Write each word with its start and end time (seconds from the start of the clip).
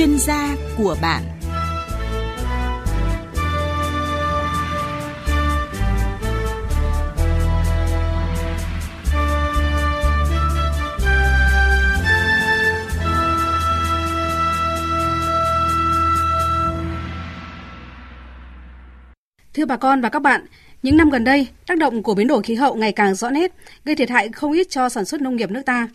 chuyên 0.00 0.18
gia 0.18 0.56
của 0.78 0.96
bạn. 1.02 1.22
Thưa 19.54 19.66
bà 19.66 19.76
con 19.76 20.00
và 20.00 20.08
các 20.08 20.22
bạn, 20.22 20.46
những 20.82 20.96
năm 20.96 21.10
gần 21.10 21.24
đây, 21.24 21.46
tác 21.66 21.78
động 21.78 22.02
của 22.02 22.14
biến 22.14 22.26
đổi 22.26 22.42
khí 22.42 22.54
hậu 22.54 22.74
ngày 22.74 22.92
càng 22.92 23.14
rõ 23.14 23.30
nét, 23.30 23.52
gây 23.84 23.96
thiệt 23.96 24.10
hại 24.10 24.28
không 24.28 24.52
ít 24.52 24.66
cho 24.70 24.88
sản 24.88 25.04
xuất 25.04 25.20
nông 25.20 25.36
nghiệp 25.36 25.50
nước 25.50 25.62
ta. 25.66 25.88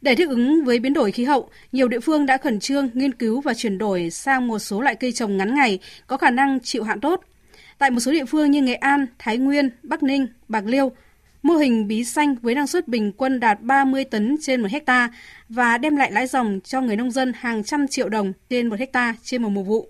Để 0.00 0.14
thích 0.14 0.28
ứng 0.28 0.64
với 0.64 0.78
biến 0.78 0.92
đổi 0.92 1.12
khí 1.12 1.24
hậu, 1.24 1.48
nhiều 1.72 1.88
địa 1.88 2.00
phương 2.00 2.26
đã 2.26 2.36
khẩn 2.36 2.60
trương 2.60 2.90
nghiên 2.94 3.14
cứu 3.14 3.40
và 3.40 3.54
chuyển 3.54 3.78
đổi 3.78 4.10
sang 4.10 4.48
một 4.48 4.58
số 4.58 4.80
loại 4.80 4.94
cây 4.94 5.12
trồng 5.12 5.36
ngắn 5.36 5.54
ngày 5.54 5.78
có 6.06 6.16
khả 6.16 6.30
năng 6.30 6.60
chịu 6.60 6.82
hạn 6.82 7.00
tốt. 7.00 7.24
Tại 7.78 7.90
một 7.90 8.00
số 8.00 8.12
địa 8.12 8.24
phương 8.24 8.50
như 8.50 8.62
Nghệ 8.62 8.74
An, 8.74 9.06
Thái 9.18 9.38
Nguyên, 9.38 9.70
Bắc 9.82 10.02
Ninh, 10.02 10.26
Bạc 10.48 10.64
Liêu, 10.66 10.92
mô 11.42 11.54
hình 11.54 11.88
bí 11.88 12.04
xanh 12.04 12.34
với 12.42 12.54
năng 12.54 12.66
suất 12.66 12.88
bình 12.88 13.12
quân 13.12 13.40
đạt 13.40 13.60
30 13.60 14.04
tấn 14.04 14.36
trên 14.42 14.60
một 14.60 14.68
hecta 14.70 15.10
và 15.48 15.78
đem 15.78 15.96
lại 15.96 16.12
lãi 16.12 16.26
dòng 16.26 16.60
cho 16.64 16.80
người 16.80 16.96
nông 16.96 17.10
dân 17.10 17.32
hàng 17.36 17.64
trăm 17.64 17.88
triệu 17.88 18.08
đồng 18.08 18.32
trên 18.50 18.68
một 18.68 18.78
hecta 18.78 19.14
trên 19.22 19.42
một 19.42 19.48
mùa 19.48 19.62
vụ. 19.62 19.88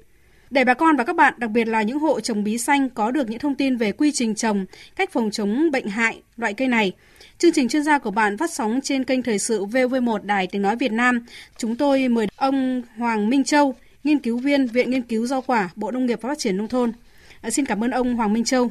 Để 0.51 0.65
bà 0.65 0.75
con 0.75 0.97
và 0.97 1.05
các 1.05 1.17
bạn, 1.17 1.35
đặc 1.37 1.51
biệt 1.51 1.69
là 1.69 1.83
những 1.83 1.99
hộ 1.99 2.21
trồng 2.21 2.45
bí 2.45 2.59
xanh 2.59 2.91
có 2.91 3.11
được 3.11 3.31
những 3.31 3.39
thông 3.39 3.55
tin 3.55 3.77
về 3.77 3.93
quy 3.93 4.13
trình 4.13 4.35
trồng, 4.35 4.67
cách 4.97 5.11
phòng 5.13 5.31
chống 5.31 5.71
bệnh 5.71 5.89
hại 5.89 6.23
loại 6.37 6.55
cây 6.55 6.69
này, 6.69 6.93
chương 7.39 7.53
trình 7.53 7.69
chuyên 7.69 7.83
gia 7.83 7.99
của 7.99 8.11
bạn 8.11 8.39
phát 8.39 8.51
sóng 8.51 8.81
trên 8.83 9.05
kênh 9.05 9.23
thời 9.23 9.39
sự 9.39 9.65
VV1 9.65 10.19
Đài 10.23 10.47
Tiếng 10.47 10.63
Nói 10.63 10.77
Việt 10.77 10.93
Nam. 10.93 11.27
Chúng 11.57 11.77
tôi 11.77 12.09
mời 12.09 12.27
ông 12.37 12.83
Hoàng 12.97 13.31
Minh 13.31 13.45
Châu, 13.45 13.75
nghiên 14.05 14.19
cứu 14.19 14.39
viên 14.39 14.67
Viện 14.67 14.91
Nghiên 14.91 15.03
cứu 15.03 15.27
Rau 15.27 15.43
quả, 15.43 15.71
Bộ 15.77 15.91
Nông 15.91 16.07
nghiệp 16.07 16.19
và 16.23 16.29
Phát 16.29 16.39
triển 16.39 16.57
Nông 16.57 16.69
thôn. 16.69 16.93
À, 17.41 17.51
xin 17.51 17.67
cảm 17.67 17.85
ơn 17.85 17.91
ông 17.91 18.17
Hoàng 18.17 18.33
Minh 18.33 18.45
Châu 18.45 18.71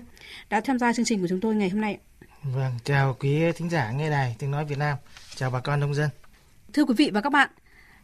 đã 0.50 0.62
tham 0.62 0.80
gia 0.80 0.94
chương 0.94 1.06
trình 1.06 1.22
của 1.22 1.28
chúng 1.28 1.42
tôi 1.42 1.56
ngày 1.56 1.70
hôm 1.70 1.82
nay. 1.82 1.98
Vâng, 2.44 2.74
chào 2.84 3.16
quý 3.20 3.52
thính 3.56 3.70
giả 3.70 3.92
nghe 3.92 4.10
đài 4.10 4.36
Tiếng 4.40 4.52
Nói 4.52 4.66
Việt 4.66 4.78
Nam, 4.78 4.98
chào 5.36 5.50
bà 5.52 5.60
con 5.60 5.80
nông 5.80 5.94
dân. 5.94 6.10
Thưa 6.74 6.86
quý 6.86 6.94
vị 6.98 7.12
và 7.14 7.22
các 7.22 7.32
bạn, 7.32 7.50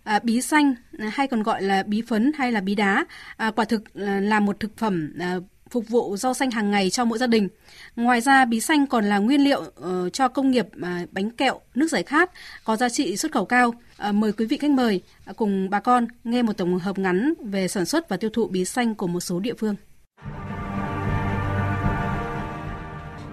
À, 0.03 0.19
bí 0.23 0.41
xanh 0.41 0.75
à, 0.97 1.11
hay 1.13 1.27
còn 1.27 1.43
gọi 1.43 1.61
là 1.61 1.83
bí 1.83 2.01
phấn 2.01 2.31
hay 2.37 2.51
là 2.51 2.61
bí 2.61 2.75
đá 2.75 3.05
à, 3.37 3.51
quả 3.51 3.65
thực 3.65 3.93
à, 3.93 4.19
là 4.19 4.39
một 4.39 4.59
thực 4.59 4.77
phẩm 4.77 5.13
à, 5.19 5.35
phục 5.69 5.89
vụ 5.89 6.17
rau 6.17 6.33
xanh 6.33 6.51
hàng 6.51 6.71
ngày 6.71 6.89
cho 6.89 7.05
mỗi 7.05 7.17
gia 7.17 7.27
đình. 7.27 7.47
Ngoài 7.95 8.21
ra 8.21 8.45
bí 8.45 8.59
xanh 8.59 8.87
còn 8.87 9.05
là 9.05 9.17
nguyên 9.17 9.43
liệu 9.43 9.61
uh, 9.61 10.13
cho 10.13 10.27
công 10.27 10.51
nghiệp 10.51 10.67
uh, 10.77 11.11
bánh 11.11 11.29
kẹo, 11.29 11.59
nước 11.75 11.91
giải 11.91 12.03
khát 12.03 12.31
có 12.63 12.75
giá 12.75 12.89
trị 12.89 13.17
xuất 13.17 13.31
khẩu 13.31 13.45
cao. 13.45 13.73
Uh, 14.09 14.15
mời 14.15 14.31
quý 14.33 14.45
vị 14.45 14.57
khách 14.57 14.71
mời 14.71 15.01
uh, 15.29 15.35
cùng 15.37 15.69
bà 15.69 15.79
con 15.79 16.07
nghe 16.23 16.41
một 16.41 16.57
tổng 16.57 16.79
hợp 16.79 16.99
ngắn 16.99 17.33
về 17.43 17.67
sản 17.67 17.85
xuất 17.85 18.09
và 18.09 18.17
tiêu 18.17 18.29
thụ 18.29 18.47
bí 18.47 18.65
xanh 18.65 18.95
của 18.95 19.07
một 19.07 19.19
số 19.19 19.39
địa 19.39 19.53
phương. 19.57 19.75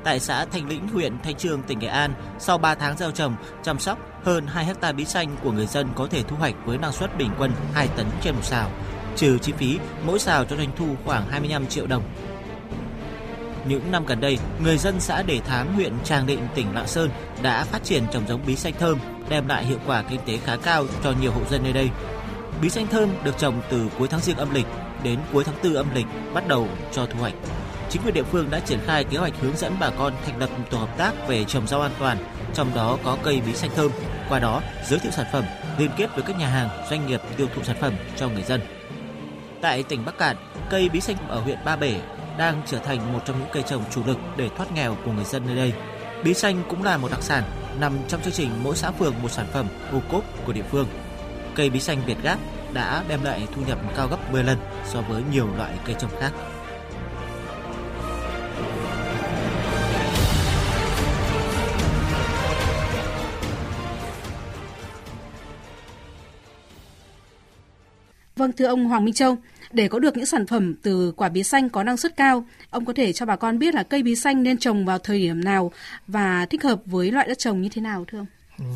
Tại 0.04 0.20
xã 0.20 0.44
Thành 0.44 0.68
Lĩnh, 0.68 0.88
huyện 0.88 1.18
Thanh 1.22 1.34
Trương, 1.34 1.62
tỉnh 1.62 1.78
Nghệ 1.78 1.86
An, 1.86 2.14
sau 2.38 2.58
3 2.58 2.74
tháng 2.74 2.96
gieo 2.96 3.10
trồng, 3.10 3.36
chăm 3.62 3.78
sóc, 3.78 3.98
hơn 4.24 4.46
2 4.46 4.64
hecta 4.64 4.92
bí 4.92 5.04
xanh 5.04 5.36
của 5.42 5.52
người 5.52 5.66
dân 5.66 5.88
có 5.94 6.06
thể 6.10 6.22
thu 6.22 6.36
hoạch 6.36 6.54
với 6.64 6.78
năng 6.78 6.92
suất 6.92 7.18
bình 7.18 7.30
quân 7.38 7.52
2 7.74 7.88
tấn 7.96 8.06
trên 8.22 8.34
một 8.34 8.44
xào. 8.44 8.70
Trừ 9.16 9.38
chi 9.38 9.52
phí, 9.52 9.78
mỗi 10.06 10.18
xào 10.18 10.44
cho 10.44 10.56
doanh 10.56 10.70
thu 10.76 10.86
khoảng 11.04 11.28
25 11.30 11.66
triệu 11.66 11.86
đồng. 11.86 12.02
Những 13.68 13.92
năm 13.92 14.06
gần 14.06 14.20
đây, 14.20 14.38
người 14.64 14.78
dân 14.78 15.00
xã 15.00 15.22
Đề 15.22 15.40
Thám, 15.40 15.74
huyện 15.74 15.92
Tràng 16.04 16.26
Định, 16.26 16.46
tỉnh 16.54 16.74
Lạng 16.74 16.86
Sơn 16.86 17.10
đã 17.42 17.64
phát 17.64 17.84
triển 17.84 18.04
trồng 18.12 18.28
giống 18.28 18.46
bí 18.46 18.56
xanh 18.56 18.74
thơm, 18.78 18.98
đem 19.28 19.48
lại 19.48 19.64
hiệu 19.64 19.78
quả 19.86 20.02
kinh 20.02 20.20
tế 20.26 20.36
khá 20.36 20.56
cao 20.56 20.84
cho 21.04 21.12
nhiều 21.20 21.32
hộ 21.32 21.40
dân 21.50 21.62
nơi 21.62 21.72
đây. 21.72 21.90
Bí 22.62 22.70
xanh 22.70 22.86
thơm 22.86 23.08
được 23.24 23.38
trồng 23.38 23.62
từ 23.70 23.88
cuối 23.98 24.08
tháng 24.08 24.20
Giêng 24.20 24.36
âm 24.36 24.54
lịch 24.54 24.66
đến 25.02 25.18
cuối 25.32 25.44
tháng 25.44 25.54
4 25.64 25.74
âm 25.74 25.94
lịch 25.94 26.06
bắt 26.34 26.48
đầu 26.48 26.68
cho 26.92 27.06
thu 27.06 27.20
hoạch. 27.20 27.34
Chính 27.90 28.02
quyền 28.02 28.14
địa 28.14 28.22
phương 28.22 28.50
đã 28.50 28.60
triển 28.60 28.78
khai 28.86 29.04
kế 29.04 29.18
hoạch 29.18 29.32
hướng 29.40 29.56
dẫn 29.56 29.76
bà 29.80 29.90
con 29.90 30.12
thành 30.26 30.38
lập 30.38 30.50
tổ 30.70 30.78
hợp 30.78 30.98
tác 30.98 31.12
về 31.28 31.44
trồng 31.44 31.66
rau 31.66 31.80
an 31.80 31.92
toàn, 31.98 32.18
trong 32.54 32.74
đó 32.74 32.98
có 33.04 33.16
cây 33.22 33.40
bí 33.46 33.52
xanh 33.54 33.70
thơm, 33.76 33.90
qua 34.28 34.38
đó 34.38 34.62
giới 34.88 34.98
thiệu 34.98 35.12
sản 35.12 35.26
phẩm, 35.32 35.44
liên 35.78 35.90
kết 35.96 36.10
với 36.14 36.22
các 36.22 36.38
nhà 36.38 36.48
hàng, 36.48 36.68
doanh 36.90 37.06
nghiệp 37.06 37.20
tiêu 37.36 37.46
thụ 37.54 37.62
sản 37.62 37.76
phẩm 37.80 37.94
cho 38.16 38.28
người 38.28 38.42
dân. 38.42 38.60
Tại 39.60 39.82
tỉnh 39.82 40.04
Bắc 40.04 40.18
Cạn, 40.18 40.36
cây 40.70 40.88
bí 40.88 41.00
xanh 41.00 41.16
ở 41.28 41.40
huyện 41.40 41.58
Ba 41.64 41.76
Bể 41.76 42.00
đang 42.38 42.62
trở 42.66 42.78
thành 42.78 43.12
một 43.12 43.20
trong 43.24 43.38
những 43.38 43.48
cây 43.52 43.62
trồng 43.62 43.84
chủ 43.90 44.02
lực 44.06 44.18
để 44.36 44.48
thoát 44.56 44.72
nghèo 44.72 44.96
của 45.04 45.12
người 45.12 45.24
dân 45.24 45.46
nơi 45.46 45.56
đây. 45.56 45.72
Bí 46.24 46.34
xanh 46.34 46.62
cũng 46.68 46.82
là 46.82 46.96
một 46.96 47.10
đặc 47.10 47.22
sản 47.22 47.42
nằm 47.80 47.92
trong 48.08 48.22
chương 48.22 48.32
trình 48.32 48.50
mỗi 48.62 48.76
xã 48.76 48.90
phường 48.90 49.14
một 49.22 49.30
sản 49.30 49.46
phẩm 49.52 49.66
ô 49.92 50.00
cốp 50.10 50.24
của 50.46 50.52
địa 50.52 50.64
phương. 50.70 50.86
Cây 51.54 51.70
bí 51.70 51.80
xanh 51.80 52.02
Việt 52.06 52.22
Gáp 52.22 52.38
đã 52.72 53.04
đem 53.08 53.22
lại 53.22 53.46
thu 53.54 53.62
nhập 53.66 53.78
cao 53.96 54.08
gấp 54.08 54.32
10 54.32 54.44
lần 54.44 54.58
so 54.86 55.00
với 55.00 55.22
nhiều 55.32 55.48
loại 55.56 55.72
cây 55.86 55.96
trồng 55.98 56.20
khác. 56.20 56.32
Vâng 68.40 68.52
thưa 68.52 68.66
ông 68.66 68.84
Hoàng 68.84 69.04
Minh 69.04 69.14
Châu, 69.14 69.36
để 69.72 69.88
có 69.88 69.98
được 69.98 70.16
những 70.16 70.26
sản 70.26 70.46
phẩm 70.46 70.74
từ 70.82 71.12
quả 71.16 71.28
bí 71.28 71.42
xanh 71.42 71.68
có 71.68 71.82
năng 71.82 71.96
suất 71.96 72.16
cao, 72.16 72.44
ông 72.70 72.84
có 72.84 72.92
thể 72.92 73.12
cho 73.12 73.26
bà 73.26 73.36
con 73.36 73.58
biết 73.58 73.74
là 73.74 73.82
cây 73.82 74.02
bí 74.02 74.16
xanh 74.16 74.42
nên 74.42 74.58
trồng 74.58 74.84
vào 74.84 74.98
thời 74.98 75.18
điểm 75.18 75.44
nào 75.44 75.72
và 76.06 76.46
thích 76.46 76.62
hợp 76.62 76.80
với 76.86 77.12
loại 77.12 77.28
đất 77.28 77.38
trồng 77.38 77.62
như 77.62 77.68
thế 77.68 77.82
nào 77.82 78.04
thưa 78.08 78.18
ông? 78.18 78.26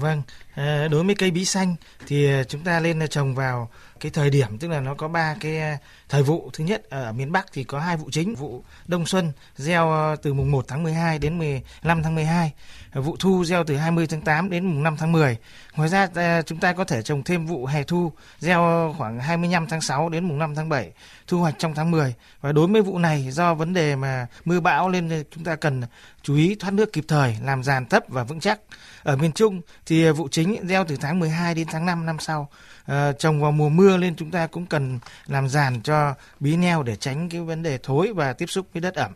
Vâng, 0.00 0.22
ờ, 0.54 0.88
đối 0.88 1.04
với 1.04 1.14
cây 1.14 1.30
bí 1.30 1.44
xanh 1.44 1.76
thì 2.06 2.32
ờ, 2.32 2.44
chúng 2.44 2.60
ta 2.60 2.80
nên 2.80 3.00
ờ, 3.00 3.06
trồng 3.06 3.34
vào 3.34 3.70
cái 4.00 4.10
thời 4.10 4.30
điểm 4.30 4.58
tức 4.58 4.68
là 4.68 4.80
nó 4.80 4.94
có 4.94 5.08
ba 5.08 5.36
cái 5.40 5.78
thời 6.14 6.22
vụ 6.22 6.50
thứ 6.52 6.64
nhất 6.64 6.90
ở 6.90 7.12
miền 7.12 7.32
Bắc 7.32 7.46
thì 7.52 7.64
có 7.64 7.80
hai 7.80 7.96
vụ 7.96 8.08
chính. 8.12 8.34
Vụ 8.34 8.62
đông 8.86 9.06
xuân 9.06 9.32
gieo 9.56 9.90
ờ, 9.90 10.16
từ 10.22 10.34
mùng 10.34 10.50
1 10.50 10.64
tháng 10.68 10.82
12 10.82 11.18
đến 11.18 11.38
15 11.38 12.02
tháng 12.02 12.14
12 12.14 12.52
vụ 12.94 13.16
thu 13.16 13.44
gieo 13.44 13.64
từ 13.64 13.76
20 13.76 14.06
tháng 14.06 14.20
8 14.20 14.50
đến 14.50 14.64
mùng 14.66 14.82
5 14.82 14.96
tháng 14.96 15.12
10 15.12 15.36
ngoài 15.76 15.88
ra 15.88 16.08
ờ, 16.14 16.42
chúng 16.42 16.58
ta 16.58 16.72
có 16.72 16.84
thể 16.84 17.02
trồng 17.02 17.22
thêm 17.22 17.46
vụ 17.46 17.66
hè 17.66 17.82
thu 17.82 18.12
gieo 18.38 18.94
khoảng 18.98 19.20
25 19.20 19.66
tháng 19.66 19.80
6 19.80 20.08
đến 20.08 20.24
mùng 20.24 20.38
5 20.38 20.54
tháng 20.54 20.68
7 20.68 20.92
thu 21.26 21.38
hoạch 21.38 21.54
trong 21.58 21.74
tháng 21.74 21.90
10 21.90 22.14
và 22.40 22.52
đối 22.52 22.66
với 22.66 22.82
vụ 22.82 22.98
này 22.98 23.30
do 23.30 23.54
vấn 23.54 23.74
đề 23.74 23.96
mà 23.96 24.26
mưa 24.44 24.60
bão 24.60 24.88
nên 24.88 25.08
ờ, 25.08 25.22
chúng 25.30 25.44
ta 25.44 25.56
cần 25.56 25.82
chú 26.22 26.36
ý 26.36 26.54
thoát 26.54 26.70
nước 26.70 26.92
kịp 26.92 27.04
thời 27.08 27.36
làm 27.42 27.62
giàn 27.62 27.86
thấp 27.86 28.04
và 28.08 28.24
vững 28.24 28.40
chắc. 28.40 28.60
Ở 29.02 29.16
miền 29.16 29.32
Trung 29.32 29.60
thì 29.86 30.10
vụ 30.10 30.28
chính 30.28 30.68
gieo 30.68 30.84
từ 30.84 30.96
tháng 30.96 31.18
12 31.18 31.54
đến 31.54 31.66
tháng 31.70 31.86
5 31.86 32.06
năm 32.06 32.18
sau. 32.18 32.48
À, 32.86 33.12
trồng 33.18 33.40
vào 33.40 33.52
mùa 33.52 33.68
mưa 33.68 33.96
lên 33.96 34.16
chúng 34.16 34.30
ta 34.30 34.46
cũng 34.46 34.66
cần 34.66 34.98
làm 35.26 35.48
giàn 35.48 35.80
cho 35.82 36.03
bí 36.40 36.56
neo 36.56 36.82
để 36.82 36.96
tránh 36.96 37.28
cái 37.28 37.40
vấn 37.40 37.62
đề 37.62 37.78
thối 37.82 38.12
và 38.12 38.32
tiếp 38.32 38.46
xúc 38.46 38.66
với 38.72 38.80
đất 38.80 38.94
ẩm 38.94 39.12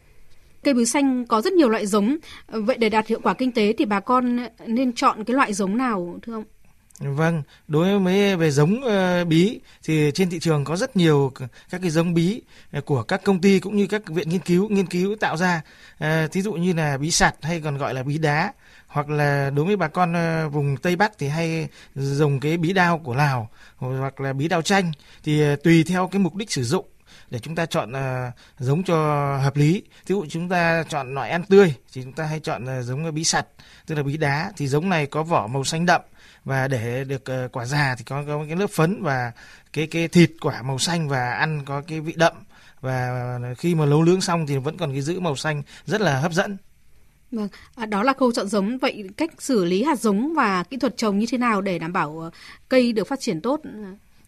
Cây 0.65 0.75
bí 0.75 0.84
xanh 0.84 1.26
có 1.26 1.41
rất 1.41 1.53
nhiều 1.53 1.69
loại 1.69 1.87
giống. 1.87 2.16
Vậy 2.49 2.76
để 2.78 2.88
đạt 2.88 3.06
hiệu 3.06 3.21
quả 3.22 3.34
kinh 3.34 3.53
tế 3.53 3.75
thì 3.78 3.84
bà 3.84 4.00
con 4.00 4.38
nên 4.66 4.93
chọn 4.93 5.25
cái 5.25 5.34
loại 5.34 5.53
giống 5.53 5.77
nào 5.77 6.19
thưa 6.22 6.32
ông? 6.32 6.44
Vâng, 7.00 7.43
đối 7.69 7.98
với 7.98 8.37
về 8.37 8.50
giống 8.50 8.81
uh, 8.84 9.28
bí 9.28 9.60
thì 9.84 10.10
trên 10.15 10.31
thị 10.31 10.38
trường 10.38 10.65
có 10.65 10.77
rất 10.77 10.97
nhiều 10.97 11.32
các 11.71 11.81
cái 11.81 11.91
giống 11.91 12.15
bí 12.15 12.43
của 12.84 13.03
các 13.03 13.25
công 13.25 13.41
ty 13.41 13.60
cũng 13.60 13.77
như 13.77 13.87
các 13.87 14.06
viện 14.06 14.28
nghiên 14.28 14.41
cứu 14.41 14.69
nghiên 14.69 14.87
cứu 14.87 15.16
tạo 15.21 15.37
ra. 15.37 15.62
Uh, 16.04 16.32
thí 16.32 16.43
dụ 16.43 16.53
như 16.53 16.72
là 16.72 16.98
bí 16.98 17.10
sạt 17.10 17.34
hay 17.43 17.60
còn 17.60 17.78
gọi 17.78 17.94
là 17.94 18.03
bí 18.03 18.19
đá 18.19 18.53
hoặc 18.88 19.09
là 19.09 19.50
đối 19.50 19.65
với 19.65 19.76
bà 19.76 19.88
con 19.88 20.12
ờ, 20.12 20.49
vùng 20.49 20.76
Tây 20.76 20.97
Bắc 20.97 21.19
thì 21.19 21.28
hay 21.28 21.69
dùng 21.94 22.41
cái 22.41 22.56
bí 22.56 22.72
đao 22.72 22.99
của 22.99 23.15
Lào 23.15 23.50
hoặc 23.76 24.21
là 24.21 24.32
bí 24.32 24.49
đao 24.49 24.62
chanh 24.62 24.93
thì 25.25 25.43
ờ, 25.43 25.56
tùy 25.56 25.84
theo 25.84 26.09
cái 26.09 26.19
mục 26.21 26.34
đích 26.34 26.53
sử 26.53 26.65
dụng 26.65 26.87
để 27.31 27.38
chúng 27.38 27.54
ta 27.54 27.66
chọn 27.66 27.93
uh, 27.93 28.34
giống 28.59 28.82
cho 28.82 28.97
hợp 29.37 29.56
lý. 29.56 29.82
Ví 30.06 30.15
dụ 30.15 30.27
chúng 30.28 30.48
ta 30.48 30.84
chọn 30.88 31.15
loại 31.15 31.31
ăn 31.31 31.43
tươi 31.44 31.75
thì 31.93 32.03
chúng 32.03 32.12
ta 32.12 32.25
hay 32.25 32.41
chọn 32.41 32.65
uh, 32.65 32.84
giống 32.84 33.15
bí 33.15 33.25
sặt, 33.25 33.47
tức 33.86 33.95
là 33.95 34.03
bí 34.03 34.16
đá 34.16 34.53
thì 34.57 34.68
giống 34.68 34.89
này 34.89 35.07
có 35.07 35.22
vỏ 35.22 35.47
màu 35.47 35.65
xanh 35.65 35.86
đậm 35.86 36.01
và 36.45 36.68
để 36.68 37.04
được 37.04 37.24
uh, 37.45 37.53
quả 37.53 37.65
già 37.65 37.95
thì 37.98 38.04
có, 38.04 38.24
có 38.27 38.45
cái 38.47 38.57
lớp 38.57 38.71
phấn 38.71 39.03
và 39.03 39.33
cái 39.72 39.86
cái 39.86 40.09
thịt 40.09 40.30
quả 40.41 40.63
màu 40.63 40.78
xanh 40.78 41.09
và 41.09 41.33
ăn 41.33 41.65
có 41.65 41.80
cái 41.80 42.01
vị 42.01 42.13
đậm 42.16 42.33
và 42.80 43.39
khi 43.59 43.74
mà 43.74 43.86
nấu 43.86 44.04
nướng 44.04 44.21
xong 44.21 44.47
thì 44.47 44.57
vẫn 44.57 44.77
còn 44.77 44.92
cái 44.92 45.01
giữ 45.01 45.21
màu 45.21 45.36
xanh 45.36 45.63
rất 45.86 46.01
là 46.01 46.21
hấp 46.21 46.33
dẫn. 46.33 46.57
Vâng, 47.33 47.48
à, 47.75 47.86
đó 47.86 48.03
là 48.03 48.13
khâu 48.13 48.33
chọn 48.33 48.48
giống. 48.48 48.78
Vậy 48.78 49.04
cách 49.16 49.30
xử 49.39 49.65
lý 49.65 49.83
hạt 49.83 49.98
giống 50.01 50.34
và 50.34 50.63
kỹ 50.63 50.77
thuật 50.77 50.97
trồng 50.97 51.19
như 51.19 51.27
thế 51.30 51.39
nào 51.39 51.60
để 51.60 51.78
đảm 51.78 51.92
bảo 51.92 52.21
ờ, 52.21 52.30
cây 52.69 52.92
được 52.92 53.09
phát 53.09 53.21
triển 53.21 53.41
tốt? 53.41 53.60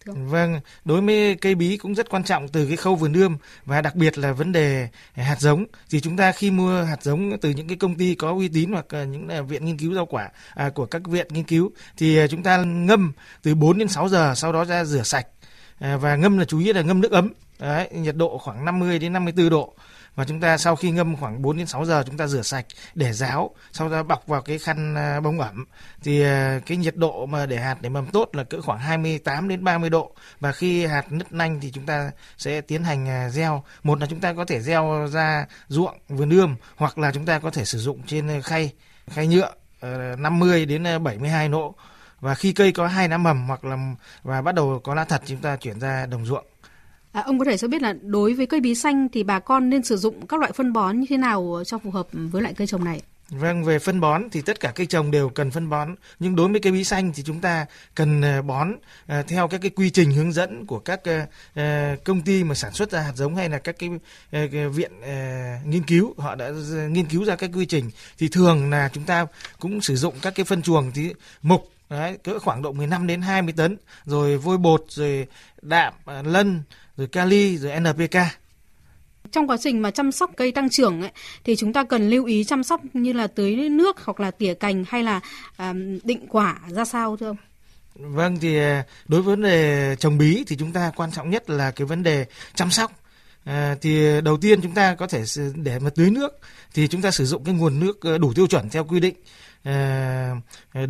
Ừ, 0.05 0.13
vâng, 0.15 0.59
đối 0.85 1.01
với 1.01 1.35
cây 1.35 1.55
bí 1.55 1.77
cũng 1.77 1.95
rất 1.95 2.09
quan 2.09 2.23
trọng 2.23 2.47
từ 2.47 2.67
cái 2.67 2.77
khâu 2.77 2.95
vườn 2.95 3.13
ươm 3.13 3.37
và 3.65 3.81
đặc 3.81 3.95
biệt 3.95 4.17
là 4.17 4.31
vấn 4.31 4.51
đề 4.51 4.87
hạt 5.13 5.39
giống. 5.39 5.65
Thì 5.89 5.99
chúng 5.99 6.17
ta 6.17 6.31
khi 6.31 6.51
mua 6.51 6.83
hạt 6.83 7.03
giống 7.03 7.37
từ 7.41 7.49
những 7.49 7.67
cái 7.67 7.77
công 7.77 7.95
ty 7.95 8.15
có 8.15 8.31
uy 8.31 8.47
tín 8.47 8.71
hoặc 8.71 8.85
những 8.91 9.27
à, 9.27 9.41
viện 9.41 9.65
nghiên 9.65 9.77
cứu 9.77 9.93
rau 9.93 10.05
quả 10.05 10.29
à, 10.53 10.69
của 10.69 10.85
các 10.85 11.07
viện 11.07 11.27
nghiên 11.29 11.43
cứu 11.43 11.71
thì 11.97 12.17
à, 12.17 12.27
chúng 12.27 12.43
ta 12.43 12.57
ngâm 12.57 13.11
từ 13.43 13.55
4 13.55 13.77
đến 13.77 13.87
6 13.87 14.09
giờ 14.09 14.33
sau 14.35 14.53
đó 14.53 14.65
ra 14.65 14.85
rửa 14.85 15.03
sạch 15.03 15.27
à, 15.79 15.97
và 15.97 16.15
ngâm 16.15 16.37
là 16.37 16.45
chú 16.45 16.59
ý 16.59 16.73
là 16.73 16.81
ngâm 16.81 17.01
nước 17.01 17.11
ấm. 17.11 17.29
Đấy, 17.59 17.89
nhiệt 17.91 18.15
độ 18.15 18.37
khoảng 18.37 18.65
50 18.65 18.99
đến 18.99 19.13
54 19.13 19.49
độ 19.49 19.73
và 20.15 20.25
chúng 20.25 20.39
ta 20.39 20.57
sau 20.57 20.75
khi 20.75 20.91
ngâm 20.91 21.15
khoảng 21.15 21.41
4 21.41 21.57
đến 21.57 21.67
6 21.67 21.85
giờ, 21.85 22.03
chúng 22.05 22.17
ta 22.17 22.27
rửa 22.27 22.41
sạch 22.41 22.65
để 22.95 23.13
ráo, 23.13 23.55
sau 23.71 23.89
đó 23.89 24.03
bọc 24.03 24.27
vào 24.27 24.41
cái 24.41 24.59
khăn 24.59 24.95
à, 24.95 25.19
bông 25.19 25.39
ẩm. 25.39 25.65
Thì 26.03 26.21
à, 26.23 26.59
cái 26.65 26.77
nhiệt 26.77 26.95
độ 26.95 27.25
mà 27.25 27.45
để 27.45 27.57
hạt 27.57 27.77
để 27.81 27.89
mầm 27.89 28.05
tốt 28.05 28.29
là 28.33 28.43
cỡ 28.43 28.61
khoảng 28.61 28.79
28 28.79 29.47
đến 29.47 29.63
30 29.63 29.89
độ. 29.89 30.15
Và 30.39 30.51
khi 30.51 30.85
hạt 30.85 31.11
nứt 31.11 31.33
nanh 31.33 31.59
thì 31.61 31.71
chúng 31.71 31.85
ta 31.85 32.11
sẽ 32.37 32.61
tiến 32.61 32.83
hành 32.83 33.09
à, 33.09 33.29
gieo. 33.29 33.63
Một 33.83 33.99
là 33.99 34.07
chúng 34.09 34.19
ta 34.19 34.33
có 34.33 34.45
thể 34.45 34.61
gieo 34.61 35.07
ra 35.11 35.45
ruộng 35.67 35.99
vườn 36.09 36.29
ươm, 36.29 36.55
hoặc 36.75 36.97
là 36.97 37.11
chúng 37.11 37.25
ta 37.25 37.39
có 37.39 37.49
thể 37.49 37.65
sử 37.65 37.79
dụng 37.79 38.01
trên 38.07 38.41
khay 38.41 38.71
khay 39.09 39.27
nhựa 39.27 39.51
50 40.17 40.65
đến 40.65 40.83
72 41.03 41.49
độ. 41.49 41.75
Và 42.19 42.35
khi 42.35 42.53
cây 42.53 42.71
có 42.71 42.87
hai 42.87 43.09
lá 43.09 43.17
mầm 43.17 43.47
hoặc 43.47 43.65
là, 43.65 43.77
và 44.23 44.41
bắt 44.41 44.55
đầu 44.55 44.81
có 44.83 44.95
lá 44.95 45.05
thật, 45.05 45.21
chúng 45.25 45.41
ta 45.41 45.55
chuyển 45.55 45.79
ra 45.79 46.05
đồng 46.05 46.25
ruộng. 46.25 46.45
À, 47.11 47.21
ông 47.21 47.39
có 47.39 47.45
thể 47.45 47.57
cho 47.57 47.67
biết 47.67 47.81
là 47.81 47.93
đối 48.01 48.33
với 48.33 48.45
cây 48.45 48.59
bí 48.59 48.75
xanh 48.75 49.07
thì 49.09 49.23
bà 49.23 49.39
con 49.39 49.69
nên 49.69 49.83
sử 49.83 49.97
dụng 49.97 50.27
các 50.27 50.39
loại 50.39 50.51
phân 50.51 50.73
bón 50.73 50.99
như 50.99 51.05
thế 51.09 51.17
nào 51.17 51.63
cho 51.65 51.77
phù 51.77 51.91
hợp 51.91 52.07
với 52.11 52.41
lại 52.41 52.53
cây 52.53 52.67
trồng 52.67 52.83
này? 52.83 53.01
Vâng, 53.31 53.63
về 53.63 53.79
phân 53.79 53.99
bón 53.99 54.29
thì 54.31 54.41
tất 54.41 54.59
cả 54.59 54.71
cây 54.75 54.85
trồng 54.85 55.11
đều 55.11 55.29
cần 55.29 55.51
phân 55.51 55.69
bón, 55.69 55.95
nhưng 56.19 56.35
đối 56.35 56.47
với 56.47 56.59
cây 56.59 56.71
bí 56.71 56.83
xanh 56.83 57.11
thì 57.15 57.23
chúng 57.23 57.39
ta 57.39 57.65
cần 57.95 58.21
ờ, 58.21 58.41
bón 58.41 58.75
ờ, 59.07 59.23
theo 59.27 59.47
các 59.47 59.61
cái 59.61 59.71
quy 59.75 59.89
trình 59.89 60.11
hướng 60.11 60.31
dẫn 60.31 60.65
của 60.65 60.79
các 60.79 61.01
ờ, 61.55 61.95
công 62.03 62.21
ty 62.21 62.43
mà 62.43 62.55
sản 62.55 62.73
xuất 62.73 62.91
ra 62.91 63.01
hạt 63.01 63.13
giống 63.15 63.35
hay 63.35 63.49
là 63.49 63.57
các 63.57 63.75
cái 63.79 63.89
viện 64.69 64.91
nghiên 65.65 65.83
cứu 65.83 66.13
họ 66.17 66.35
đã 66.35 66.51
nghiên 66.89 67.05
cứu 67.05 67.25
ra 67.25 67.35
các 67.35 67.49
quy 67.53 67.65
trình 67.65 67.91
thì 68.17 68.27
thường 68.27 68.69
là 68.69 68.89
chúng 68.93 69.03
ta 69.03 69.25
cũng 69.59 69.81
sử 69.81 69.95
dụng 69.95 70.13
các 70.21 70.35
cái 70.35 70.45
phân 70.45 70.61
chuồng 70.61 70.91
thì 70.91 71.13
mục 71.41 71.71
Đấy, 71.89 72.17
cỡ 72.23 72.39
khoảng 72.39 72.61
độ 72.61 72.71
15 72.71 73.07
đến 73.07 73.21
20 73.21 73.53
tấn 73.57 73.77
rồi 74.05 74.37
vôi 74.37 74.57
bột 74.57 74.85
rồi 74.89 75.27
đạm 75.61 75.93
lân 76.23 76.61
rồi 77.01 77.07
kali 77.07 77.57
rồi 77.57 77.79
NPK 77.79 78.17
trong 79.31 79.47
quá 79.47 79.57
trình 79.57 79.81
mà 79.81 79.91
chăm 79.91 80.11
sóc 80.11 80.31
cây 80.37 80.51
tăng 80.51 80.69
trưởng 80.69 81.01
ấy, 81.01 81.11
thì 81.43 81.55
chúng 81.55 81.73
ta 81.73 81.83
cần 81.83 82.09
lưu 82.09 82.25
ý 82.25 82.43
chăm 82.43 82.63
sóc 82.63 82.81
như 82.93 83.13
là 83.13 83.27
tưới 83.27 83.55
nước 83.55 84.05
hoặc 84.05 84.19
là 84.19 84.31
tỉa 84.31 84.53
cành 84.53 84.83
hay 84.87 85.03
là 85.03 85.21
định 86.03 86.27
quả 86.29 86.59
ra 86.69 86.85
sao 86.85 87.17
thưa 87.17 87.27
ông? 87.27 87.35
Vâng 87.95 88.37
thì 88.41 88.57
à, 88.57 88.83
đối 89.05 89.21
với 89.21 89.35
vấn 89.35 89.43
đề 89.43 89.95
trồng 89.99 90.17
bí 90.17 90.43
thì 90.47 90.55
chúng 90.55 90.71
ta 90.71 90.91
quan 90.95 91.11
trọng 91.11 91.29
nhất 91.29 91.49
là 91.49 91.71
cái 91.71 91.85
vấn 91.85 92.03
đề 92.03 92.25
chăm 92.55 92.71
sóc. 92.71 92.91
À, 93.43 93.75
thì 93.81 94.21
đầu 94.21 94.37
tiên 94.37 94.61
chúng 94.61 94.73
ta 94.73 94.95
có 94.95 95.07
thể 95.07 95.23
để 95.55 95.79
mà 95.79 95.89
tưới 95.95 96.09
nước 96.09 96.39
thì 96.73 96.87
chúng 96.87 97.01
ta 97.01 97.11
sử 97.11 97.25
dụng 97.25 97.43
cái 97.43 97.55
nguồn 97.55 97.79
nước 97.79 98.01
ờ, 98.01 98.17
đủ 98.17 98.33
tiêu 98.33 98.47
chuẩn 98.47 98.69
theo 98.69 98.83
quy 98.83 98.99
định 98.99 99.15
Ờ, 99.63 99.71
ờ, 100.73 100.87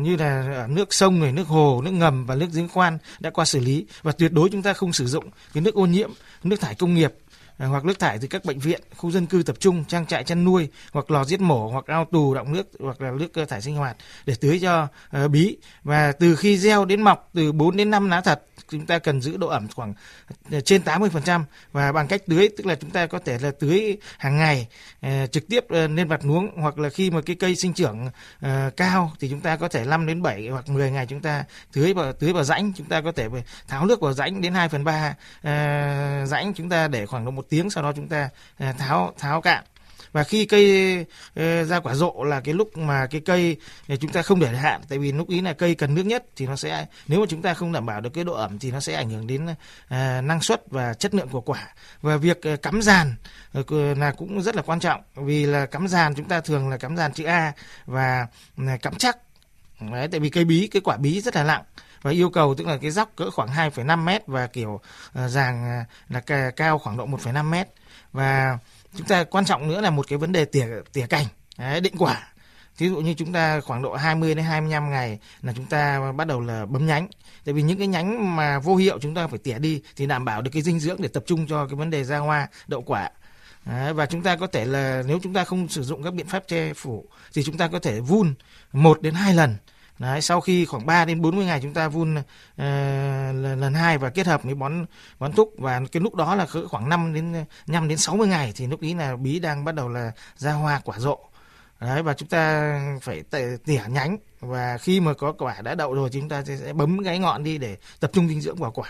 như 0.00 0.16
là 0.16 0.66
nước 0.70 0.94
sông 0.94 1.20
này, 1.20 1.32
nước 1.32 1.46
hồ, 1.46 1.82
nước 1.84 1.90
ngầm 1.90 2.26
và 2.26 2.34
nước 2.34 2.46
giếng 2.54 2.68
khoan 2.68 2.98
đã 3.20 3.30
qua 3.30 3.44
xử 3.44 3.60
lý. 3.60 3.86
Và 4.02 4.12
tuyệt 4.12 4.32
đối 4.32 4.48
chúng 4.48 4.62
ta 4.62 4.72
không 4.72 4.92
sử 4.92 5.06
dụng 5.06 5.24
cái 5.54 5.62
nước 5.62 5.74
ô 5.74 5.86
nhiễm, 5.86 6.10
nước 6.42 6.60
thải 6.60 6.74
công 6.74 6.94
nghiệp 6.94 7.14
À, 7.58 7.66
hoặc 7.66 7.84
nước 7.84 7.98
thải 7.98 8.18
từ 8.18 8.28
các 8.28 8.44
bệnh 8.44 8.58
viện, 8.58 8.80
khu 8.96 9.10
dân 9.10 9.26
cư 9.26 9.42
tập 9.42 9.56
trung, 9.60 9.84
trang 9.84 10.06
trại 10.06 10.24
chăn 10.24 10.44
nuôi 10.44 10.68
hoặc 10.92 11.10
lò 11.10 11.24
giết 11.24 11.40
mổ 11.40 11.68
hoặc 11.68 11.86
ao 11.86 12.04
tù 12.04 12.34
động 12.34 12.52
nước 12.52 12.68
hoặc 12.80 13.00
là 13.00 13.10
nước 13.10 13.48
thải 13.48 13.62
sinh 13.62 13.76
hoạt 13.76 13.96
để 14.26 14.34
tưới 14.40 14.58
cho 14.62 14.88
uh, 15.24 15.30
bí. 15.30 15.56
Và 15.82 16.12
từ 16.12 16.36
khi 16.36 16.58
gieo 16.58 16.84
đến 16.84 17.02
mọc 17.02 17.30
từ 17.34 17.52
4 17.52 17.76
đến 17.76 17.90
5 17.90 18.10
lá 18.10 18.20
thật 18.20 18.42
chúng 18.68 18.86
ta 18.86 18.98
cần 18.98 19.20
giữ 19.20 19.36
độ 19.36 19.48
ẩm 19.48 19.66
khoảng 19.74 19.94
ờ, 20.50 20.60
trên 20.60 20.82
80% 20.82 21.42
và 21.72 21.92
bằng 21.92 22.06
cách 22.06 22.22
tưới 22.26 22.48
tức 22.56 22.66
là 22.66 22.74
chúng 22.74 22.90
ta 22.90 23.06
có 23.06 23.18
thể 23.18 23.38
là 23.38 23.50
tưới 23.60 23.96
hàng 24.18 24.36
ngày 24.36 24.66
uh, 25.06 25.32
trực 25.32 25.48
tiếp 25.48 25.64
uh, 25.64 25.70
lên 25.70 26.08
mặt 26.08 26.24
nuống 26.24 26.50
hoặc 26.56 26.78
là 26.78 26.88
khi 26.88 27.10
mà 27.10 27.20
cái 27.20 27.36
cây 27.36 27.56
sinh 27.56 27.72
trưởng 27.72 28.06
uh, 28.06 28.76
cao 28.76 29.12
thì 29.20 29.28
chúng 29.30 29.40
ta 29.40 29.56
có 29.56 29.68
thể 29.68 29.84
5 29.84 30.06
đến 30.06 30.22
7 30.22 30.48
hoặc 30.48 30.68
10 30.68 30.90
ngày 30.90 31.06
chúng 31.06 31.20
ta 31.20 31.44
tưới 31.72 31.94
vào 31.94 32.12
tưới 32.12 32.32
vào 32.32 32.44
rãnh. 32.44 32.72
Chúng 32.76 32.86
ta 32.86 33.00
có 33.00 33.12
thể 33.12 33.28
tháo 33.68 33.86
nước 33.86 34.00
vào 34.00 34.12
rãnh 34.12 34.40
đến 34.40 34.54
2 34.54 34.68
phần 34.68 34.84
3 34.84 35.14
uh, 35.38 36.28
rãnh 36.28 36.52
chúng 36.54 36.68
ta 36.68 36.88
để 36.88 37.06
khoảng 37.06 37.24
độ 37.24 37.30
một 37.30 37.47
tiếng 37.48 37.70
sau 37.70 37.82
đó 37.82 37.92
chúng 37.96 38.08
ta 38.08 38.30
à, 38.58 38.72
tháo 38.72 39.14
tháo 39.18 39.40
cạn. 39.40 39.64
Và 40.12 40.24
khi 40.24 40.44
cây 40.44 41.06
ờ, 41.34 41.64
ra 41.64 41.80
quả 41.80 41.94
rộ 41.94 42.24
là 42.24 42.40
cái 42.40 42.54
lúc 42.54 42.76
mà 42.76 43.06
cái 43.06 43.20
cây 43.20 43.56
ờ, 43.88 43.96
chúng 43.96 44.12
ta 44.12 44.22
không 44.22 44.40
để 44.40 44.48
hạn 44.48 44.80
tại 44.88 44.98
vì 44.98 45.12
lúc 45.12 45.28
ý 45.28 45.40
là 45.40 45.52
cây 45.52 45.74
cần 45.74 45.94
nước 45.94 46.02
nhất 46.02 46.24
thì 46.36 46.46
nó 46.46 46.56
sẽ 46.56 46.86
nếu 47.08 47.20
mà 47.20 47.26
chúng 47.28 47.42
ta 47.42 47.54
không 47.54 47.72
đảm 47.72 47.86
bảo 47.86 48.00
được 48.00 48.10
cái 48.10 48.24
độ 48.24 48.34
ẩm 48.34 48.58
thì 48.58 48.70
nó 48.70 48.80
sẽ 48.80 48.94
ảnh 48.94 49.10
hưởng 49.10 49.26
đến 49.26 49.46
à, 49.88 50.20
năng 50.20 50.40
suất 50.40 50.62
và 50.70 50.94
chất 50.94 51.14
lượng 51.14 51.28
của 51.28 51.40
quả. 51.40 51.68
Và 52.02 52.16
việc 52.16 52.42
ờ, 52.42 52.56
cắm 52.56 52.82
giàn 52.82 53.14
là 53.96 54.12
cũng 54.16 54.42
rất 54.42 54.56
là 54.56 54.62
quan 54.62 54.80
trọng 54.80 55.00
vì 55.14 55.46
là 55.46 55.66
cắm 55.66 55.88
giàn 55.88 56.14
chúng 56.14 56.28
ta 56.28 56.40
thường 56.40 56.68
là 56.68 56.76
cắm 56.76 56.96
giàn 56.96 57.12
chữ 57.12 57.24
A 57.24 57.52
và 57.86 58.26
à, 58.56 58.76
cắm 58.82 58.94
chắc. 58.94 59.18
Đấy, 59.92 60.08
tại 60.10 60.20
vì 60.20 60.30
cây 60.30 60.44
bí 60.44 60.66
cái 60.66 60.82
quả 60.84 60.96
bí 60.96 61.20
rất 61.20 61.36
là 61.36 61.44
nặng 61.44 61.62
và 62.02 62.10
yêu 62.10 62.30
cầu 62.30 62.54
tức 62.54 62.66
là 62.66 62.76
cái 62.76 62.90
dốc 62.90 63.12
cỡ 63.16 63.30
khoảng 63.30 63.48
2,5 63.48 64.04
mét 64.04 64.26
và 64.26 64.46
kiểu 64.46 64.80
ờ, 65.12 65.24
uh, 65.24 65.30
giàng 65.30 65.64
ờ, 65.64 65.84
là 66.08 66.50
cao 66.50 66.78
khoảng 66.78 66.96
độ 66.96 67.06
1,5 67.06 67.50
mét 67.50 67.68
và 68.12 68.58
chúng 68.96 69.06
ta 69.06 69.24
quan 69.24 69.44
trọng 69.44 69.68
nữa 69.68 69.80
là 69.80 69.90
một 69.90 70.08
cái 70.08 70.18
vấn 70.18 70.32
đề 70.32 70.44
tỉa 70.44 70.66
tỉa 70.92 71.06
cành 71.06 71.26
đấy, 71.58 71.80
định 71.80 71.94
quả 71.98 72.28
Ví 72.78 72.88
dụ 72.88 72.96
như 72.96 73.14
chúng 73.14 73.32
ta 73.32 73.60
khoảng 73.60 73.82
độ 73.82 73.94
20 73.94 74.34
đến 74.34 74.44
25 74.44 74.90
ngày 74.90 75.18
là 75.42 75.52
chúng 75.56 75.66
ta 75.66 76.12
bắt 76.12 76.26
đầu 76.26 76.40
là 76.40 76.66
bấm 76.66 76.86
nhánh. 76.86 77.08
Tại 77.44 77.54
vì 77.54 77.62
những 77.62 77.78
cái 77.78 77.86
nhánh 77.86 78.36
mà 78.36 78.58
vô 78.58 78.76
hiệu 78.76 78.98
chúng 78.98 79.14
ta 79.14 79.26
phải 79.26 79.38
tỉa 79.38 79.58
đi 79.58 79.82
thì 79.96 80.06
đảm 80.06 80.24
bảo 80.24 80.42
được 80.42 80.50
cái 80.52 80.62
dinh 80.62 80.80
dưỡng 80.80 81.02
để 81.02 81.08
tập 81.08 81.22
trung 81.26 81.46
cho 81.46 81.66
cái 81.66 81.74
vấn 81.74 81.90
đề 81.90 82.04
ra 82.04 82.18
hoa, 82.18 82.48
đậu 82.66 82.82
quả. 82.82 83.10
Đấy, 83.66 83.92
và 83.92 84.06
chúng 84.06 84.22
ta 84.22 84.36
có 84.36 84.46
thể 84.46 84.64
là 84.64 85.02
nếu 85.06 85.18
chúng 85.22 85.32
ta 85.32 85.44
không 85.44 85.68
sử 85.68 85.82
dụng 85.82 86.02
các 86.02 86.14
biện 86.14 86.26
pháp 86.26 86.42
che 86.48 86.72
phủ 86.74 87.04
thì 87.34 87.42
chúng 87.42 87.56
ta 87.56 87.68
có 87.68 87.78
thể 87.78 88.00
vun 88.00 88.34
một 88.72 89.02
đến 89.02 89.14
hai 89.14 89.34
lần 89.34 89.56
Đấy, 89.98 90.22
sau 90.22 90.40
khi 90.40 90.64
khoảng 90.64 90.86
3 90.86 91.04
đến 91.04 91.20
40 91.20 91.44
ngày 91.44 91.60
chúng 91.62 91.74
ta 91.74 91.88
vun 91.88 92.16
uh, 92.16 92.22
lần 93.60 93.74
hai 93.74 93.98
và 93.98 94.10
kết 94.10 94.26
hợp 94.26 94.42
với 94.42 94.54
bón 94.54 94.86
bón 95.18 95.32
thúc 95.32 95.54
và 95.58 95.80
cái 95.92 96.00
lúc 96.00 96.14
đó 96.14 96.34
là 96.34 96.46
khoảng 96.68 96.88
5 96.88 97.14
đến 97.14 97.44
5 97.66 97.88
đến 97.88 97.98
60 97.98 98.28
ngày 98.28 98.52
thì 98.56 98.66
lúc 98.66 98.80
ý 98.80 98.94
là 98.94 99.16
bí 99.16 99.38
đang 99.38 99.64
bắt 99.64 99.74
đầu 99.74 99.88
là 99.88 100.12
ra 100.36 100.52
hoa 100.52 100.80
quả 100.84 100.98
rộ. 100.98 101.18
Đấy 101.80 102.02
và 102.02 102.14
chúng 102.14 102.28
ta 102.28 102.74
phải 103.02 103.22
tỉa 103.64 103.82
nhánh 103.88 104.16
và 104.40 104.78
khi 104.78 105.00
mà 105.00 105.14
có 105.14 105.32
quả 105.32 105.60
đã 105.62 105.74
đậu 105.74 105.94
rồi 105.94 106.10
thì 106.12 106.20
chúng 106.20 106.28
ta 106.28 106.44
sẽ 106.44 106.72
bấm 106.72 107.04
cái 107.04 107.18
ngọn 107.18 107.44
đi 107.44 107.58
để 107.58 107.76
tập 108.00 108.10
trung 108.14 108.28
dinh 108.28 108.40
dưỡng 108.40 108.56
vào 108.56 108.70
quả 108.70 108.88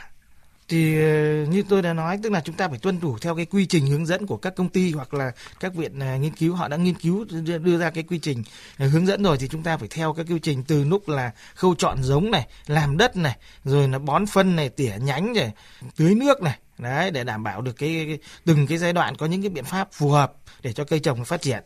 thì 0.68 1.02
ờ, 1.02 1.44
như 1.44 1.62
tôi 1.68 1.82
đã 1.82 1.92
nói 1.92 2.18
tức 2.22 2.32
là 2.32 2.40
chúng 2.40 2.56
ta 2.56 2.68
phải 2.68 2.78
tuân 2.78 3.00
thủ 3.00 3.18
theo 3.18 3.36
cái 3.36 3.44
quy 3.44 3.66
trình 3.66 3.86
hướng 3.86 4.06
dẫn 4.06 4.26
của 4.26 4.36
các 4.36 4.56
công 4.56 4.68
ty 4.68 4.92
hoặc 4.92 5.14
là 5.14 5.32
các 5.60 5.74
viện 5.74 5.98
ờ, 5.98 6.16
nghiên 6.16 6.32
cứu. 6.32 6.54
Họ 6.54 6.68
đã 6.68 6.76
nghiên 6.76 6.94
cứu 6.94 7.24
đưa 7.62 7.78
ra 7.78 7.90
cái 7.90 8.04
quy 8.04 8.18
trình 8.18 8.44
ờ, 8.78 8.88
hướng 8.88 9.06
dẫn 9.06 9.22
rồi 9.22 9.38
thì 9.38 9.48
chúng 9.48 9.62
ta 9.62 9.76
phải 9.76 9.88
theo 9.88 10.12
các 10.12 10.26
quy 10.30 10.38
trình 10.38 10.64
từ 10.64 10.84
lúc 10.84 11.08
là 11.08 11.30
khâu 11.54 11.74
chọn 11.74 12.02
giống 12.02 12.30
này 12.30 12.46
làm 12.66 12.96
đất 12.96 13.16
này 13.16 13.36
rồi 13.64 13.88
là 13.88 13.98
bón 13.98 14.26
phân 14.26 14.56
này 14.56 14.68
tỉa 14.68 14.92
nhánh 15.00 15.32
này 15.32 15.52
tưới 15.96 16.14
nước 16.14 16.42
này. 16.42 16.58
Đấy 16.78 17.10
để 17.10 17.24
đảm 17.24 17.44
bảo 17.44 17.62
được 17.62 17.76
cái, 17.78 18.04
cái 18.06 18.18
từng 18.44 18.66
cái 18.66 18.78
giai 18.78 18.92
đoạn 18.92 19.16
có 19.16 19.26
những 19.26 19.42
cái 19.42 19.50
biện 19.50 19.64
pháp 19.64 19.88
phù 19.92 20.10
hợp 20.10 20.32
để 20.62 20.72
cho 20.72 20.84
cây 20.84 21.00
trồng 21.00 21.24
phát 21.24 21.42
triển. 21.42 21.62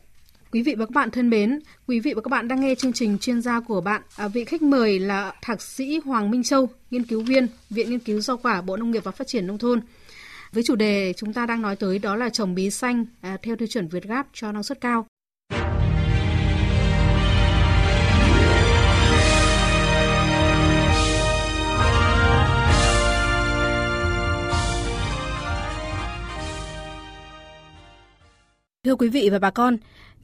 Quý 0.52 0.62
vị 0.62 0.74
và 0.74 0.86
các 0.86 0.90
bạn 0.94 1.10
thân 1.10 1.30
mến, 1.30 1.58
quý 1.86 2.00
vị 2.00 2.12
và 2.14 2.20
các 2.22 2.28
bạn 2.28 2.48
đang 2.48 2.60
nghe 2.60 2.74
chương 2.74 2.92
trình 2.92 3.18
chuyên 3.18 3.42
gia 3.42 3.60
của 3.60 3.80
bạn. 3.80 4.02
À, 4.16 4.28
vị 4.28 4.44
khách 4.44 4.62
mời 4.62 4.98
là 4.98 5.34
Thạc 5.42 5.62
sĩ 5.62 6.00
Hoàng 6.04 6.30
Minh 6.30 6.42
Châu, 6.42 6.68
nghiên 6.90 7.04
cứu 7.04 7.22
viên 7.22 7.46
Viện 7.70 7.90
Nghiên 7.90 7.98
cứu 7.98 8.20
Rau 8.20 8.36
quả 8.36 8.62
Bộ 8.62 8.76
Nông 8.76 8.90
nghiệp 8.90 9.04
và 9.04 9.10
Phát 9.10 9.26
triển 9.26 9.46
Nông 9.46 9.58
thôn. 9.58 9.80
Với 10.52 10.62
chủ 10.62 10.76
đề 10.76 11.12
chúng 11.16 11.32
ta 11.32 11.46
đang 11.46 11.62
nói 11.62 11.76
tới 11.76 11.98
đó 11.98 12.16
là 12.16 12.28
trồng 12.28 12.54
bí 12.54 12.70
xanh 12.70 13.06
à, 13.20 13.36
theo 13.42 13.56
tiêu 13.56 13.68
chuẩn 13.68 13.88
Việt 13.88 14.04
Gáp 14.04 14.26
cho 14.32 14.52
năng 14.52 14.62
suất 14.62 14.80
cao. 14.80 15.06
Thưa 28.84 28.96
quý 28.96 29.08
vị 29.08 29.28
và 29.32 29.38
bà 29.38 29.50
con, 29.50 29.76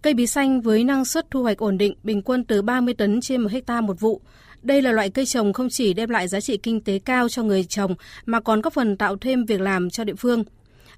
Cây 0.02 0.14
bí 0.14 0.26
xanh 0.26 0.61
với 0.61 0.85
năng 0.85 1.05
suất 1.05 1.31
thu 1.31 1.43
hoạch 1.43 1.59
ổn 1.59 1.78
định 1.78 1.95
bình 2.02 2.23
quân 2.23 2.45
từ 2.45 2.62
30 2.62 2.95
tấn 2.95 3.21
trên 3.21 3.40
một 3.40 3.52
hecta 3.52 3.81
một 3.81 4.00
vụ. 4.00 4.21
Đây 4.62 4.83
là 4.83 4.93
loại 4.93 5.11
cây 5.11 5.26
trồng 5.26 5.52
không 5.52 5.69
chỉ 5.71 5.95
đem 5.95 6.11
lại 6.11 6.28
giá 6.28 6.40
trị 6.40 6.57
kinh 6.57 6.81
tế 6.81 6.99
cao 6.99 7.28
cho 7.28 7.43
người 7.43 7.64
trồng 7.64 7.95
mà 8.26 8.40
còn 8.40 8.61
góp 8.61 8.73
phần 8.73 8.97
tạo 8.97 9.17
thêm 9.17 9.45
việc 9.45 9.61
làm 9.61 9.90
cho 9.90 10.05
địa 10.05 10.14
phương. 10.14 10.45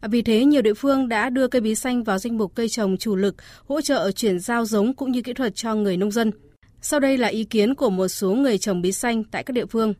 Vì 0.02 0.22
thế, 0.22 0.44
nhiều 0.44 0.62
địa 0.62 0.74
phương 0.74 1.08
đã 1.08 1.30
đưa 1.30 1.48
cây 1.48 1.60
bí 1.60 1.74
xanh 1.74 2.02
vào 2.02 2.18
danh 2.18 2.38
mục 2.38 2.52
cây 2.54 2.68
trồng 2.68 2.96
chủ 2.96 3.16
lực, 3.16 3.34
hỗ 3.68 3.80
trợ 3.80 4.12
chuyển 4.12 4.38
giao 4.38 4.64
giống 4.64 4.94
cũng 4.94 5.10
như 5.10 5.22
kỹ 5.22 5.32
thuật 5.32 5.54
cho 5.54 5.74
người 5.74 5.96
nông 5.96 6.10
dân. 6.10 6.30
Sau 6.80 7.00
đây 7.00 7.18
là 7.18 7.28
ý 7.28 7.44
kiến 7.44 7.74
của 7.74 7.90
một 7.90 8.08
số 8.08 8.34
người 8.34 8.58
trồng 8.58 8.82
bí 8.82 8.92
xanh 8.92 9.24
tại 9.24 9.42
các 9.42 9.52
địa 9.52 9.66
phương. 9.66 9.94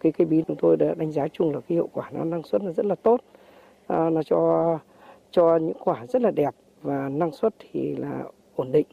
Cây 0.00 0.12
cây 0.18 0.26
bí 0.26 0.36
chúng 0.48 0.56
tôi 0.62 0.76
đã 0.76 0.86
đánh 0.96 1.12
giá 1.12 1.22
chung 1.32 1.54
là 1.54 1.60
cái 1.60 1.76
hiệu 1.76 1.88
quả 1.92 2.10
nó 2.12 2.24
năng 2.24 2.42
suất 2.42 2.62
là 2.62 2.72
rất 2.72 2.86
là 2.86 2.94
tốt, 2.94 3.20
à, 3.86 4.10
nó 4.10 4.22
cho 4.22 4.78
cho 5.30 5.58
những 5.62 5.76
quả 5.84 6.06
rất 6.08 6.22
là 6.22 6.30
đẹp 6.30 6.50
và 6.82 7.08
năng 7.08 7.32
suất 7.32 7.54
thì 7.58 7.96
là 7.96 8.22
ổn 8.56 8.72
định. 8.72 8.86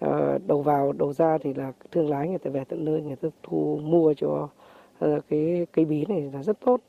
À, 0.00 0.38
đầu 0.46 0.62
vào 0.62 0.92
đầu 0.92 1.12
ra 1.12 1.38
thì 1.38 1.54
là 1.54 1.72
thương 1.92 2.10
lái 2.10 2.28
người 2.28 2.38
ta 2.38 2.50
về 2.50 2.64
tận 2.64 2.84
nơi 2.84 3.00
người 3.00 3.16
ta 3.16 3.28
thu 3.42 3.80
mua 3.82 4.14
cho 4.16 4.48
à, 5.00 5.08
cái 5.28 5.66
cây 5.72 5.84
bí 5.84 6.04
này 6.08 6.30
là 6.32 6.42
rất 6.42 6.60
tốt. 6.60 6.80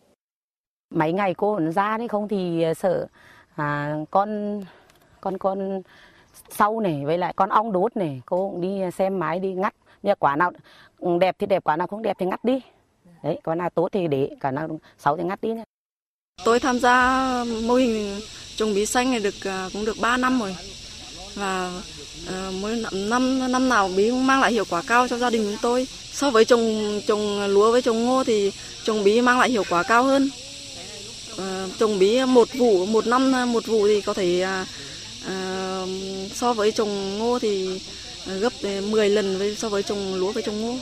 Mấy 0.89 1.13
ngày 1.13 1.33
cô 1.33 1.59
nó 1.59 1.71
ra 1.71 1.97
đấy 1.97 2.07
không 2.07 2.27
thì 2.27 2.63
ờ, 2.63 2.73
sợ 2.73 3.07
à, 3.55 3.95
con 4.11 4.61
con 5.21 5.37
con 5.37 5.81
sau 6.49 6.79
này 6.79 7.05
với 7.05 7.17
lại 7.17 7.33
con 7.35 7.49
ong 7.49 7.71
đốt 7.71 7.97
này 7.97 8.21
cô 8.25 8.49
cũng 8.49 8.61
đi 8.61 8.91
xem 8.91 9.19
máy 9.19 9.39
đi 9.39 9.53
ngắt. 9.53 9.75
Nhưng 10.03 10.17
quả 10.19 10.35
nào 10.35 10.51
đẹp 11.19 11.35
thì 11.39 11.47
đẹp 11.47 11.63
quả 11.63 11.77
nào 11.77 11.87
không 11.87 12.01
đẹp 12.01 12.17
thì 12.19 12.25
ngắt 12.25 12.43
đi. 12.43 12.61
Đấy 13.23 13.39
quả 13.43 13.55
nào 13.55 13.69
tốt 13.69 13.87
thì 13.91 14.07
để 14.07 14.29
quả 14.41 14.51
nào 14.51 14.79
xấu 14.97 15.17
thì 15.17 15.23
ngắt 15.23 15.41
đi 15.41 15.55
tôi 16.45 16.59
tham 16.59 16.79
gia 16.79 17.43
mô 17.67 17.73
hình 17.73 18.19
trồng 18.57 18.73
bí 18.73 18.85
xanh 18.85 19.11
này 19.11 19.19
được 19.19 19.43
à, 19.43 19.69
cũng 19.73 19.85
được 19.85 19.97
3 19.99 20.17
năm 20.17 20.39
rồi. 20.39 20.55
Và 21.35 21.81
à, 22.27 22.51
mỗi 22.61 22.83
năm 22.93 23.51
năm 23.51 23.69
nào 23.69 23.89
bí 23.95 24.09
cũng 24.09 24.27
mang 24.27 24.41
lại 24.41 24.51
hiệu 24.51 24.63
quả 24.69 24.81
cao 24.87 25.07
cho 25.07 25.17
gia 25.17 25.29
đình 25.29 25.43
chúng 25.43 25.57
tôi. 25.61 25.87
So 26.11 26.29
với 26.29 26.45
trồng 26.45 27.01
trồng 27.07 27.47
lúa 27.47 27.71
với 27.71 27.81
trồng 27.81 28.05
ngô 28.05 28.23
thì 28.23 28.51
trồng 28.83 29.03
bí 29.03 29.21
mang 29.21 29.39
lại 29.39 29.49
hiệu 29.49 29.63
quả 29.69 29.83
cao 29.83 30.03
hơn. 30.03 30.29
Ờ, 31.37 31.69
trồng 31.79 31.99
bí 31.99 32.25
một 32.25 32.47
vụ 32.53 32.85
một 32.85 33.07
năm 33.07 33.53
một 33.53 33.67
vụ 33.67 33.87
thì 33.87 34.01
có 34.01 34.13
thể 34.13 34.41
à, 34.41 34.65
so 36.33 36.53
với 36.53 36.71
trồng 36.71 37.17
ngô 37.17 37.39
thì 37.39 37.81
gấp 38.39 38.53
10 38.89 39.09
lần 39.09 39.37
với 39.37 39.55
so 39.55 39.69
với 39.69 39.83
trồng 39.83 40.15
lúa 40.15 40.31
với 40.31 40.43
trồng 40.43 40.61
ngô. 40.61 40.75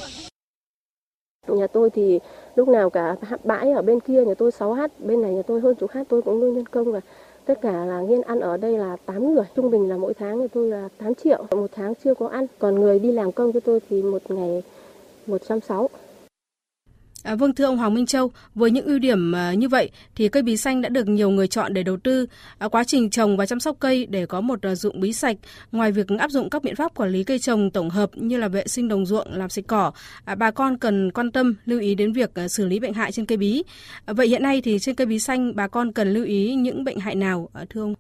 Nhà 1.48 1.68
tôi 1.68 1.90
thì 1.90 2.20
lúc 2.56 2.68
nào 2.68 2.90
cả 2.90 3.16
bãi 3.44 3.72
ở 3.72 3.82
bên 3.82 4.00
kia 4.00 4.24
nhà 4.26 4.34
tôi 4.38 4.52
6h, 4.52 4.88
bên 5.00 5.22
này 5.22 5.32
nhà 5.34 5.42
tôi 5.48 5.62
hơn 5.62 5.76
chục 5.76 5.92
h 5.92 5.98
tôi 6.10 6.22
cũng 6.22 6.42
luôn 6.42 6.54
nhân 6.54 6.66
công 6.66 6.92
và 6.92 7.00
tất 7.46 7.62
cả 7.62 7.86
là 7.86 8.02
nghiên 8.02 8.22
ăn 8.22 8.40
ở 8.40 8.58
đây 8.58 8.78
là 8.78 8.96
8 9.06 9.34
người, 9.34 9.46
trung 9.56 9.72
bình 9.72 9.90
là 9.90 9.98
mỗi 9.98 10.14
tháng 10.14 10.40
thì 10.40 10.48
tôi 10.54 10.70
là 10.70 10.90
8 10.98 11.16
triệu, 11.16 11.46
một 11.52 11.70
tháng 11.76 11.94
chưa 12.04 12.14
có 12.14 12.28
ăn, 12.28 12.48
còn 12.60 12.76
người 12.76 13.00
đi 13.00 13.12
làm 13.12 13.32
công 13.32 13.52
cho 13.52 13.60
tôi 13.60 13.80
thì 13.90 14.02
một 14.02 14.22
ngày 14.30 14.64
160. 15.28 15.88
À, 17.24 17.36
vâng 17.36 17.56
thưa 17.56 17.66
ông 17.66 17.78
Hoàng 17.78 17.94
Minh 17.94 18.06
Châu, 18.06 18.32
với 18.56 18.72
những 18.72 18.86
ưu 18.86 19.00
điểm 19.00 19.36
à, 19.36 19.54
như 19.54 19.70
vậy 19.70 19.92
thì 20.16 20.30
cây 20.30 20.44
bí 20.44 20.58
xanh 20.58 20.82
đã 20.82 20.90
được 20.90 21.08
nhiều 21.08 21.30
người 21.30 21.48
chọn 21.48 21.74
để 21.74 21.84
đầu 21.84 21.98
tư. 21.98 22.26
À, 22.58 22.68
quá 22.68 22.84
trình 22.84 23.10
trồng 23.10 23.38
và 23.38 23.46
chăm 23.46 23.60
sóc 23.60 23.78
cây 23.80 24.06
để 24.06 24.26
có 24.26 24.42
một 24.42 24.62
à, 24.62 24.76
dụng 24.76 25.00
bí 25.00 25.14
sạch, 25.14 25.38
ngoài 25.72 25.92
việc 25.92 26.08
áp 26.20 26.32
dụng 26.32 26.50
các 26.50 26.64
biện 26.64 26.76
pháp 26.76 26.96
quản 26.96 27.10
lý 27.10 27.24
cây 27.24 27.40
trồng 27.40 27.72
tổng 27.72 27.90
hợp 27.90 28.10
như 28.16 28.38
là 28.38 28.48
vệ 28.48 28.68
sinh 28.68 28.88
đồng 28.88 29.06
ruộng, 29.06 29.34
làm 29.34 29.50
sạch 29.50 29.66
cỏ, 29.68 29.92
à, 30.26 30.36
bà 30.36 30.52
con 30.52 30.78
cần 30.78 31.12
quan 31.12 31.32
tâm 31.32 31.56
lưu 31.66 31.80
ý 31.80 31.96
đến 31.96 32.14
việc 32.14 32.36
à, 32.36 32.48
xử 32.48 32.66
lý 32.66 32.80
bệnh 32.80 32.94
hại 32.94 33.12
trên 33.12 33.26
cây 33.26 33.38
bí. 33.38 33.64
À, 34.06 34.14
vậy 34.14 34.28
hiện 34.28 34.44
nay 34.44 34.62
thì 34.62 34.80
trên 34.80 34.96
cây 34.96 35.08
bí 35.08 35.20
xanh 35.20 35.56
bà 35.56 35.68
con 35.68 35.94
cần 35.94 36.14
lưu 36.14 36.26
ý 36.26 36.56
những 36.56 36.84
bệnh 36.84 37.00
hại 37.00 37.16
nào 37.16 37.50
à, 37.54 37.66
thưa 37.70 37.82
ông? 37.82 37.94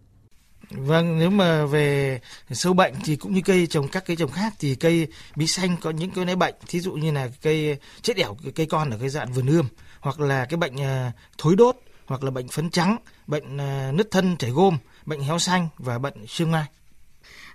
Vâng, 0.77 1.19
nếu 1.19 1.29
mà 1.29 1.65
về 1.65 2.19
sâu 2.51 2.73
bệnh 2.73 2.93
thì 3.03 3.15
cũng 3.15 3.33
như 3.33 3.41
cây 3.45 3.67
trồng 3.67 3.87
các 3.87 4.05
cây 4.05 4.15
trồng 4.15 4.31
khác 4.31 4.53
thì 4.59 4.75
cây 4.75 5.07
bí 5.35 5.47
xanh 5.47 5.77
có 5.81 5.91
những 5.91 6.11
cái 6.11 6.35
bệnh, 6.35 6.55
thí 6.67 6.79
dụ 6.79 6.93
như 6.93 7.11
là 7.11 7.29
cây 7.41 7.77
chết 8.01 8.17
đẻo 8.17 8.37
cây 8.55 8.65
con 8.65 8.89
ở 8.89 8.97
cái 8.97 9.09
dạng 9.09 9.33
vườn 9.33 9.47
ươm 9.47 9.65
hoặc 9.99 10.19
là 10.19 10.45
cái 10.45 10.57
bệnh 10.57 10.81
à, 10.81 11.11
thối 11.37 11.55
đốt 11.55 11.75
hoặc 12.05 12.23
là 12.23 12.31
bệnh 12.31 12.47
phấn 12.47 12.69
trắng, 12.69 12.97
bệnh 13.27 13.57
à, 13.57 13.91
nứt 13.93 14.11
thân 14.11 14.37
chảy 14.37 14.51
gôm, 14.51 14.77
bệnh 15.05 15.21
héo 15.21 15.39
xanh 15.39 15.67
và 15.77 15.99
bệnh 15.99 16.27
sương 16.27 16.51
mai. 16.51 16.65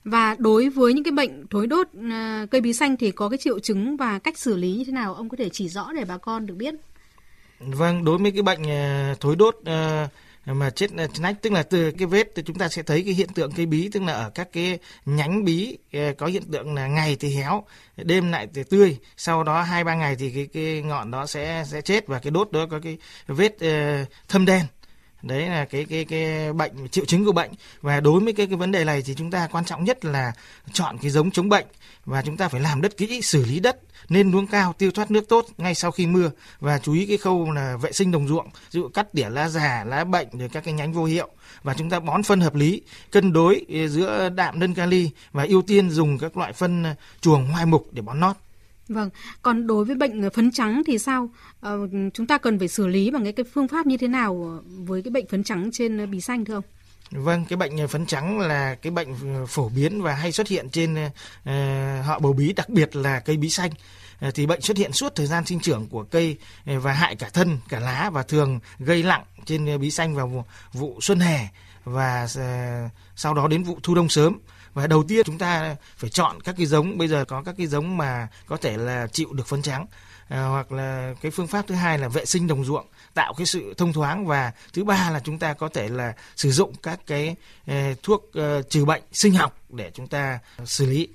Và 0.05 0.37
đối 0.39 0.69
với 0.69 0.93
những 0.93 1.05
cái 1.05 1.13
bệnh 1.13 1.47
thối 1.51 1.67
đốt 1.67 1.87
à, 2.11 2.47
cây 2.51 2.61
bí 2.61 2.73
xanh 2.73 2.97
thì 2.97 3.11
có 3.11 3.29
cái 3.29 3.39
triệu 3.39 3.59
chứng 3.59 3.97
và 3.97 4.19
cách 4.19 4.39
xử 4.39 4.57
lý 4.57 4.73
như 4.73 4.85
thế 4.85 4.93
nào 4.93 5.15
ông 5.15 5.29
có 5.29 5.37
thể 5.37 5.49
chỉ 5.49 5.69
rõ 5.69 5.93
để 5.93 6.05
bà 6.05 6.19
con 6.19 6.47
được 6.47 6.55
biết. 6.55 6.75
Vâng, 7.61 8.05
đối 8.05 8.19
với 8.19 8.31
cái 8.31 8.43
bệnh 8.43 8.63
thối 9.21 9.37
đốt 9.37 9.57
mà 10.55 10.67
ờ, 10.67 10.71
chết 10.71 10.91
nách, 11.21 11.43
tức 11.43 11.53
là 11.53 11.63
từ 11.63 11.91
cái 11.91 12.07
vết, 12.07 12.29
thì 12.37 12.43
chúng 12.47 12.59
ta 12.59 12.69
sẽ 12.69 12.83
thấy 12.83 13.03
cái 13.03 13.15
hiện 13.15 13.29
tượng 13.35 13.53
cây 13.53 13.67
bí, 13.67 13.89
tức 13.93 14.03
là 14.03 14.13
ở 14.13 14.31
các 14.31 14.49
cái 14.53 14.79
nhánh 15.07 15.45
bí 15.45 15.79
ờ, 15.93 16.13
có 16.19 16.27
hiện 16.27 16.43
tượng 16.53 16.75
là 16.75 16.87
ngày 16.87 17.17
thì 17.21 17.35
héo, 17.37 17.65
đêm 17.97 18.33
lại 18.33 18.49
thì 18.55 18.63
tươi. 18.71 18.99
Sau 19.17 19.45
đó 19.45 19.63
hai 19.63 19.85
ba 19.85 19.95
ngày 19.95 20.17
thì 20.19 20.31
cái 20.31 20.49
cái 20.53 20.83
ngọn 20.83 21.11
đó 21.11 21.27
sẽ 21.27 21.65
sẽ 21.67 21.81
chết 21.81 22.07
và 22.07 22.19
cái 22.19 22.31
đốt 22.31 22.53
đó 22.53 22.67
có 22.71 22.81
cái 22.83 22.99
vết 23.27 23.59
ờ, 23.61 24.05
thâm 24.29 24.47
đen 24.47 24.65
đấy 25.23 25.49
là 25.49 25.65
cái 25.65 25.85
cái 25.85 26.05
cái 26.05 26.53
bệnh, 26.53 26.89
triệu 26.89 27.05
chứng 27.05 27.25
của 27.25 27.33
bệnh. 27.33 27.51
Và 27.81 28.01
đối 28.01 28.21
với 28.21 28.33
cái 28.33 28.47
cái 28.47 28.57
vấn 28.57 28.73
đề 28.73 28.85
này 28.85 29.03
thì 29.03 29.15
chúng 29.15 29.31
ta 29.31 29.49
quan 29.53 29.65
trọng 29.65 29.85
nhất 29.85 30.05
là 30.05 30.33
chọn 30.73 30.99
cái 30.99 31.11
giống 31.11 31.31
chống 31.31 31.49
bệnh. 31.49 31.67
Và 32.05 32.23
chúng 32.23 32.37
ta 32.37 32.49
phải 32.49 32.61
làm 32.61 32.81
đất 32.81 32.97
kỹ, 32.97 33.21
xử 33.23 33.45
lý 33.45 33.61
đất, 33.61 33.79
nên 34.09 34.31
luống 34.31 34.47
cao, 34.47 34.75
tiêu 34.79 34.91
thoát 34.91 35.11
nước 35.11 35.29
tốt 35.29 35.47
ngay 35.59 35.75
sau 35.75 35.91
khi 35.91 36.07
mưa. 36.07 36.31
Và 36.61 36.79
chú 36.79 36.93
ý 36.93 37.07
cái 37.07 37.17
khâu 37.17 37.51
là 37.51 37.77
vệ 37.77 37.93
sinh 37.93 38.11
đồng 38.11 38.29
ruộng, 38.29 38.47
ví 38.47 38.81
dụ 38.81 38.89
cắt 38.89 39.07
tỉa 39.13 39.29
lá 39.29 39.49
già, 39.49 39.85
lá 39.85 40.05
bệnh, 40.05 40.29
rồi 40.33 40.49
các 40.49 40.65
cái 40.65 40.75
nhánh 40.75 40.93
vô 40.93 41.05
hiệu. 41.05 41.29
Và 41.63 41.75
chúng 41.75 41.91
ta 41.91 42.01
bón 42.01 42.23
phân 42.23 42.41
hợp 42.41 42.55
lý, 42.55 42.83
cân 43.11 43.33
đối 43.33 43.67
giữa 43.89 44.29
đạm 44.29 44.61
đơn 44.61 44.75
kali 44.75 45.11
và 45.33 45.45
ưu 45.49 45.63
tiên 45.63 45.91
dùng 45.91 46.19
các 46.19 46.37
loại 46.37 46.53
phân 46.53 46.83
ờ, 46.83 46.95
chuồng 47.21 47.47
hoai 47.47 47.67
mục 47.67 47.89
để 47.93 48.03
bón 48.03 48.21
nót. 48.21 48.37
Vâng, 48.89 49.11
còn 49.43 49.67
đối 49.67 49.85
với 49.85 49.97
bệnh 49.97 50.31
phấn 50.31 50.51
trắng 50.51 50.83
thì 50.87 50.99
sao? 50.99 51.31
Ờ, 51.61 51.79
chúng 52.15 52.27
ta 52.27 52.39
cần 52.39 52.59
phải 52.59 52.69
xử 52.69 52.87
lý 52.87 53.11
bằng 53.11 53.25
cái, 53.25 53.33
cái 53.33 53.45
phương 53.55 53.69
pháp 53.69 53.87
như 53.87 53.97
thế 53.97 54.09
nào 54.09 54.63
với 54.67 55.03
cái 55.03 55.11
bệnh 55.11 55.27
phấn 55.29 55.45
trắng 55.45 55.71
trên 55.73 56.11
bì 56.11 56.21
xanh 56.21 56.45
thưa 56.45 56.55
ông? 56.55 56.65
Vâng, 57.11 57.45
cái 57.49 57.57
bệnh 57.57 57.89
phấn 57.89 58.07
trắng 58.07 58.39
là 58.39 58.75
cái 58.75 58.91
bệnh 58.91 59.09
phổ 59.49 59.69
biến 59.69 60.03
và 60.03 60.15
hay 60.15 60.33
xuất 60.33 60.49
hiện 60.49 60.69
trên 60.71 60.95
uh, 60.95 61.51
họ 62.05 62.19
bầu 62.19 62.33
bí, 62.33 62.53
đặc 62.53 62.69
biệt 62.69 62.97
là 62.97 63.21
cây 63.21 63.37
bí 63.37 63.51
xanh. 63.51 63.71
Uh, 64.29 64.35
thì 64.35 64.47
bệnh 64.47 64.61
xuất 64.61 64.77
hiện 64.77 64.93
suốt 64.93 65.15
thời 65.15 65.27
gian 65.27 65.47
sinh 65.47 65.61
trưởng 65.61 65.87
của 65.87 66.03
cây 66.03 66.37
uh, 66.77 66.83
và 66.83 66.93
hại 66.93 67.17
cả 67.17 67.29
thân, 67.33 67.59
cả 67.69 67.81
lá 67.81 68.11
và 68.11 68.23
thường 68.23 68.61
gây 68.79 69.03
lặng 69.03 69.25
trên 69.45 69.81
bí 69.81 69.91
xanh 69.91 70.15
vào 70.15 70.27
vụ, 70.27 70.43
vụ 70.73 70.99
xuân 71.01 71.21
hè 71.21 71.49
và 71.85 72.25
uh, 72.25 72.91
sau 73.17 73.35
đó 73.35 73.49
đến 73.49 73.63
vụ 73.63 73.79
thu 73.83 73.95
đông 73.95 74.09
sớm 74.09 74.39
và 74.75 74.87
đầu 74.87 75.05
tiên 75.09 75.27
chúng 75.27 75.39
ta 75.39 75.77
phải 75.97 76.11
chọn 76.11 76.41
các 76.41 76.55
cái 76.59 76.67
giống. 76.67 76.99
Bây 76.99 77.09
giờ 77.09 77.25
có 77.25 77.43
các 77.43 77.55
cái 77.59 77.67
giống 77.67 77.97
mà 77.97 78.29
có 78.47 78.57
thể 78.57 78.77
là 78.77 79.07
chịu 79.07 79.33
được 79.33 79.47
phấn 79.47 79.63
trắng. 79.63 79.87
À, 80.29 80.45
hoặc 80.45 80.73
là 80.73 81.15
cái 81.21 81.31
phương 81.31 81.47
pháp 81.47 81.67
thứ 81.67 81.75
hai 81.75 81.99
là 81.99 82.09
vệ 82.09 82.25
sinh 82.25 82.47
đồng 82.47 82.65
ruộng 82.65 82.87
tạo 83.15 83.35
cái 83.35 83.47
sự 83.47 83.75
thông 83.77 83.93
thoáng. 83.93 84.27
Và 84.27 84.53
thứ 84.73 84.85
ba 84.85 85.11
là 85.11 85.21
chúng 85.21 85.39
ta 85.39 85.53
có 85.53 85.69
thể 85.69 85.89
là 85.89 86.13
sử 86.37 86.53
dụng 86.53 86.75
các 86.83 87.01
cái 87.07 87.37
eh, 87.67 87.99
thuốc 88.03 88.31
eh, 88.35 88.69
trừ 88.69 88.85
bệnh 88.85 89.03
sinh 89.13 89.35
học 89.35 89.59
để 89.69 89.91
chúng 89.95 90.07
ta 90.07 90.39
à, 90.57 90.65
xử 90.65 90.87
lý. 90.87 91.09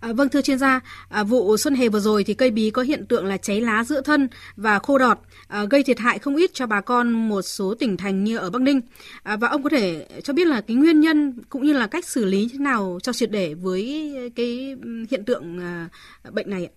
À, 0.00 0.12
vâng 0.12 0.28
thưa 0.28 0.42
chuyên 0.42 0.58
gia, 0.58 0.80
à, 1.08 1.24
vụ 1.24 1.56
xuân 1.56 1.74
hè 1.74 1.88
vừa 1.88 2.00
rồi 2.00 2.24
thì 2.24 2.34
cây 2.34 2.50
bí 2.50 2.70
có 2.70 2.82
hiện 2.82 3.06
tượng 3.06 3.26
là 3.26 3.36
cháy 3.36 3.60
lá 3.60 3.84
giữa 3.84 4.00
thân 4.00 4.28
và 4.56 4.78
khô 4.78 4.98
đọt, 4.98 5.18
à, 5.48 5.64
gây 5.64 5.82
thiệt 5.82 5.98
hại 5.98 6.18
không 6.18 6.36
ít 6.36 6.50
cho 6.54 6.66
bà 6.66 6.80
con 6.80 7.12
một 7.28 7.42
số 7.42 7.74
tỉnh 7.74 7.96
thành 7.96 8.24
như 8.24 8.36
ở 8.36 8.50
Bắc 8.50 8.62
Ninh. 8.62 8.80
À, 9.22 9.36
và 9.36 9.48
ông 9.48 9.62
có 9.62 9.70
thể 9.70 10.06
cho 10.24 10.32
biết 10.32 10.46
là 10.46 10.60
cái 10.60 10.76
nguyên 10.76 11.00
nhân 11.00 11.42
cũng 11.48 11.66
như 11.66 11.72
là 11.72 11.86
cách 11.86 12.08
xử 12.08 12.24
lý 12.24 12.48
thế 12.52 12.58
nào 12.58 12.98
cho 13.02 13.12
triệt 13.12 13.30
để 13.30 13.54
với 13.54 14.12
cái 14.36 14.76
ừ, 14.82 15.04
hiện 15.10 15.24
tượng 15.24 15.60
à, 15.60 15.88
bệnh 16.30 16.50
này 16.50 16.66
ạ? 16.66 16.72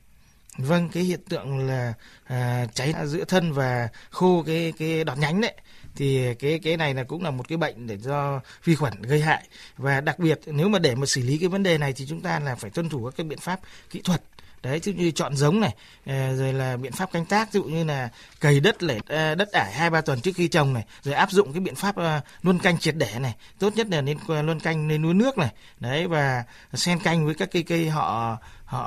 Vâng, 0.58 0.90
cái 0.90 1.04
hiện 1.04 1.20
tượng 1.30 1.68
là 1.68 1.94
à, 2.24 2.68
cháy 2.74 2.94
giữa 3.06 3.24
thân 3.24 3.54
và 3.54 3.90
khô 4.10 4.44
cái 4.48 4.74
cái 4.78 5.04
đọt 5.04 5.18
nhánh 5.18 5.42
đấy 5.42 5.54
thì 5.96 6.34
cái 6.34 6.60
cái 6.64 6.78
này 6.78 6.94
là 6.94 7.04
cũng 7.04 7.24
là 7.24 7.32
một 7.32 7.48
cái 7.48 7.58
bệnh 7.58 7.88
để 7.88 7.98
do 7.98 8.42
vi 8.64 8.76
khuẩn 8.76 9.02
gây 9.02 9.22
hại. 9.22 9.48
Và 9.78 10.02
đặc 10.02 10.20
biệt, 10.20 10.40
nếu 10.46 10.70
mà 10.70 10.80
để 10.80 10.96
mà 10.96 11.06
xử 11.06 11.22
lý 11.22 11.38
cái 11.38 11.50
vấn 11.50 11.64
đề 11.64 11.78
này 11.78 11.94
thì 11.94 12.06
chúng 12.10 12.22
ta 12.22 12.40
là 12.40 12.56
phải 12.56 12.70
tuân 12.70 12.90
thủ 12.90 13.06
các 13.06 13.14
cái 13.18 13.26
biện 13.26 13.40
pháp 13.40 13.60
kỹ 13.90 14.02
thuật. 14.02 14.22
Đấy 14.64 14.80
chứ 14.80 14.94
như 14.94 15.12
chọn 15.12 15.36
giống 15.36 15.60
này 15.60 15.76
ờ, 16.06 16.36
rồi 16.36 16.54
là 16.54 16.78
biện 16.78 16.92
pháp 16.92 17.12
canh 17.12 17.26
tác, 17.26 17.54
ví 17.54 17.60
dụ 17.60 17.64
như 17.64 17.84
là 17.84 18.10
cày 18.42 18.60
đất 18.60 18.84
lẻ 18.84 19.00
ờ, 19.08 19.36
đất 19.36 19.52
ải 19.52 19.72
hai 19.74 19.90
ba 19.90 20.02
tuần 20.02 20.22
trước 20.22 20.32
khi 20.36 20.48
trồng 20.48 20.74
này, 20.74 20.86
rồi 21.04 21.16
áp 21.16 21.32
dụng 21.32 21.54
cái 21.54 21.60
biện 21.60 21.76
pháp 21.76 21.96
ờ, 21.96 22.22
luân 22.42 22.60
canh 22.60 22.78
triệt 22.78 22.96
để 22.98 23.20
này. 23.20 23.36
Tốt 23.60 23.76
nhất 23.76 23.88
là 23.90 24.02
nên 24.02 24.18
luân 24.28 24.60
canh 24.60 24.88
nên 24.88 25.02
nuôi 25.02 25.14
nước 25.14 25.38
này. 25.38 25.50
Đấy, 25.80 26.08
và 26.08 26.44
xen 26.74 27.00
canh 27.00 27.26
với 27.26 27.36
các 27.36 27.52
cây 27.52 27.64
cây 27.64 27.90
họ 27.90 28.38
họ 28.66 28.82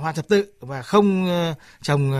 hoa 0.00 0.12
thập 0.12 0.28
tự 0.28 0.52
và 0.60 0.82
không 0.82 1.28
trồng 1.82 2.10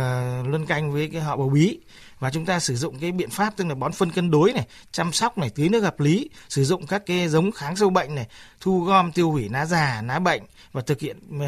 luân 0.49 0.67
canh 0.67 0.93
với 0.93 1.09
cái 1.13 1.21
họ 1.21 1.37
bầu 1.37 1.49
bí 1.49 1.79
và 2.21 2.31
chúng 2.31 2.47
ta 2.47 2.61
sử 2.61 2.77
dụng 2.77 2.99
cái 2.99 3.13
biện 3.13 3.31
pháp 3.31 3.57
tức 3.57 3.67
là 3.67 3.75
bón 3.75 3.93
phân 3.93 4.11
cân 4.11 4.31
đối 4.31 4.53
này 4.53 4.67
chăm 4.93 5.13
sóc 5.13 5.39
này 5.39 5.51
tưới 5.51 5.69
nước 5.69 5.81
hợp 5.81 6.01
lý 6.01 6.31
sử 6.49 6.65
dụng 6.65 6.87
các 6.87 7.03
cái 7.07 7.29
giống 7.29 7.53
kháng 7.53 7.77
sâu 7.77 7.91
bệnh 7.91 8.15
này 8.15 8.27
thu 8.61 8.81
gom 8.81 9.13
tiêu 9.13 9.31
hủy 9.31 9.49
lá 9.49 9.67
già 9.67 10.03
lá 10.07 10.19
bệnh 10.19 10.43
và 10.73 10.83
thực 10.83 11.01
hiện 11.01 11.17
uh, 11.37 11.43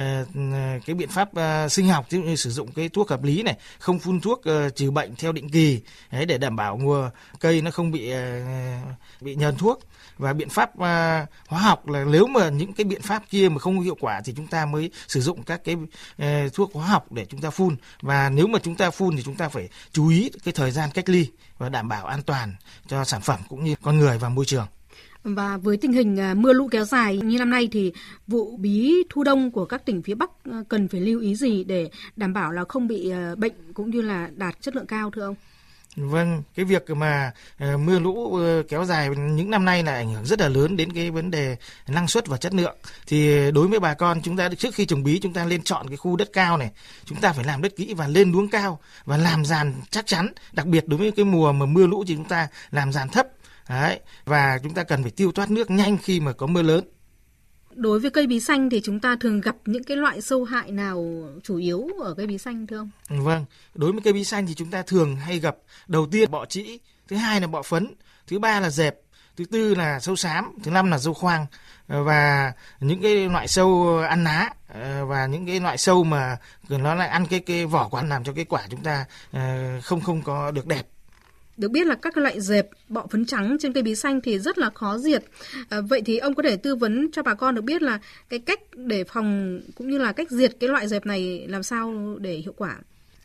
uh, 0.00 0.84
cái 0.86 0.94
biện 0.94 1.08
pháp 1.08 1.28
uh, 1.38 1.72
sinh 1.72 1.88
học 1.88 2.06
như 2.10 2.36
sử 2.36 2.50
dụng 2.50 2.72
cái 2.72 2.88
thuốc 2.88 3.10
hợp 3.10 3.24
lý 3.24 3.42
này 3.42 3.56
không 3.78 3.98
phun 3.98 4.20
thuốc 4.20 4.38
uh, 4.38 4.76
trừ 4.76 4.90
bệnh 4.90 5.16
theo 5.16 5.32
định 5.32 5.48
kỳ 5.48 5.80
đấy 6.10 6.26
để 6.26 6.38
đảm 6.38 6.56
bảo 6.56 6.76
mùa 6.76 7.10
cây 7.40 7.62
nó 7.62 7.70
không 7.70 7.90
bị 7.90 8.12
uh, 8.12 8.18
bị 9.20 9.34
nhờn 9.34 9.56
thuốc. 9.56 9.80
Và 10.18 10.32
biện 10.32 10.48
pháp 10.48 10.70
uh, 10.74 11.28
hóa 11.46 11.60
học 11.60 11.88
là 11.88 12.04
nếu 12.04 12.26
mà 12.26 12.48
những 12.48 12.72
cái 12.72 12.84
biện 12.84 13.02
pháp 13.02 13.22
kia 13.30 13.48
mà 13.48 13.58
không 13.58 13.80
hiệu 13.80 13.96
quả 14.00 14.20
thì 14.24 14.32
chúng 14.36 14.46
ta 14.46 14.66
mới 14.66 14.90
sử 15.08 15.20
dụng 15.20 15.42
các 15.42 15.60
cái 15.64 15.74
uh, 15.74 16.54
thuốc 16.54 16.74
hóa 16.74 16.86
học 16.86 17.12
để 17.12 17.26
chúng 17.28 17.40
ta 17.40 17.50
phun. 17.50 17.76
Và 18.00 18.30
nếu 18.30 18.46
mà 18.46 18.58
chúng 18.62 18.74
ta 18.74 18.90
phun 18.90 19.16
thì 19.16 19.22
chúng 19.22 19.34
ta 19.34 19.48
phải 19.48 19.68
chú 19.92 20.08
ý 20.08 20.17
cái 20.44 20.54
thời 20.54 20.70
gian 20.70 20.90
cách 20.94 21.08
ly 21.08 21.28
và 21.58 21.68
đảm 21.68 21.88
bảo 21.88 22.06
an 22.06 22.22
toàn 22.22 22.54
cho 22.86 23.04
sản 23.04 23.20
phẩm 23.20 23.40
cũng 23.48 23.64
như 23.64 23.74
con 23.82 23.98
người 23.98 24.18
và 24.18 24.28
môi 24.28 24.44
trường. 24.44 24.66
Và 25.24 25.56
với 25.56 25.76
tình 25.76 25.92
hình 25.92 26.20
à, 26.20 26.34
mưa 26.34 26.52
lũ 26.52 26.68
kéo 26.70 26.84
dài 26.84 27.16
như 27.16 27.38
năm 27.38 27.50
nay 27.50 27.68
thì 27.72 27.92
vụ 28.26 28.56
bí 28.56 28.94
thu 29.08 29.24
đông 29.24 29.50
của 29.50 29.64
các 29.64 29.86
tỉnh 29.86 30.02
phía 30.02 30.14
Bắc 30.14 30.30
à, 30.44 30.62
cần 30.68 30.88
phải 30.88 31.00
lưu 31.00 31.20
ý 31.20 31.34
gì 31.34 31.64
để 31.64 31.90
đảm 32.16 32.32
bảo 32.32 32.52
là 32.52 32.64
không 32.68 32.88
bị 32.88 33.10
à, 33.10 33.34
bệnh 33.36 33.52
cũng 33.74 33.90
như 33.90 34.02
là 34.02 34.30
đạt 34.36 34.60
chất 34.60 34.76
lượng 34.76 34.86
cao, 34.86 35.10
thưa 35.10 35.22
ông? 35.22 35.34
Vâng, 36.00 36.42
cái 36.54 36.64
việc 36.64 36.90
mà 36.90 37.32
uh, 37.74 37.80
mưa 37.80 37.98
lũ 37.98 38.10
uh, 38.10 38.68
kéo 38.68 38.84
dài 38.84 39.08
những 39.08 39.50
năm 39.50 39.64
nay 39.64 39.82
là 39.82 39.92
ảnh 39.92 40.14
hưởng 40.14 40.24
rất 40.24 40.40
là 40.40 40.48
lớn 40.48 40.76
đến 40.76 40.92
cái 40.92 41.10
vấn 41.10 41.30
đề 41.30 41.56
năng 41.88 42.08
suất 42.08 42.26
và 42.26 42.36
chất 42.36 42.54
lượng. 42.54 42.76
Thì 43.06 43.50
đối 43.50 43.68
với 43.68 43.80
bà 43.80 43.94
con 43.94 44.22
chúng 44.22 44.36
ta 44.36 44.48
trước 44.58 44.74
khi 44.74 44.86
trồng 44.86 45.02
bí 45.02 45.20
chúng 45.20 45.32
ta 45.32 45.44
lên 45.44 45.62
chọn 45.62 45.88
cái 45.88 45.96
khu 45.96 46.16
đất 46.16 46.28
cao 46.32 46.56
này, 46.56 46.70
chúng 47.04 47.20
ta 47.20 47.32
phải 47.32 47.44
làm 47.44 47.62
đất 47.62 47.72
kỹ 47.76 47.94
và 47.94 48.08
lên 48.08 48.32
luống 48.32 48.48
cao 48.48 48.80
và 49.04 49.16
làm 49.16 49.44
giàn 49.44 49.74
chắc 49.90 50.06
chắn. 50.06 50.32
Đặc 50.52 50.66
biệt 50.66 50.84
đối 50.86 50.98
với 50.98 51.12
cái 51.12 51.24
mùa 51.24 51.52
mà 51.52 51.66
mưa 51.66 51.86
lũ 51.86 52.04
thì 52.06 52.14
chúng 52.14 52.28
ta 52.28 52.48
làm 52.70 52.92
giàn 52.92 53.08
thấp. 53.08 53.26
Đấy, 53.68 54.00
và 54.24 54.58
chúng 54.62 54.74
ta 54.74 54.82
cần 54.82 55.02
phải 55.02 55.10
tiêu 55.10 55.32
thoát 55.32 55.50
nước 55.50 55.70
nhanh 55.70 55.98
khi 55.98 56.20
mà 56.20 56.32
có 56.32 56.46
mưa 56.46 56.62
lớn 56.62 56.84
đối 57.74 58.00
với 58.00 58.10
cây 58.10 58.26
bí 58.26 58.40
xanh 58.40 58.70
thì 58.70 58.80
chúng 58.84 59.00
ta 59.00 59.16
thường 59.20 59.40
gặp 59.40 59.56
những 59.64 59.84
cái 59.84 59.96
loại 59.96 60.20
sâu 60.20 60.44
hại 60.44 60.70
nào 60.70 61.28
chủ 61.42 61.56
yếu 61.56 61.88
ở 62.04 62.14
cây 62.14 62.26
bí 62.26 62.38
xanh 62.38 62.66
thưa 62.66 62.76
ông? 62.76 62.90
Vâng, 63.08 63.44
đối 63.74 63.92
với 63.92 64.00
cây 64.04 64.12
bí 64.12 64.24
xanh 64.24 64.46
thì 64.46 64.54
chúng 64.54 64.70
ta 64.70 64.82
thường 64.82 65.16
hay 65.16 65.38
gặp 65.38 65.56
đầu 65.86 66.06
tiên 66.06 66.30
bọ 66.30 66.46
trĩ, 66.46 66.78
thứ 67.08 67.16
hai 67.16 67.40
là 67.40 67.46
bọ 67.46 67.62
phấn, 67.62 67.94
thứ 68.26 68.38
ba 68.38 68.60
là 68.60 68.70
dẹp, 68.70 69.00
thứ 69.36 69.44
tư 69.44 69.74
là 69.74 70.00
sâu 70.00 70.16
xám 70.16 70.52
thứ 70.62 70.70
năm 70.70 70.90
là 70.90 70.98
sâu 70.98 71.14
khoang 71.14 71.46
và 71.88 72.52
những 72.80 73.02
cái 73.02 73.28
loại 73.28 73.48
sâu 73.48 73.98
ăn 74.08 74.24
lá 74.24 74.50
ờ, 74.68 75.06
và 75.06 75.26
những 75.26 75.46
cái 75.46 75.60
loại 75.60 75.78
sâu 75.78 76.04
mà 76.04 76.36
nó 76.68 76.94
lại 76.94 77.08
ăn 77.08 77.26
cái 77.26 77.40
cái 77.40 77.66
vỏ 77.66 77.88
quả 77.88 78.02
làm 78.02 78.24
cho 78.24 78.32
cái 78.32 78.44
quả 78.44 78.62
chúng 78.70 78.82
ta 78.82 79.04
ờ, 79.32 79.80
không 79.82 80.00
không 80.00 80.22
có 80.22 80.50
được 80.50 80.66
đẹp 80.66 80.86
được 81.58 81.70
biết 81.70 81.86
là 81.86 81.94
các 81.94 82.16
loại 82.16 82.40
dẹp, 82.40 82.68
bọ 82.88 83.06
phấn 83.10 83.26
trắng 83.26 83.56
trên 83.60 83.72
cây 83.72 83.82
bí 83.82 83.94
xanh 83.94 84.20
thì 84.20 84.38
rất 84.38 84.58
là 84.58 84.70
khó 84.74 84.98
diệt. 84.98 85.24
À, 85.68 85.80
vậy 85.80 86.02
thì 86.04 86.18
ông 86.18 86.34
có 86.34 86.42
thể 86.42 86.56
tư 86.56 86.76
vấn 86.76 87.12
cho 87.12 87.22
bà 87.22 87.34
con 87.34 87.54
được 87.54 87.62
biết 87.62 87.82
là 87.82 87.98
cái 88.28 88.38
cách 88.38 88.60
để 88.74 89.04
phòng 89.04 89.60
cũng 89.74 89.90
như 89.90 89.98
là 89.98 90.12
cách 90.12 90.30
diệt 90.30 90.52
cái 90.60 90.68
loại 90.68 90.88
dẹp 90.88 91.06
này 91.06 91.46
làm 91.48 91.62
sao 91.62 92.16
để 92.20 92.34
hiệu 92.34 92.54
quả? 92.56 92.76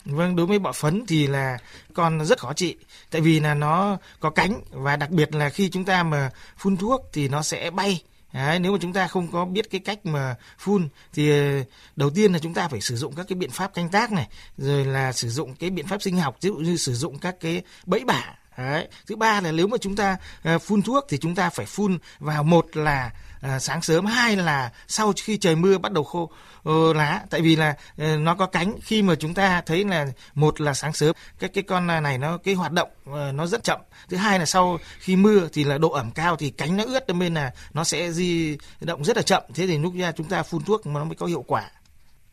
Vâng, 0.05 0.35
đối 0.35 0.45
với 0.45 0.59
bọ 0.59 0.71
phấn 0.71 1.05
thì 1.07 1.27
là 1.27 1.57
con 1.93 2.25
rất 2.25 2.39
khó 2.39 2.53
trị, 2.53 2.75
tại 3.11 3.21
vì 3.21 3.39
là 3.39 3.53
nó 3.53 3.97
có 4.19 4.29
cánh 4.29 4.61
và 4.71 4.95
đặc 4.95 5.09
biệt 5.09 5.35
là 5.35 5.49
khi 5.49 5.69
chúng 5.69 5.85
ta 5.85 6.03
mà 6.03 6.31
phun 6.57 6.77
thuốc 6.77 7.09
thì 7.13 7.27
nó 7.27 7.41
sẽ 7.41 7.71
bay. 7.71 8.01
Đấy, 8.33 8.59
nếu 8.59 8.71
mà 8.71 8.77
chúng 8.81 8.93
ta 8.93 9.07
không 9.07 9.27
có 9.31 9.45
biết 9.45 9.69
cái 9.69 9.81
cách 9.81 10.05
mà 10.05 10.35
phun 10.57 10.87
thì 11.13 11.29
ờ, 11.29 11.63
đầu 11.95 12.09
tiên 12.09 12.33
là 12.33 12.39
chúng 12.39 12.53
ta 12.53 12.67
phải 12.67 12.81
sử 12.81 12.95
dụng 12.95 13.15
các 13.15 13.25
cái 13.29 13.35
biện 13.35 13.49
pháp 13.49 13.73
canh 13.73 13.89
tác 13.89 14.11
này, 14.11 14.27
rồi 14.57 14.85
là 14.85 15.11
sử 15.11 15.29
dụng 15.29 15.55
cái 15.55 15.69
biện 15.69 15.87
pháp 15.87 16.01
sinh 16.01 16.17
học, 16.17 16.37
ví 16.41 16.49
dụ 16.49 16.55
như 16.55 16.77
sử 16.77 16.93
dụng 16.93 17.19
các 17.19 17.35
cái 17.39 17.61
bẫy 17.85 18.03
bả. 18.05 18.35
Đấy. 18.57 18.87
Thứ 19.07 19.15
ba 19.15 19.41
là 19.41 19.51
nếu 19.51 19.67
mà 19.67 19.77
chúng 19.81 19.95
ta 19.95 20.17
ờ, 20.43 20.59
phun 20.59 20.81
thuốc 20.81 21.05
thì 21.09 21.17
chúng 21.17 21.35
ta 21.35 21.49
phải 21.49 21.65
phun 21.65 21.97
vào 22.19 22.43
một 22.43 22.77
là 22.77 23.11
ờ, 23.41 23.59
sáng 23.59 23.81
sớm, 23.81 24.05
hai 24.05 24.35
là 24.35 24.71
sau 24.87 25.13
khi 25.23 25.37
trời 25.37 25.55
mưa 25.55 25.77
bắt 25.77 25.91
đầu 25.91 26.03
khô 26.03 26.31
ờ, 26.63 26.93
lá. 26.93 27.21
Tại 27.29 27.41
vì 27.41 27.55
là 27.55 27.75
nó 27.97 28.35
có 28.35 28.45
cánh 28.45 28.73
khi 28.83 29.01
mà 29.01 29.15
chúng 29.15 29.33
ta 29.33 29.61
thấy 29.65 29.85
là 29.85 30.07
một 30.35 30.61
là 30.61 30.73
sáng 30.73 30.93
sớm 30.93 31.15
các 31.39 31.51
cái 31.53 31.63
con 31.63 31.87
này 31.87 32.17
nó 32.17 32.37
cái 32.37 32.53
hoạt 32.53 32.71
động 32.71 32.89
nó 33.33 33.45
rất 33.45 33.63
chậm. 33.63 33.79
Thứ 34.09 34.17
hai 34.17 34.39
là 34.39 34.45
sau 34.45 34.77
khi 34.99 35.15
mưa 35.15 35.47
thì 35.53 35.63
là 35.63 35.77
độ 35.77 35.89
ẩm 35.89 36.11
cao 36.11 36.35
thì 36.35 36.49
cánh 36.49 36.77
nó 36.77 36.83
ướt 36.83 37.09
nên 37.09 37.33
là 37.33 37.51
nó 37.73 37.83
sẽ 37.83 38.11
di 38.11 38.57
động 38.81 39.03
rất 39.03 39.17
là 39.17 39.23
chậm. 39.23 39.43
Thế 39.53 39.67
thì 39.67 39.77
lúc 39.77 39.93
ra 39.95 40.11
chúng 40.11 40.27
ta 40.27 40.43
phun 40.43 40.63
thuốc 40.63 40.85
mà 40.85 40.99
nó 40.99 41.05
mới 41.05 41.15
có 41.15 41.25
hiệu 41.25 41.43
quả. 41.47 41.63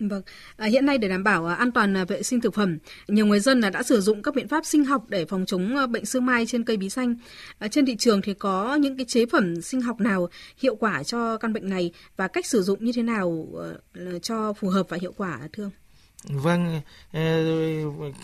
Vâng, 0.00 0.22
à, 0.56 0.66
hiện 0.66 0.86
nay 0.86 0.98
để 0.98 1.08
đảm 1.08 1.24
bảo 1.24 1.46
à, 1.46 1.54
an 1.54 1.72
toàn 1.72 1.96
à, 1.96 2.04
vệ 2.04 2.22
sinh 2.22 2.40
thực 2.40 2.54
phẩm, 2.54 2.78
nhiều 3.08 3.26
người 3.26 3.40
dân 3.40 3.60
à, 3.60 3.70
đã 3.70 3.82
sử 3.82 4.00
dụng 4.00 4.22
các 4.22 4.34
biện 4.34 4.48
pháp 4.48 4.66
sinh 4.66 4.84
học 4.84 5.04
để 5.08 5.24
phòng 5.24 5.46
chống 5.46 5.76
à, 5.76 5.86
bệnh 5.86 6.04
sương 6.04 6.26
mai 6.26 6.46
trên 6.46 6.64
cây 6.64 6.76
bí 6.76 6.90
xanh. 6.90 7.14
À, 7.58 7.68
trên 7.68 7.86
thị 7.86 7.96
trường 7.96 8.22
thì 8.22 8.34
có 8.34 8.74
những 8.74 8.96
cái 8.96 9.06
chế 9.08 9.26
phẩm 9.26 9.62
sinh 9.62 9.80
học 9.80 10.00
nào 10.00 10.28
hiệu 10.58 10.76
quả 10.76 11.02
cho 11.02 11.36
căn 11.36 11.52
bệnh 11.52 11.68
này 11.68 11.92
và 12.16 12.28
cách 12.28 12.46
sử 12.46 12.62
dụng 12.62 12.84
như 12.84 12.92
thế 12.94 13.02
nào 13.02 13.46
ờ, 13.94 14.18
cho 14.18 14.52
phù 14.52 14.68
hợp 14.68 14.86
và 14.88 14.98
hiệu 15.00 15.12
quả 15.16 15.38
thưa 15.52 15.64
ông? 15.64 15.72
Vâng, 16.24 16.80
ờ, 17.12 17.20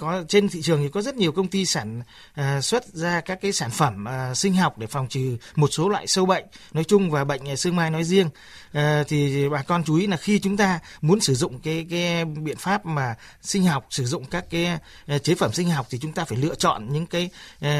có 0.00 0.25
trên 0.28 0.49
thị 0.49 0.62
trường 0.62 0.83
thì 0.83 0.88
có 0.88 1.02
rất 1.02 1.16
nhiều 1.16 1.33
công 1.33 1.49
ty 1.49 1.66
sản 1.66 2.02
ờ, 2.35 2.61
xuất 2.61 2.87
ra 2.87 3.21
các 3.21 3.38
cái 3.40 3.52
sản 3.52 3.71
phẩm 3.71 4.04
sinh 4.35 4.54
học 4.54 4.78
để 4.78 4.87
phòng 4.87 5.09
trừ 5.09 5.37
một 5.54 5.68
số 5.73 5.88
loại 5.88 6.06
sâu 6.06 6.26
bệnh 6.26 6.45
nói 6.73 6.85
chung 6.85 7.11
và 7.11 7.25
bệnh 7.25 7.56
sương 7.56 7.76
mai 7.76 7.90
nói 7.90 8.04
riêng. 8.04 8.28
Ờ, 8.76 9.04
thì 9.09 9.49
bà 9.49 9.62
con 9.62 9.85
chú 9.85 9.97
ý 9.97 10.06
là 10.06 10.16
khi 10.16 10.38
chúng 10.38 10.56
ta 10.56 10.80
muốn 11.00 11.21
sử 11.21 11.35
dụng 11.35 11.59
cái 11.59 11.87
cái 11.90 12.25
biện 12.25 12.56
pháp 12.56 12.87
mà 12.87 13.14
sinh 13.42 13.64
học, 13.64 13.87
sử 13.90 14.04
dụng 14.04 14.25
các 14.25 14.45
cái 14.50 14.78
ờ, 15.06 15.18
chế 15.18 15.35
phẩm 15.35 15.52
sinh 15.52 15.71
học 15.71 15.87
thì 15.90 15.99
chúng 15.99 16.12
ta 16.12 16.25
phải 16.25 16.38
lựa 16.38 16.54
chọn 16.54 16.92
những 16.92 17.06
cái 17.06 17.30
ờ, 17.61 17.71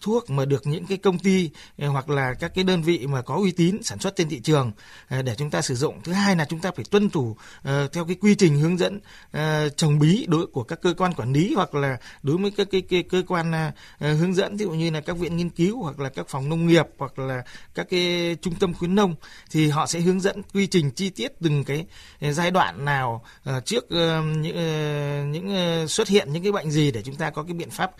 thuốc 0.00 0.30
mà 0.30 0.44
được 0.44 0.66
những 0.66 0.86
cái 0.86 0.98
công 0.98 1.18
ty 1.18 1.50
hoặc 1.78 2.10
là 2.10 2.34
các 2.34 2.54
cái 2.54 2.64
đơn 2.64 2.82
vị 2.82 3.06
mà 3.06 3.22
có 3.22 3.34
uy 3.34 3.52
tín 3.52 3.82
sản 3.82 3.98
xuất 3.98 4.16
trên 4.16 4.28
thị 4.28 4.40
trường 4.40 4.72
để 5.10 5.34
chúng 5.38 5.50
ta 5.50 5.62
sử 5.62 5.74
dụng. 5.74 6.02
Thứ 6.04 6.12
hai 6.12 6.36
là 6.36 6.44
chúng 6.44 6.60
ta 6.60 6.70
phải 6.76 6.84
tuân 6.90 7.10
thủ 7.10 7.36
theo 7.64 8.04
cái 8.06 8.16
quy 8.20 8.34
trình 8.34 8.56
hướng 8.56 8.78
dẫn 8.78 9.00
uh, 9.36 9.40
trồng 9.76 9.98
bí 9.98 10.26
đối 10.28 10.46
của 10.46 10.62
các 10.62 10.82
cơ 10.82 10.94
quan 10.98 11.14
quản 11.14 11.32
lý 11.32 11.54
hoặc 11.54 11.74
là 11.74 11.96
đối 12.22 12.36
với 12.36 12.50
các 12.50 12.68
cái, 12.70 12.80
cái 12.80 13.02
cơ 13.02 13.22
quan 13.28 13.50
uh, 13.50 13.74
hướng 14.00 14.34
dẫn 14.34 14.56
ví 14.56 14.64
dụ 14.64 14.70
như 14.70 14.90
là 14.90 15.00
các 15.00 15.16
viện 15.16 15.36
nghiên 15.36 15.50
cứu 15.50 15.82
hoặc 15.82 16.00
là 16.00 16.08
các 16.08 16.28
phòng 16.28 16.48
nông 16.48 16.66
nghiệp 16.66 16.86
hoặc 16.98 17.18
là 17.18 17.42
các 17.74 17.86
cái 17.90 18.36
trung 18.42 18.54
tâm 18.54 18.74
khuyến 18.74 18.94
nông 18.94 19.14
thì 19.50 19.68
họ 19.68 19.86
sẽ 19.86 20.00
hướng 20.00 20.13
dẫn 20.20 20.42
quy 20.54 20.66
trình 20.66 20.90
chi 20.90 21.10
tiết 21.10 21.32
từng 21.40 21.64
cái 21.64 21.86
giai 22.20 22.50
đoạn 22.50 22.84
nào 22.84 23.24
ờ, 23.44 23.60
trước 23.60 23.90
ờ, 23.90 24.22
những 24.22 24.56
ờ, 24.56 25.24
những 25.24 25.88
xuất 25.88 26.08
hiện 26.08 26.32
những 26.32 26.42
cái 26.42 26.52
bệnh 26.52 26.70
gì 26.70 26.90
để 26.90 27.02
chúng 27.02 27.16
ta 27.16 27.30
có 27.30 27.42
cái 27.42 27.54
biện 27.54 27.70
pháp 27.70 27.90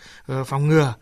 phòng 0.45 0.67
ngừa 0.67 0.93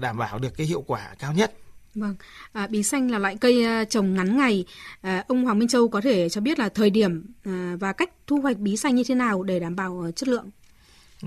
đảm 0.00 0.18
bảo 0.18 0.38
được 0.38 0.56
cái 0.56 0.66
hiệu 0.66 0.84
quả 0.86 1.14
cao 1.18 1.32
nhất 1.32 1.52
Vâng, 1.94 2.14
à, 2.52 2.66
bí 2.66 2.82
xanh 2.82 3.10
là 3.10 3.18
loại 3.18 3.36
cây 3.40 3.66
trồng 3.90 4.14
ngắn 4.14 4.36
ngày. 4.36 4.64
À, 5.00 5.24
ông 5.28 5.44
Hoàng 5.44 5.58
Minh 5.58 5.68
Châu 5.68 5.88
có 5.88 6.00
thể 6.00 6.28
cho 6.28 6.40
biết 6.40 6.58
là 6.58 6.68
thời 6.68 6.90
điểm 6.90 7.26
à, 7.44 7.76
và 7.80 7.92
cách 7.92 8.10
thu 8.26 8.40
hoạch 8.40 8.58
bí 8.58 8.76
xanh 8.76 8.94
như 8.94 9.04
thế 9.04 9.14
nào 9.14 9.42
để 9.42 9.60
đảm 9.60 9.76
bảo 9.76 10.10
chất 10.16 10.28
lượng? 10.28 10.50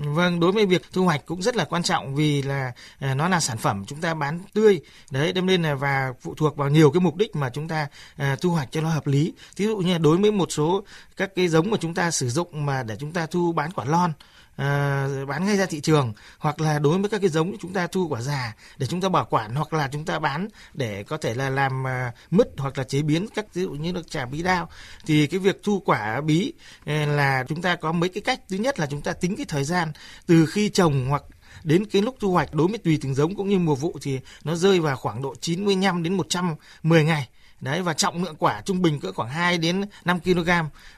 Vâng, 0.04 0.40
đối 0.40 0.52
với 0.52 0.66
việc 0.66 0.82
thu 0.92 1.04
hoạch 1.04 1.26
cũng 1.26 1.42
rất 1.42 1.56
là 1.56 1.64
quan 1.64 1.82
trọng 1.82 2.14
vì 2.14 2.42
là 2.42 2.72
à, 2.98 3.14
nó 3.14 3.28
là 3.28 3.40
sản 3.40 3.58
phẩm 3.58 3.84
chúng 3.86 4.00
ta 4.00 4.14
bán 4.14 4.40
tươi. 4.54 4.80
Đấy, 5.10 5.32
đem 5.32 5.46
nên 5.46 5.62
là 5.62 5.74
và 5.74 6.12
phụ 6.20 6.34
thuộc 6.34 6.56
vào 6.56 6.68
nhiều 6.68 6.90
cái 6.90 7.00
mục 7.00 7.16
đích 7.16 7.36
mà 7.36 7.50
chúng 7.50 7.68
ta 7.68 7.86
à, 8.16 8.36
thu 8.40 8.50
hoạch 8.50 8.68
cho 8.72 8.80
nó 8.80 8.88
hợp 8.88 9.06
lý. 9.06 9.32
Ví 9.56 9.66
dụ 9.66 9.76
như 9.76 9.92
là 9.92 9.98
đối 9.98 10.16
với 10.16 10.32
một 10.32 10.52
số 10.52 10.84
các 11.16 11.34
cái 11.34 11.48
giống 11.48 11.70
mà 11.70 11.76
chúng 11.80 11.94
ta 11.94 12.10
sử 12.10 12.28
dụng 12.28 12.66
mà 12.66 12.82
để 12.82 12.96
chúng 12.96 13.12
ta 13.12 13.26
thu 13.26 13.52
bán 13.52 13.72
quả 13.72 13.84
lon 13.84 14.12
à, 14.58 15.06
bán 15.28 15.46
ngay 15.46 15.56
ra 15.56 15.66
thị 15.66 15.80
trường 15.80 16.12
hoặc 16.38 16.60
là 16.60 16.78
đối 16.78 16.98
với 16.98 17.10
các 17.10 17.20
cái 17.20 17.30
giống 17.30 17.56
chúng 17.60 17.72
ta 17.72 17.86
thu 17.86 18.08
quả 18.08 18.20
già 18.20 18.54
để 18.76 18.86
chúng 18.86 19.00
ta 19.00 19.08
bảo 19.08 19.26
quản 19.30 19.54
hoặc 19.54 19.72
là 19.72 19.88
chúng 19.92 20.04
ta 20.04 20.18
bán 20.18 20.48
để 20.74 21.02
có 21.02 21.16
thể 21.16 21.34
là 21.34 21.50
làm 21.50 21.86
à, 21.86 22.12
mứt 22.30 22.48
hoặc 22.56 22.78
là 22.78 22.84
chế 22.84 23.02
biến 23.02 23.26
các 23.34 23.54
ví 23.54 23.62
dụ 23.62 23.70
như 23.70 23.92
nước 23.92 24.10
trà 24.10 24.26
bí 24.26 24.42
đao. 24.42 24.68
Thì 25.06 25.26
cái 25.26 25.40
việc 25.40 25.62
thu 25.62 25.82
quả 25.84 26.20
bí 26.20 26.52
à, 26.84 27.06
là 27.06 27.44
chúng 27.48 27.62
ta 27.62 27.76
có 27.76 27.92
mấy 27.92 28.08
cái 28.08 28.20
cách. 28.20 28.40
Thứ 28.48 28.56
nhất 28.56 28.78
là 28.78 28.86
chúng 28.86 29.02
ta 29.02 29.12
tính 29.12 29.36
cái 29.36 29.46
thời 29.48 29.64
gian 29.64 29.92
từ 30.26 30.46
khi 30.46 30.68
trồng 30.68 31.06
hoặc 31.08 31.22
đến 31.64 31.84
cái 31.84 32.02
lúc 32.02 32.16
thu 32.20 32.32
hoạch 32.32 32.54
đối 32.54 32.68
với 32.68 32.78
tùy 32.78 32.98
từng 33.02 33.14
giống 33.14 33.34
cũng 33.34 33.48
như 33.48 33.58
mùa 33.58 33.74
vụ 33.74 33.98
thì 34.02 34.20
nó 34.44 34.54
rơi 34.54 34.80
vào 34.80 34.96
khoảng 34.96 35.22
độ 35.22 35.34
95 35.40 36.02
đến 36.02 36.14
110 36.14 37.04
ngày 37.04 37.28
đấy 37.60 37.82
và 37.82 37.92
trọng 37.92 38.24
lượng 38.24 38.36
quả 38.38 38.62
trung 38.64 38.82
bình 38.82 39.00
cỡ 39.00 39.12
khoảng 39.12 39.28
2 39.28 39.58
đến 39.58 39.84
5 40.04 40.20
kg 40.20 40.50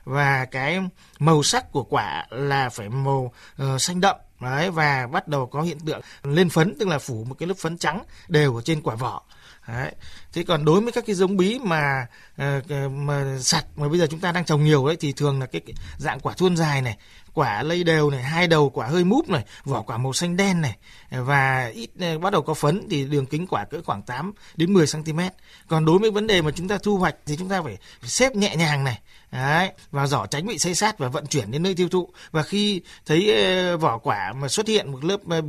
và 0.04 0.44
cái 0.44 0.80
màu 1.18 1.42
sắc 1.42 1.72
của 1.72 1.84
quả 1.84 2.26
là 2.30 2.68
phải 2.68 2.88
màu 2.88 3.32
uh, 3.62 3.80
xanh 3.80 4.00
đậm 4.00 4.16
đấy 4.40 4.70
và 4.70 5.06
bắt 5.06 5.28
đầu 5.28 5.46
có 5.46 5.62
hiện 5.62 5.78
tượng 5.80 6.00
lên 6.22 6.50
phấn 6.50 6.74
tức 6.78 6.88
là 6.88 6.98
phủ 6.98 7.24
một 7.28 7.34
cái 7.38 7.46
lớp 7.46 7.54
phấn 7.58 7.78
trắng 7.78 8.02
đều 8.28 8.56
ở 8.56 8.62
trên 8.62 8.82
quả 8.82 8.94
vỏ 8.94 9.22
Đấy. 9.68 9.92
Thế 10.32 10.42
còn 10.42 10.64
đối 10.64 10.80
với 10.80 10.92
các 10.92 11.04
cái 11.06 11.16
giống 11.16 11.36
bí 11.36 11.58
mà 11.58 12.06
uh, 12.42 12.70
mà 12.92 13.38
sạch 13.40 13.64
mà 13.76 13.88
bây 13.88 13.98
giờ 13.98 14.06
chúng 14.10 14.20
ta 14.20 14.32
đang 14.32 14.44
trồng 14.44 14.64
nhiều 14.64 14.86
đấy 14.86 14.96
thì 15.00 15.12
thường 15.12 15.40
là 15.40 15.46
cái, 15.46 15.60
cái 15.66 15.74
dạng 15.98 16.20
quả 16.20 16.34
thuôn 16.34 16.56
dài 16.56 16.82
này 16.82 16.96
quả 17.34 17.62
lây 17.62 17.84
đều 17.84 18.10
này, 18.10 18.22
hai 18.22 18.46
đầu 18.46 18.70
quả 18.70 18.86
hơi 18.86 19.04
múp 19.04 19.28
này, 19.28 19.44
vỏ 19.64 19.82
quả 19.82 19.98
màu 19.98 20.12
xanh 20.12 20.36
đen 20.36 20.60
này, 20.60 20.76
và 21.10 21.70
ít 21.74 21.90
ờ, 22.00 22.18
bắt 22.18 22.30
đầu 22.32 22.42
có 22.42 22.54
phấn 22.54 22.86
thì 22.90 23.04
đường 23.04 23.26
kính 23.26 23.46
quả 23.46 23.64
cỡ 23.64 23.80
khoảng 23.84 24.02
8 24.02 24.32
đến 24.56 24.72
10 24.72 24.86
cm 24.92 25.20
còn 25.68 25.84
đối 25.84 25.98
với 25.98 26.10
vấn 26.10 26.26
đề 26.26 26.42
mà 26.42 26.50
chúng 26.50 26.68
ta 26.68 26.78
thu 26.82 26.96
hoạch 26.96 27.16
thì 27.26 27.36
chúng 27.36 27.48
ta 27.48 27.62
phải 27.62 27.76
xếp 28.02 28.36
nhẹ 28.36 28.56
nhàng 28.56 28.84
này 28.84 29.00
Đấy, 29.32 29.72
vào 29.90 30.06
giỏ 30.06 30.26
tránh 30.26 30.46
bị 30.46 30.58
xây 30.58 30.74
sát 30.74 30.98
và 30.98 31.08
vận 31.08 31.26
chuyển 31.26 31.50
đến 31.50 31.62
nơi 31.62 31.74
tiêu 31.74 31.88
thụ. 31.88 32.08
Và 32.30 32.42
khi 32.42 32.82
thấy 33.06 33.44
ờ, 33.44 33.76
vỏ 33.76 33.98
quả 33.98 34.32
mà 34.32 34.48
xuất 34.48 34.68
hiện 34.68 34.92
một 34.92 35.04
lớp 35.04 35.20
ờ, 35.28 35.42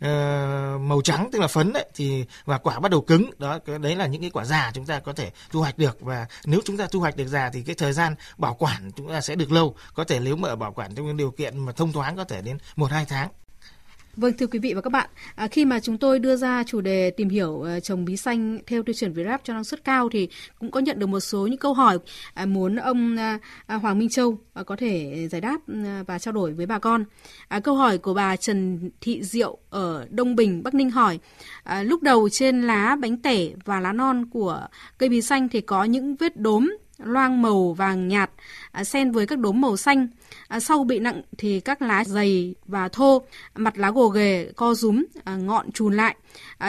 ờ, 0.00 0.78
màu 0.80 1.02
trắng 1.02 1.28
tức 1.32 1.38
là 1.38 1.46
phấn 1.46 1.72
đấy 1.72 1.86
thì 1.94 2.24
và 2.44 2.58
quả 2.58 2.80
bắt 2.80 2.90
đầu 2.90 3.00
cứng 3.00 3.30
đó 3.38 3.58
đấy 3.80 3.96
là 3.96 4.06
những 4.06 4.20
cái 4.20 4.30
quả 4.30 4.44
già 4.44 4.70
chúng 4.74 4.86
ta 4.86 5.00
có 5.00 5.12
thể 5.12 5.30
thu 5.50 5.60
hoạch 5.60 5.78
được. 5.78 6.00
Và 6.00 6.26
nếu 6.44 6.60
chúng 6.64 6.76
ta 6.76 6.86
thu 6.86 7.00
hoạch 7.00 7.16
được 7.16 7.26
già 7.26 7.50
thì 7.52 7.62
cái 7.62 7.74
thời 7.74 7.92
gian 7.92 8.14
bảo 8.38 8.54
quản 8.54 8.90
chúng 8.96 9.08
ta 9.08 9.20
sẽ 9.20 9.34
được 9.34 9.52
lâu. 9.52 9.74
Có 9.94 10.04
thể 10.04 10.20
nếu 10.20 10.36
mà 10.36 10.56
bảo 10.56 10.72
quản 10.72 10.94
trong 10.94 11.16
điều 11.16 11.30
kiện 11.30 11.58
mà 11.58 11.72
thông 11.72 11.92
thoáng 11.92 12.16
có 12.16 12.24
thể 12.24 12.42
đến 12.42 12.58
một 12.76 12.90
hai 12.90 13.04
tháng. 13.04 13.28
Vâng 14.18 14.32
thưa 14.32 14.46
quý 14.46 14.58
vị 14.58 14.74
và 14.74 14.80
các 14.80 14.90
bạn, 14.90 15.10
à, 15.34 15.48
khi 15.48 15.64
mà 15.64 15.80
chúng 15.80 15.98
tôi 15.98 16.18
đưa 16.18 16.36
ra 16.36 16.62
chủ 16.66 16.80
đề 16.80 17.10
tìm 17.10 17.28
hiểu 17.28 17.62
à, 17.62 17.80
trồng 17.80 18.04
bí 18.04 18.16
xanh 18.16 18.58
theo 18.66 18.82
tiêu 18.82 18.94
chuẩn 18.94 19.12
VRAP 19.12 19.44
cho 19.44 19.54
năng 19.54 19.64
suất 19.64 19.84
cao 19.84 20.08
thì 20.08 20.28
cũng 20.58 20.70
có 20.70 20.80
nhận 20.80 20.98
được 20.98 21.06
một 21.06 21.20
số 21.20 21.46
những 21.46 21.58
câu 21.58 21.74
hỏi 21.74 21.98
à, 22.34 22.46
muốn 22.46 22.76
ông 22.76 23.16
à, 23.16 23.38
à 23.66 23.76
Hoàng 23.76 23.98
Minh 23.98 24.08
Châu 24.08 24.38
à, 24.54 24.62
có 24.62 24.76
thể 24.76 25.28
giải 25.30 25.40
đáp 25.40 25.58
à, 25.84 26.04
và 26.06 26.18
trao 26.18 26.32
đổi 26.32 26.52
với 26.52 26.66
bà 26.66 26.78
con. 26.78 27.04
À, 27.48 27.60
câu 27.60 27.74
hỏi 27.74 27.98
của 27.98 28.14
bà 28.14 28.36
Trần 28.36 28.90
Thị 29.00 29.22
Diệu 29.22 29.58
ở 29.70 30.06
Đông 30.10 30.36
Bình, 30.36 30.62
Bắc 30.62 30.74
Ninh 30.74 30.90
hỏi: 30.90 31.18
à, 31.62 31.82
lúc 31.82 32.02
đầu 32.02 32.28
trên 32.28 32.62
lá 32.62 32.96
bánh 32.96 33.16
tẻ 33.16 33.48
và 33.64 33.80
lá 33.80 33.92
non 33.92 34.26
của 34.30 34.66
cây 34.98 35.08
bí 35.08 35.22
xanh 35.22 35.48
thì 35.48 35.60
có 35.60 35.84
những 35.84 36.16
vết 36.16 36.36
đốm 36.36 36.70
loang 36.98 37.42
màu 37.42 37.72
vàng 37.72 38.08
nhạt 38.08 38.30
à, 38.72 38.84
xen 38.84 39.10
với 39.10 39.26
các 39.26 39.38
đốm 39.38 39.60
màu 39.60 39.76
xanh. 39.76 40.08
À, 40.48 40.60
sau 40.60 40.84
bị 40.84 40.98
nặng 40.98 41.22
thì 41.38 41.60
các 41.60 41.82
lá 41.82 42.04
dày 42.04 42.54
và 42.66 42.88
thô, 42.88 43.22
mặt 43.54 43.78
lá 43.78 43.90
gồ 43.90 44.08
ghề, 44.08 44.52
co 44.56 44.74
rúm, 44.74 45.04
à, 45.24 45.36
ngọn 45.36 45.72
trùn 45.72 45.94
lại. 45.94 46.16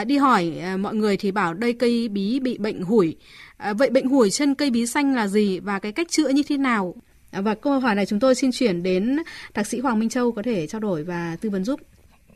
Đi 0.06 0.16
hỏi 0.16 0.54
mọi 0.78 0.94
người 0.94 1.16
thì 1.16 1.30
bảo 1.30 1.54
đây 1.54 1.72
cây 1.72 2.08
bí 2.08 2.40
bị 2.40 2.58
bệnh 2.58 2.82
hủi. 2.82 3.16
Vậy 3.76 3.90
bệnh 3.90 4.06
hủi 4.06 4.30
trên 4.30 4.54
cây 4.54 4.70
bí 4.70 4.86
xanh 4.86 5.14
là 5.14 5.28
gì 5.28 5.60
và 5.60 5.78
cái 5.78 5.92
cách 5.92 6.06
chữa 6.10 6.28
như 6.28 6.42
thế 6.48 6.56
nào? 6.56 6.94
Và 7.32 7.54
câu 7.54 7.80
hỏi 7.80 7.94
này 7.94 8.06
chúng 8.06 8.20
tôi 8.20 8.34
xin 8.34 8.50
chuyển 8.52 8.82
đến 8.82 9.18
thạc 9.54 9.66
sĩ 9.66 9.80
Hoàng 9.80 9.98
Minh 9.98 10.08
Châu 10.08 10.32
có 10.32 10.42
thể 10.42 10.66
trao 10.66 10.80
đổi 10.80 11.04
và 11.04 11.36
tư 11.40 11.50
vấn 11.50 11.64
giúp. 11.64 11.80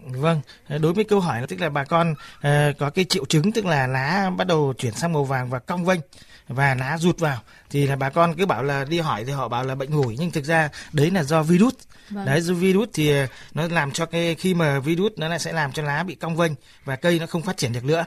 Vâng, 0.07 0.41
đối 0.81 0.93
với 0.93 1.05
câu 1.05 1.21
hỏi 1.21 1.43
tức 1.49 1.61
là 1.61 1.69
bà 1.69 1.85
con 1.85 2.13
uh, 2.13 2.79
có 2.79 2.91
cái 2.91 3.05
triệu 3.05 3.25
chứng 3.25 3.53
tức 3.53 3.67
là 3.67 3.87
lá 3.87 4.31
bắt 4.39 4.47
đầu 4.47 4.75
chuyển 4.79 4.93
sang 4.93 5.13
màu 5.13 5.25
vàng 5.25 5.51
và 5.51 5.59
cong 5.59 5.85
vênh 5.85 6.01
và 6.49 6.75
lá 6.75 6.99
rụt 6.99 7.19
vào. 7.19 7.41
Thì 7.71 7.87
là 7.87 7.97
bà 7.97 8.11
con 8.11 8.35
cứ 8.35 8.47
bảo 8.47 8.63
là 8.63 8.85
đi 8.85 9.01
hỏi 9.01 9.25
thì 9.25 9.33
họ 9.33 9.49
bảo 9.49 9.65
là 9.65 9.75
bệnh 9.75 9.91
ngủi 9.91 10.17
nhưng 10.19 10.31
thực 10.31 10.45
ra 10.45 10.69
đấy 10.93 11.11
là 11.11 11.23
do 11.23 11.43
virus. 11.43 11.75
Vâng. 12.11 12.27
đấy 12.27 12.41
do 12.41 12.55
virus 12.55 12.89
thì 12.93 13.11
ờ, 13.11 13.27
nó 13.55 13.69
làm 13.69 13.91
cho 13.91 14.07
cái 14.07 14.35
khi 14.35 14.55
mà 14.55 14.81
virus 14.81 15.13
nó 15.17 15.29
lại 15.29 15.39
sẽ 15.39 15.53
làm 15.53 15.73
cho 15.73 15.83
lá 15.83 16.03
bị 16.03 16.15
cong 16.15 16.37
vênh 16.37 16.53
và 16.85 16.97
cây 16.97 17.19
nó 17.19 17.27
không 17.27 17.43
phát 17.43 17.57
triển 17.57 17.73
được 17.73 17.85
nữa. 17.85 18.05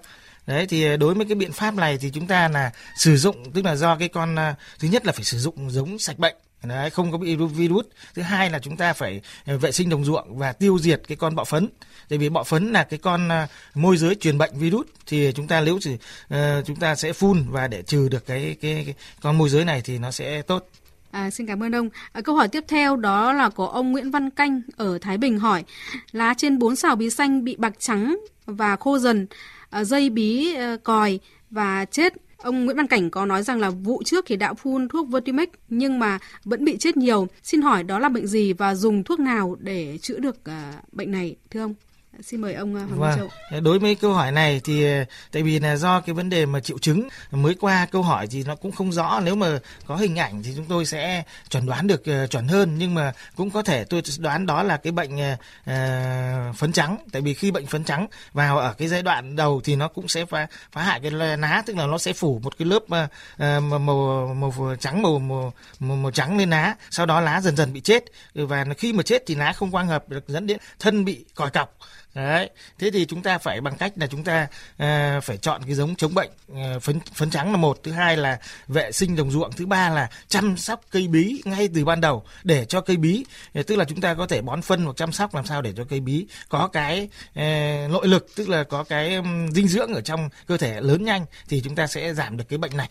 Đấy 0.47 0.67
thì 0.67 0.97
đối 0.97 1.13
với 1.13 1.25
cái 1.25 1.35
biện 1.35 1.51
pháp 1.51 1.75
này 1.75 1.97
thì 1.97 2.09
chúng 2.09 2.27
ta 2.27 2.47
là 2.47 2.71
sử 2.97 3.17
dụng 3.17 3.51
tức 3.53 3.65
là 3.65 3.75
do 3.75 3.95
cái 3.95 4.07
con 4.07 4.35
thứ 4.79 4.87
nhất 4.87 5.05
là 5.05 5.11
phải 5.11 5.23
sử 5.23 5.39
dụng 5.39 5.71
giống 5.71 5.99
sạch 5.99 6.19
bệnh 6.19 6.35
Đấy, 6.63 6.89
không 6.89 7.11
có 7.11 7.17
bị 7.17 7.35
virus. 7.35 7.85
Thứ 8.15 8.21
hai 8.21 8.49
là 8.49 8.59
chúng 8.59 8.77
ta 8.77 8.93
phải 8.93 9.21
ờ, 9.45 9.57
vệ 9.57 9.71
sinh 9.71 9.89
đồng 9.89 10.05
ruộng 10.05 10.37
và 10.37 10.53
tiêu 10.53 10.79
diệt 10.79 11.01
cái 11.07 11.15
con 11.15 11.35
bọ 11.35 11.43
phấn. 11.43 11.69
Tại 12.09 12.19
vì 12.19 12.29
bọ 12.29 12.43
phấn 12.43 12.71
là 12.71 12.83
cái 12.83 12.99
con 12.99 13.29
ờ, 13.29 13.47
môi 13.75 13.97
giới 13.97 14.15
truyền 14.15 14.37
bệnh 14.37 14.51
virus 14.53 14.87
thì 15.05 15.31
chúng 15.35 15.47
ta 15.47 15.61
nếu 15.61 15.77
chỉ 15.81 15.93
uh, 15.93 16.37
chúng 16.65 16.75
ta 16.75 16.95
sẽ 16.95 17.13
phun 17.13 17.45
và 17.49 17.67
để 17.67 17.81
trừ 17.81 18.09
được 18.09 18.25
cái, 18.25 18.55
cái 18.61 18.83
cái 18.85 18.95
con 19.21 19.37
môi 19.37 19.49
giới 19.49 19.65
này 19.65 19.81
thì 19.81 19.97
nó 19.97 20.11
sẽ 20.11 20.41
tốt. 20.41 20.69
À, 21.11 21.29
xin 21.29 21.47
cảm 21.47 21.63
ơn 21.63 21.75
ông. 21.75 21.89
À, 22.11 22.21
câu 22.21 22.35
hỏi 22.35 22.47
tiếp 22.47 22.63
theo 22.67 22.95
đó 22.95 23.33
là 23.33 23.49
của 23.49 23.67
ông 23.67 23.91
Nguyễn 23.91 24.11
Văn 24.11 24.29
Canh 24.29 24.61
ở 24.77 24.97
Thái 24.97 25.17
Bình 25.17 25.39
hỏi 25.39 25.63
lá 26.11 26.33
trên 26.37 26.59
bốn 26.59 26.75
xào 26.75 26.95
bí 26.95 27.09
xanh 27.09 27.43
bị 27.43 27.55
bạc 27.55 27.73
trắng 27.79 28.17
và 28.45 28.75
khô 28.75 28.99
dần, 28.99 29.27
à, 29.69 29.83
dây 29.83 30.09
bí 30.09 30.53
à, 30.55 30.77
còi 30.83 31.19
và 31.49 31.85
chết. 31.85 32.13
Ông 32.37 32.65
Nguyễn 32.65 32.77
Văn 32.77 32.87
Cảnh 32.87 33.09
có 33.09 33.25
nói 33.25 33.43
rằng 33.43 33.59
là 33.59 33.69
vụ 33.69 34.03
trước 34.05 34.25
thì 34.27 34.35
đã 34.35 34.53
phun 34.53 34.87
thuốc 34.87 35.07
Vertimex 35.09 35.49
nhưng 35.69 35.99
mà 35.99 36.19
vẫn 36.43 36.65
bị 36.65 36.77
chết 36.77 36.97
nhiều. 36.97 37.27
Xin 37.43 37.61
hỏi 37.61 37.83
đó 37.83 37.99
là 37.99 38.09
bệnh 38.09 38.27
gì 38.27 38.53
và 38.53 38.75
dùng 38.75 39.03
thuốc 39.03 39.19
nào 39.19 39.55
để 39.59 39.97
chữa 39.97 40.19
được 40.19 40.45
à, 40.45 40.73
bệnh 40.91 41.11
này, 41.11 41.35
thưa 41.49 41.61
ông? 41.61 41.75
Xin 42.23 42.41
mời 42.41 42.53
ông 42.53 42.73
Hoàng 42.73 42.99
vâng. 42.99 43.17
Châu. 43.17 43.59
Đối 43.61 43.79
với 43.79 43.95
câu 43.95 44.13
hỏi 44.13 44.31
này 44.31 44.61
thì 44.63 44.97
ờ, 44.97 45.05
tại 45.31 45.43
vì 45.43 45.59
là 45.59 45.75
do 45.75 45.99
cái 45.99 46.13
vấn 46.13 46.29
đề 46.29 46.45
mà 46.45 46.59
triệu 46.59 46.77
chứng 46.77 47.07
mới 47.31 47.55
qua 47.55 47.85
câu 47.91 48.01
hỏi 48.01 48.27
thì 48.27 48.43
nó 48.43 48.55
cũng 48.55 48.71
không 48.71 48.91
rõ. 48.91 49.19
Nếu 49.23 49.35
mà 49.35 49.59
có 49.85 49.95
hình 49.95 50.15
ảnh 50.15 50.43
thì 50.43 50.53
chúng 50.55 50.65
tôi 50.65 50.85
sẽ 50.85 51.23
chuẩn 51.49 51.65
đoán 51.65 51.87
được 51.87 52.03
uh, 52.23 52.29
chuẩn 52.29 52.47
hơn. 52.47 52.75
Nhưng 52.77 52.93
mà 52.93 53.13
cũng 53.35 53.49
có 53.49 53.61
thể 53.61 53.83
tôi 53.83 54.01
đoán 54.19 54.45
đó 54.45 54.63
là 54.63 54.77
cái 54.77 54.91
bệnh 54.91 55.11
phấn 56.55 56.71
trắng. 56.71 56.97
Tại 57.11 57.21
vì 57.21 57.33
khi 57.33 57.51
bệnh 57.51 57.65
phấn 57.65 57.83
trắng 57.83 58.07
vào 58.33 58.57
ở 58.57 58.73
cái 58.73 58.87
giai 58.87 59.01
đoạn 59.01 59.35
đầu 59.35 59.61
thì 59.63 59.75
nó 59.75 59.87
cũng 59.87 60.07
sẽ 60.07 60.25
phá 60.25 60.47
phá 60.71 60.83
hại 60.83 60.99
cái 60.99 61.11
lá 61.11 61.63
tức 61.65 61.75
là 61.75 61.85
nó 61.85 61.97
sẽ 61.97 62.13
phủ 62.13 62.39
một 62.43 62.57
cái 62.57 62.65
lớp 62.65 62.83
uh, 62.83 63.63
màu 63.81 64.35
màu 64.35 64.75
trắng 64.79 65.01
màu, 65.01 65.19
màu 65.19 65.53
màu 65.79 65.97
màu 65.97 66.11
trắng 66.11 66.37
lên 66.37 66.49
lá. 66.49 66.75
Sau 66.91 67.05
đó 67.05 67.21
lá 67.21 67.41
dần 67.41 67.55
dần 67.55 67.73
bị 67.73 67.79
chết. 67.81 68.03
Và 68.33 68.65
khi 68.77 68.93
mà 68.93 69.03
chết 69.03 69.23
thì 69.27 69.35
lá 69.35 69.53
không 69.53 69.71
quang 69.71 69.87
hợp 69.87 70.09
được 70.09 70.27
dẫn 70.27 70.47
đến 70.47 70.57
thân 70.79 71.05
bị 71.05 71.25
còi 71.35 71.49
cọc 71.49 71.77
Đấy. 72.13 72.49
Thế 72.79 72.91
thì 72.91 73.05
chúng 73.05 73.21
ta 73.21 73.37
phải 73.37 73.61
bằng 73.61 73.77
cách 73.77 73.93
là 73.95 74.07
chúng 74.07 74.23
ta 74.23 74.47
à, 74.77 75.19
phải 75.23 75.37
chọn 75.37 75.61
cái 75.65 75.75
giống 75.75 75.95
chống 75.95 76.13
bệnh 76.13 76.29
à, 76.55 76.79
phấn 76.81 76.99
phấn 77.13 77.29
trắng 77.29 77.51
là 77.51 77.57
một, 77.57 77.79
thứ 77.83 77.91
hai 77.91 78.17
là 78.17 78.39
vệ 78.67 78.91
sinh 78.91 79.15
đồng 79.15 79.31
ruộng, 79.31 79.51
thứ 79.51 79.65
ba 79.65 79.89
là 79.89 80.09
chăm 80.27 80.57
sóc 80.57 80.81
cây 80.91 81.07
bí 81.07 81.41
ngay 81.45 81.69
từ 81.75 81.85
ban 81.85 82.01
đầu 82.01 82.23
để 82.43 82.65
cho 82.65 82.81
cây 82.81 82.97
bí 82.97 83.25
ờ, 83.53 83.63
tức 83.63 83.75
là 83.75 83.85
chúng 83.85 84.01
ta 84.01 84.13
có 84.13 84.27
thể 84.27 84.41
bón 84.41 84.61
phân 84.61 84.83
hoặc 84.83 84.95
chăm 84.97 85.11
sóc 85.11 85.35
làm 85.35 85.45
sao 85.45 85.61
để 85.61 85.73
cho 85.77 85.83
cây 85.89 85.99
bí 85.99 86.27
có 86.49 86.67
cái 86.67 87.09
à, 87.33 87.87
nội 87.91 88.07
lực 88.07 88.27
tức 88.35 88.49
là 88.49 88.63
có 88.63 88.83
cái 88.83 89.15
um, 89.15 89.51
dinh 89.51 89.67
dưỡng 89.67 89.93
ở 89.93 90.01
trong 90.01 90.29
cơ 90.47 90.57
thể 90.57 90.81
lớn 90.81 91.05
nhanh 91.05 91.25
thì 91.49 91.61
chúng 91.61 91.75
ta 91.75 91.87
sẽ 91.87 92.13
giảm 92.13 92.37
được 92.37 92.45
cái 92.49 92.57
bệnh 92.57 92.77
này 92.77 92.89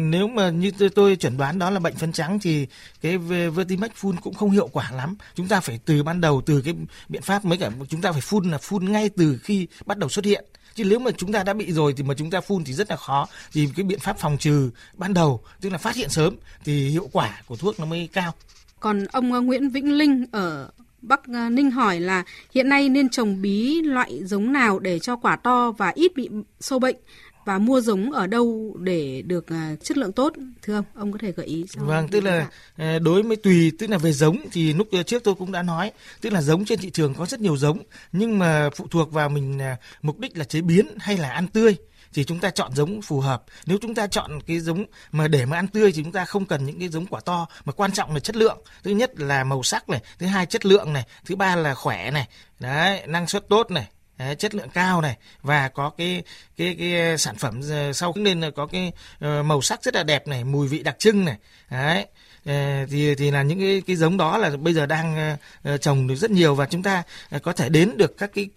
nếu 0.00 0.28
mà 0.28 0.50
như 0.50 0.70
tôi, 0.78 0.90
tôi 0.90 1.16
chuẩn 1.16 1.36
đoán 1.36 1.58
đó 1.58 1.70
là 1.70 1.80
bệnh 1.80 1.94
phân 1.94 2.12
trắng 2.12 2.38
thì 2.38 2.66
cái 3.02 3.18
Vertimex 3.18 3.90
phun 3.94 4.16
cũng 4.20 4.34
không 4.34 4.50
hiệu 4.50 4.68
quả 4.72 4.90
lắm. 4.90 5.16
Chúng 5.34 5.48
ta 5.48 5.60
phải 5.60 5.80
từ 5.84 6.02
ban 6.02 6.20
đầu 6.20 6.42
từ 6.46 6.60
cái 6.60 6.74
biện 7.08 7.22
pháp 7.22 7.44
mới 7.44 7.58
cả 7.58 7.70
chúng 7.88 8.00
ta 8.00 8.12
phải 8.12 8.20
phun 8.20 8.50
là 8.50 8.58
phun 8.58 8.92
ngay 8.92 9.08
từ 9.08 9.38
khi 9.42 9.66
bắt 9.86 9.98
đầu 9.98 10.08
xuất 10.08 10.24
hiện. 10.24 10.44
Chứ 10.74 10.84
nếu 10.84 10.98
mà 10.98 11.10
chúng 11.10 11.32
ta 11.32 11.42
đã 11.42 11.52
bị 11.52 11.72
rồi 11.72 11.94
thì 11.96 12.02
mà 12.02 12.14
chúng 12.14 12.30
ta 12.30 12.40
phun 12.40 12.64
thì 12.64 12.72
rất 12.72 12.90
là 12.90 12.96
khó. 12.96 13.28
Thì 13.52 13.68
cái 13.76 13.84
biện 13.84 13.98
pháp 13.98 14.18
phòng 14.18 14.38
trừ 14.38 14.70
ban 14.94 15.14
đầu 15.14 15.40
tức 15.60 15.70
là 15.70 15.78
phát 15.78 15.96
hiện 15.96 16.08
sớm 16.08 16.36
thì 16.64 16.88
hiệu 16.88 17.08
quả 17.12 17.42
của 17.46 17.56
thuốc 17.56 17.80
nó 17.80 17.86
mới 17.86 18.08
cao. 18.12 18.34
Còn 18.80 19.04
ông 19.12 19.32
ờ, 19.32 19.40
Nguyễn 19.40 19.68
Vĩnh 19.68 19.92
Linh 19.92 20.26
ở 20.32 20.70
Bắc 21.02 21.20
ờ, 21.34 21.48
Ninh 21.50 21.70
hỏi 21.70 22.00
là 22.00 22.24
hiện 22.54 22.68
nay 22.68 22.88
nên 22.88 23.08
trồng 23.08 23.42
bí 23.42 23.82
loại 23.82 24.24
giống 24.24 24.52
nào 24.52 24.78
để 24.78 24.98
cho 24.98 25.16
quả 25.16 25.36
to 25.36 25.72
và 25.72 25.92
ít 25.94 26.16
bị 26.16 26.28
sâu 26.60 26.78
bệnh 26.78 26.96
và 27.44 27.58
mua 27.58 27.80
giống 27.80 28.12
ở 28.12 28.26
đâu 28.26 28.76
để 28.80 29.22
được 29.22 29.44
uh, 29.44 29.84
chất 29.84 29.98
lượng 29.98 30.12
tốt 30.12 30.32
thưa 30.62 30.74
ông 30.74 30.84
ông 30.94 31.12
có 31.12 31.18
thể 31.18 31.32
gợi 31.32 31.46
ý 31.46 31.64
cho 31.70 31.84
vâng 31.84 32.08
tức 32.08 32.20
là 32.20 32.48
uh, 32.72 33.02
đối 33.02 33.22
với 33.22 33.36
tùy 33.36 33.72
tức 33.78 33.90
là 33.90 33.98
về 33.98 34.12
giống 34.12 34.36
thì 34.52 34.72
lúc 34.72 34.88
trước 35.06 35.24
tôi 35.24 35.34
cũng 35.34 35.52
đã 35.52 35.62
nói 35.62 35.92
tức 36.20 36.32
là 36.32 36.42
giống 36.42 36.64
trên 36.64 36.78
thị 36.78 36.90
trường 36.90 37.14
có 37.14 37.26
rất 37.26 37.40
nhiều 37.40 37.56
giống 37.56 37.78
nhưng 38.12 38.38
mà 38.38 38.70
phụ 38.76 38.86
thuộc 38.90 39.12
vào 39.12 39.28
mình 39.28 39.58
uh, 39.58 39.78
mục 40.02 40.18
đích 40.18 40.38
là 40.38 40.44
chế 40.44 40.60
biến 40.60 40.86
hay 40.98 41.16
là 41.16 41.30
ăn 41.30 41.46
tươi 41.46 41.76
thì 42.14 42.24
chúng 42.24 42.38
ta 42.38 42.50
chọn 42.50 42.74
giống 42.74 43.02
phù 43.02 43.20
hợp. 43.20 43.44
Nếu 43.66 43.78
chúng 43.82 43.94
ta 43.94 44.06
chọn 44.06 44.40
cái 44.46 44.60
giống 44.60 44.84
mà 45.12 45.28
để 45.28 45.46
mà 45.46 45.56
ăn 45.56 45.68
tươi 45.68 45.92
thì 45.92 46.02
chúng 46.02 46.12
ta 46.12 46.24
không 46.24 46.46
cần 46.46 46.66
những 46.66 46.78
cái 46.78 46.88
giống 46.88 47.06
quả 47.06 47.20
to 47.20 47.46
mà 47.64 47.72
quan 47.72 47.92
trọng 47.92 48.14
là 48.14 48.20
chất 48.20 48.36
lượng. 48.36 48.58
Thứ 48.82 48.90
nhất 48.90 49.20
là 49.20 49.44
màu 49.44 49.62
sắc 49.62 49.88
này, 49.88 50.02
thứ 50.18 50.26
hai 50.26 50.46
chất 50.46 50.66
lượng 50.66 50.92
này, 50.92 51.06
thứ 51.24 51.36
ba 51.36 51.56
là 51.56 51.74
khỏe 51.74 52.10
này, 52.10 52.28
đấy, 52.60 53.06
năng 53.06 53.26
suất 53.26 53.48
tốt 53.48 53.70
này, 53.70 53.88
Đấy, 54.18 54.34
chất 54.34 54.54
lượng 54.54 54.68
cao 54.74 55.00
này 55.00 55.16
và 55.42 55.68
có 55.68 55.90
cái 55.90 56.22
cái 56.56 56.76
cái 56.78 57.00
ờ, 57.00 57.16
sản 57.16 57.36
phẩm 57.36 57.60
ờ, 57.70 57.92
sau 57.92 58.12
cũng 58.12 58.22
nên 58.22 58.40
là 58.40 58.50
có 58.50 58.66
cái 58.66 58.92
ờ, 59.20 59.42
màu 59.42 59.62
sắc 59.62 59.84
rất 59.84 59.94
là 59.94 60.02
đẹp 60.02 60.28
này 60.28 60.44
mùi 60.44 60.68
vị 60.68 60.82
đặc 60.82 60.98
trưng 60.98 61.24
này 61.24 61.36
đấy 61.70 62.06
thì 62.90 63.14
thì 63.14 63.30
là 63.30 63.42
những 63.42 63.58
cái 63.58 63.82
cái 63.86 63.96
giống 63.96 64.16
đó 64.16 64.38
là 64.38 64.50
bây 64.56 64.74
giờ 64.74 64.86
đang 64.86 65.36
trồng 65.80 66.06
được 66.06 66.14
rất 66.14 66.30
nhiều 66.30 66.54
và 66.54 66.66
chúng 66.66 66.82
ta 66.82 67.02
có 67.42 67.52
thể 67.52 67.68
đến 67.68 67.96
được 67.96 68.18
các 68.18 68.30
cái 68.34 68.48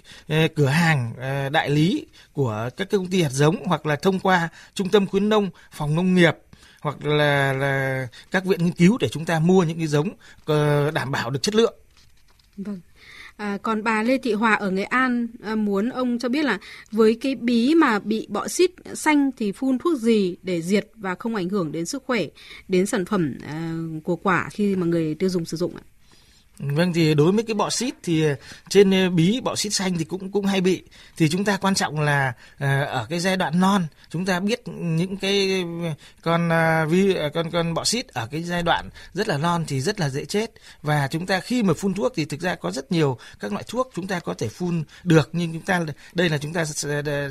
cửa 0.55 0.67
hàng 0.67 1.13
đại 1.51 1.69
lý 1.69 2.05
của 2.33 2.69
các 2.77 2.89
công 2.91 3.07
ty 3.07 3.21
hạt 3.21 3.31
giống 3.31 3.65
hoặc 3.65 3.85
là 3.85 3.95
thông 3.95 4.19
qua 4.19 4.49
trung 4.73 4.89
tâm 4.89 5.07
khuyến 5.07 5.29
nông 5.29 5.49
phòng 5.71 5.95
nông 5.95 6.15
nghiệp 6.15 6.35
hoặc 6.81 7.05
là 7.05 7.53
là 7.53 8.07
các 8.31 8.45
viện 8.45 8.65
nghiên 8.65 8.73
cứu 8.73 8.97
để 8.97 9.09
chúng 9.09 9.25
ta 9.25 9.39
mua 9.39 9.63
những 9.63 9.77
cái 9.77 9.87
giống 9.87 10.09
đảm 10.93 11.11
bảo 11.11 11.29
được 11.29 11.43
chất 11.43 11.55
lượng. 11.55 11.73
Vâng. 12.57 12.81
À, 13.37 13.57
còn 13.61 13.83
bà 13.83 14.03
Lê 14.03 14.17
Thị 14.17 14.33
Hòa 14.33 14.53
ở 14.53 14.71
Nghệ 14.71 14.83
An 14.83 15.27
à, 15.43 15.55
muốn 15.55 15.89
ông 15.89 16.19
cho 16.19 16.29
biết 16.29 16.45
là 16.45 16.59
với 16.91 17.17
cái 17.21 17.35
bí 17.35 17.75
mà 17.75 17.99
bị 17.99 18.27
bọ 18.29 18.47
xít 18.47 18.71
xanh 18.93 19.31
thì 19.37 19.51
phun 19.51 19.77
thuốc 19.77 19.99
gì 19.99 20.35
để 20.43 20.61
diệt 20.61 20.89
và 20.95 21.15
không 21.15 21.35
ảnh 21.35 21.49
hưởng 21.49 21.71
đến 21.71 21.85
sức 21.85 22.03
khỏe, 22.03 22.25
đến 22.67 22.85
sản 22.85 23.05
phẩm 23.05 23.37
à, 23.47 23.77
của 24.03 24.15
quả 24.15 24.49
khi 24.51 24.75
mà 24.75 24.85
người 24.85 25.15
tiêu 25.15 25.29
dùng 25.29 25.45
sử 25.45 25.57
dụng 25.57 25.75
ạ? 25.75 25.83
Vâng 26.59 26.93
thì 26.93 27.13
đối 27.13 27.31
với 27.31 27.43
cái 27.43 27.53
bọ 27.53 27.69
xít 27.69 27.93
thì 28.03 28.23
ờ, 28.23 28.35
trên 28.69 28.91
ờ, 28.91 29.09
bí 29.09 29.41
bọ 29.41 29.55
xít 29.55 29.69
xanh 29.69 29.97
thì 29.97 30.03
cũng 30.03 30.31
cũng 30.31 30.45
hay 30.45 30.61
bị. 30.61 30.83
Thì 31.17 31.29
chúng 31.29 31.45
ta 31.45 31.57
quan 31.57 31.75
trọng 31.75 31.99
là 31.99 32.33
ờ, 32.59 32.83
ở 32.83 33.07
cái 33.09 33.19
giai 33.19 33.37
đoạn 33.37 33.59
non, 33.59 33.87
chúng 34.09 34.25
ta 34.25 34.39
biết 34.39 34.61
những 34.67 35.17
cái, 35.17 35.65
con 36.21 36.49
vi 36.89 37.15
con 37.33 37.51
con 37.51 37.73
bọ 37.73 37.83
xít 37.83 38.07
ở 38.07 38.27
cái 38.31 38.43
giai 38.43 38.63
đoạn 38.63 38.89
rất 39.13 39.27
là 39.27 39.37
non 39.37 39.65
thì 39.67 39.81
rất 39.81 39.99
là 39.99 40.09
dễ 40.09 40.25
chết. 40.25 40.51
Và 40.81 41.07
chúng 41.11 41.25
ta 41.25 41.39
khi 41.39 41.63
mà 41.63 41.73
phun 41.73 41.93
thuốc 41.93 42.13
thì 42.15 42.25
thực 42.25 42.41
ra 42.41 42.55
có 42.55 42.71
rất 42.71 42.91
nhiều 42.91 43.17
các 43.39 43.51
loại 43.51 43.63
thuốc 43.67 43.91
chúng 43.95 44.07
ta 44.07 44.19
có 44.19 44.33
thể 44.33 44.47
phun 44.47 44.83
được. 45.03 45.29
Nhưng 45.33 45.53
chúng 45.53 45.61
ta, 45.61 45.81
đây 46.13 46.29
là 46.29 46.37
chúng 46.37 46.53
ta 46.53 46.65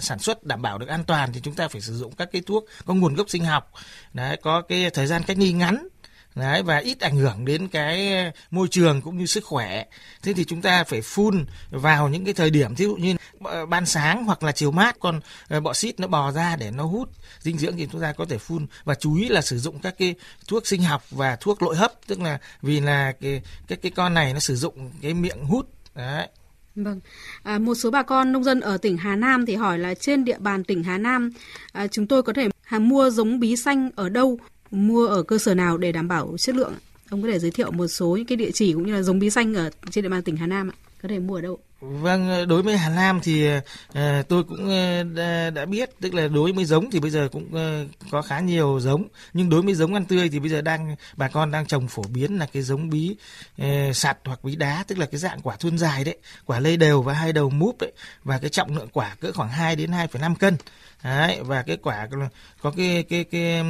sản 0.00 0.18
xuất 0.18 0.44
đảm 0.44 0.62
bảo 0.62 0.78
được 0.78 0.88
an 0.88 1.04
toàn 1.04 1.32
thì 1.32 1.40
chúng 1.40 1.54
ta 1.54 1.68
phải 1.68 1.80
sử 1.80 1.96
dụng 1.96 2.12
các 2.12 2.28
cái 2.32 2.42
thuốc 2.46 2.64
có 2.84 2.94
nguồn 2.94 3.14
gốc 3.14 3.30
sinh 3.30 3.44
học. 3.44 3.72
Đấy, 4.12 4.36
có 4.42 4.62
cái 4.62 4.90
thời 4.90 5.06
gian 5.06 5.22
cách 5.22 5.38
ly 5.38 5.52
ngắn 5.52 5.88
Đấy, 6.36 6.62
và 6.62 6.78
ít 6.78 7.00
ảnh 7.00 7.16
hưởng 7.16 7.44
đến 7.44 7.68
cái 7.68 8.10
môi 8.50 8.68
trường 8.68 9.02
cũng 9.02 9.18
như 9.18 9.26
sức 9.26 9.44
khỏe. 9.44 9.84
Thế 10.22 10.32
thì 10.32 10.44
chúng 10.44 10.62
ta 10.62 10.84
phải 10.84 11.00
phun 11.00 11.46
vào 11.70 12.08
những 12.08 12.24
cái 12.24 12.34
thời 12.34 12.50
điểm 12.50 12.74
ví 12.74 12.84
dụ 12.84 12.96
như 12.96 13.16
ờ, 13.44 13.66
ban 13.66 13.86
sáng 13.86 14.24
hoặc 14.24 14.42
là 14.42 14.52
chiều 14.52 14.70
mát 14.70 14.96
còn 15.00 15.20
ờ, 15.48 15.60
bọ 15.60 15.72
xít 15.74 16.00
nó 16.00 16.06
bò 16.06 16.32
ra 16.32 16.56
để 16.56 16.70
nó 16.70 16.84
hút 16.84 17.10
dinh 17.40 17.58
dưỡng 17.58 17.76
thì 17.76 17.88
chúng 17.92 18.00
ta 18.00 18.12
có 18.12 18.24
thể 18.24 18.38
phun. 18.38 18.66
Và 18.84 18.94
chú 18.94 19.16
ý 19.16 19.28
là 19.28 19.42
sử 19.42 19.58
dụng 19.58 19.78
các 19.78 19.94
cái 19.98 20.14
thuốc 20.48 20.66
sinh 20.66 20.82
học 20.82 21.04
và 21.10 21.36
thuốc 21.36 21.62
nội 21.62 21.76
hấp 21.76 21.92
tức 22.06 22.20
là 22.20 22.38
vì 22.62 22.80
là 22.80 23.12
cái 23.20 23.42
cái 23.68 23.78
cái 23.82 23.92
con 23.96 24.14
này 24.14 24.32
nó 24.32 24.38
sử 24.38 24.56
dụng 24.56 24.90
cái 25.02 25.14
miệng 25.14 25.44
hút. 25.44 25.68
Đấy. 25.94 26.28
Vâng, 26.74 27.00
à, 27.42 27.58
một 27.58 27.74
số 27.74 27.90
bà 27.90 28.02
con 28.02 28.32
nông 28.32 28.44
dân 28.44 28.60
ở 28.60 28.78
tỉnh 28.78 28.96
Hà 28.96 29.16
Nam 29.16 29.46
thì 29.46 29.54
hỏi 29.54 29.78
là 29.78 29.94
trên 29.94 30.24
địa 30.24 30.38
bàn 30.38 30.64
tỉnh 30.64 30.84
Hà 30.84 30.98
Nam 30.98 31.30
à, 31.72 31.86
chúng 31.86 32.06
tôi 32.06 32.22
có 32.22 32.32
thể 32.32 32.48
mua 32.78 33.10
giống 33.10 33.40
bí 33.40 33.56
xanh 33.56 33.90
ở 33.96 34.08
đâu? 34.08 34.38
Mua 34.70 35.06
ở 35.06 35.22
cơ 35.22 35.38
sở 35.38 35.54
nào 35.54 35.78
để 35.78 35.92
đảm 35.92 36.08
bảo 36.08 36.34
chất 36.38 36.54
lượng? 36.54 36.74
Ông 37.10 37.22
có 37.22 37.28
thể 37.28 37.38
giới 37.38 37.50
thiệu 37.50 37.70
một 37.70 37.86
số 37.86 38.16
những 38.16 38.26
cái 38.26 38.36
địa 38.36 38.50
chỉ 38.50 38.72
cũng 38.72 38.86
như 38.86 38.92
là 38.92 39.02
giống 39.02 39.18
bí 39.18 39.30
xanh 39.30 39.54
ở 39.54 39.70
trên 39.90 40.02
địa 40.02 40.08
bàn 40.08 40.22
tỉnh 40.22 40.36
Hà 40.36 40.46
Nam 40.46 40.70
ạ. 40.70 40.74
Có 41.02 41.08
thể 41.08 41.18
mua 41.18 41.34
ở 41.34 41.40
đâu? 41.40 41.58
Vâng, 41.80 42.28
ờ, 42.28 42.44
đối 42.44 42.62
với 42.62 42.76
Hà 42.76 42.88
Nam 42.88 43.20
thì 43.22 43.48
uh, 43.56 43.94
tôi 44.28 44.44
cũng 44.44 44.64
uh, 44.64 45.54
đã, 45.54 45.64
biết, 45.64 45.90
tức 46.00 46.14
là 46.14 46.28
đối 46.28 46.52
với 46.52 46.64
giống 46.64 46.90
thì 46.90 47.00
bây 47.00 47.10
giờ 47.10 47.28
cũng 47.32 47.46
uh, 47.46 48.10
có 48.10 48.22
khá 48.22 48.40
nhiều 48.40 48.80
giống, 48.80 49.08
nhưng 49.32 49.50
đối 49.50 49.62
với 49.62 49.74
giống 49.74 49.94
ăn 49.94 50.04
tươi 50.04 50.28
thì 50.28 50.38
bây 50.38 50.48
giờ 50.50 50.60
đang 50.60 50.96
bà 51.16 51.28
con 51.28 51.50
đang 51.50 51.66
trồng 51.66 51.88
phổ 51.88 52.02
biến 52.02 52.38
là 52.38 52.46
cái 52.52 52.62
giống 52.62 52.90
bí 52.90 53.16
uh, 53.62 53.66
sạt 53.96 54.18
hoặc 54.24 54.44
bí 54.44 54.56
đá, 54.56 54.84
tức 54.88 54.98
là 54.98 55.06
cái 55.06 55.18
dạng 55.18 55.40
quả 55.40 55.56
thuôn 55.56 55.78
dài 55.78 56.04
đấy, 56.04 56.16
quả 56.46 56.60
lây 56.60 56.76
đều 56.76 57.02
và 57.02 57.12
hai 57.12 57.32
đầu 57.32 57.50
múp 57.50 57.80
đấy, 57.80 57.92
và 58.24 58.38
cái 58.38 58.50
trọng 58.50 58.76
lượng 58.76 58.88
quả 58.92 59.16
cỡ 59.20 59.32
khoảng 59.32 59.48
2 59.48 59.76
đến 59.76 59.90
2,5 59.90 60.34
cân. 60.34 60.56
Đấy, 61.06 61.38
và 61.42 61.62
cái 61.62 61.76
quả 61.76 62.08
có 62.60 62.70
cái 62.76 63.04
cái 63.08 63.24
cái, 63.24 63.24
cái 63.30 63.64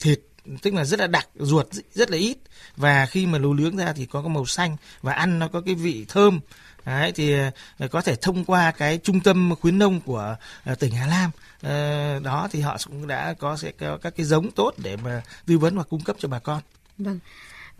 thịt 0.00 0.20
tức 0.62 0.74
là 0.74 0.84
rất 0.84 1.00
là 1.00 1.06
đặc 1.06 1.28
ruột 1.38 1.66
rất 1.92 2.10
là 2.10 2.16
ít 2.16 2.38
và 2.76 3.06
khi 3.06 3.26
mà 3.26 3.38
lú 3.38 3.54
nướng 3.54 3.76
ra 3.76 3.92
thì 3.92 4.06
có 4.06 4.22
cái 4.22 4.28
màu 4.28 4.46
xanh 4.46 4.76
và 5.02 5.12
ăn 5.12 5.38
nó 5.38 5.48
có 5.48 5.60
cái 5.60 5.74
vị 5.74 6.06
thơm 6.08 6.40
Đấy, 6.86 7.12
thì 7.12 7.34
ờ, 7.78 7.88
có 7.88 8.00
thể 8.00 8.16
thông 8.16 8.44
qua 8.44 8.70
cái 8.70 8.98
trung 8.98 9.20
tâm 9.20 9.54
khuyến 9.60 9.78
nông 9.78 10.00
của 10.00 10.36
ờ, 10.64 10.74
tỉnh 10.74 10.94
Hà 10.94 11.06
Nam 11.06 11.30
ờ, 11.62 12.18
đó 12.18 12.48
thì 12.52 12.60
họ 12.60 12.76
cũng 12.86 13.06
đã 13.06 13.34
có 13.38 13.56
sẽ 13.56 13.72
có 13.72 13.98
các 14.02 14.14
cái 14.16 14.26
giống 14.26 14.50
tốt 14.50 14.74
để 14.78 14.96
mà 14.96 15.22
tư 15.46 15.58
vấn 15.58 15.78
và 15.78 15.82
cung 15.82 16.04
cấp 16.04 16.16
cho 16.18 16.28
bà 16.28 16.38
con. 16.38 16.62
Vâng 16.98 17.18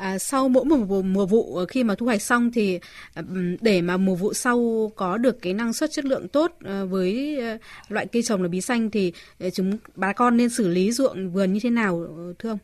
à, 0.02 0.18
sau 0.18 0.48
mỗi 0.48 0.64
một 0.64 0.76
mùa, 0.88 1.02
mùa 1.02 1.26
vụ 1.26 1.56
ờ, 1.56 1.66
khi 1.66 1.84
mà 1.84 1.94
thu 1.94 2.06
hoạch 2.06 2.22
xong 2.22 2.50
thì 2.52 2.78
ờ, 3.14 3.22
để 3.60 3.82
mà 3.82 3.96
mùa 3.96 4.14
vụ 4.14 4.34
sau 4.34 4.90
có 4.96 5.18
được 5.18 5.42
cái 5.42 5.54
năng 5.54 5.72
suất 5.72 5.90
chất 5.92 6.04
lượng 6.04 6.28
tốt 6.28 6.52
ờ, 6.64 6.86
với 6.86 7.40
loại 7.88 8.06
cây 8.06 8.22
trồng 8.22 8.42
là 8.42 8.48
bí 8.48 8.60
xanh 8.60 8.90
thì 8.90 9.12
chúng 9.54 9.78
bà 9.94 10.12
con 10.12 10.36
nên 10.36 10.48
xử 10.50 10.68
lý 10.68 10.92
ruộng 10.92 11.30
vườn 11.32 11.52
như 11.52 11.60
thế 11.62 11.70
nào 11.70 12.06
thưa 12.38 12.48
ông? 12.48 12.58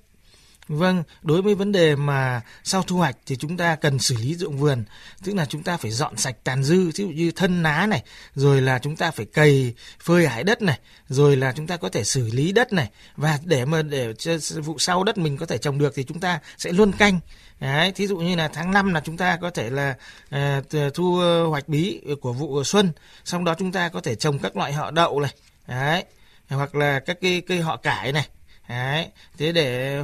Vâng, 0.69 1.03
đối 1.23 1.43
với 1.43 1.55
vấn 1.55 1.73
đề 1.73 1.97
mà 1.97 2.41
sau 2.65 2.83
thu 2.83 2.97
hoạch 2.97 3.17
thì 3.27 3.37
chúng 3.37 3.57
ta 3.57 3.77
cần 3.77 3.99
xử 3.99 4.17
lý 4.17 4.35
ruộng 4.35 4.59
vườn, 4.59 4.85
tức 5.25 5.35
là 5.35 5.47
chúng 5.47 5.63
ta 5.63 5.77
phải 5.77 5.91
dọn 5.91 6.17
sạch 6.17 6.37
tàn 6.45 6.65
dư, 6.65 6.87
ví 6.87 6.93
dụ 6.93 7.09
như 7.09 7.31
thân 7.31 7.63
ná 7.63 7.87
này, 7.87 8.03
rồi 8.35 8.61
là 8.61 8.79
chúng 8.79 8.97
ta 8.97 9.11
phải 9.11 9.27
cày 9.27 9.75
phơi 10.03 10.29
hái 10.29 10.45
đất 10.45 10.63
này, 10.63 10.79
rồi 11.09 11.37
là 11.37 11.53
chúng 11.53 11.67
ta 11.67 11.77
có 11.77 11.89
thể 11.89 12.05
xử 12.05 12.31
lý 12.33 12.53
đất 12.53 12.73
này 12.73 12.91
và 13.17 13.39
để 13.45 13.65
mà 13.65 13.83
để 13.83 14.15
cho 14.19 14.39
vụ 14.65 14.79
sau 14.79 15.05
đất 15.05 15.19
mình 15.19 15.37
có 15.37 15.47
thể 15.47 15.59
trồng 15.59 15.79
được 15.79 15.93
thì 15.97 16.05
chúng 16.05 16.21
ta 16.21 16.41
sẽ 16.59 16.73
luôn 16.73 16.93
canh. 16.93 17.21
Đấy, 17.61 17.93
thí 17.93 18.07
dụ 18.07 18.17
như 18.17 18.37
là 18.37 18.49
tháng 18.49 18.73
5 18.73 18.95
là 18.95 19.01
chúng 19.05 19.17
ta 19.17 19.37
có 19.37 19.51
thể 19.51 19.71
là 19.71 19.95
uh, 20.35 20.95
thu 20.95 21.21
hoạch 21.51 21.69
bí 21.69 22.01
của 22.21 22.33
vụ 22.33 22.65
xuân, 22.65 22.93
sau 23.25 23.43
đó 23.43 23.55
chúng 23.59 23.73
ta 23.73 23.89
có 23.89 24.01
thể 24.01 24.15
trồng 24.15 24.39
các 24.39 24.57
loại 24.57 24.73
họ 24.73 24.91
đậu 24.91 25.21
này, 25.21 25.35
đấy, 25.67 26.05
hoặc 26.49 26.75
là 26.75 27.01
các 27.01 27.19
cây 27.21 27.41
cây 27.41 27.61
họ 27.61 27.77
cải 27.77 28.13
này 28.13 28.29
Đấy. 28.69 29.09
Thế 29.39 29.53
để 29.53 30.03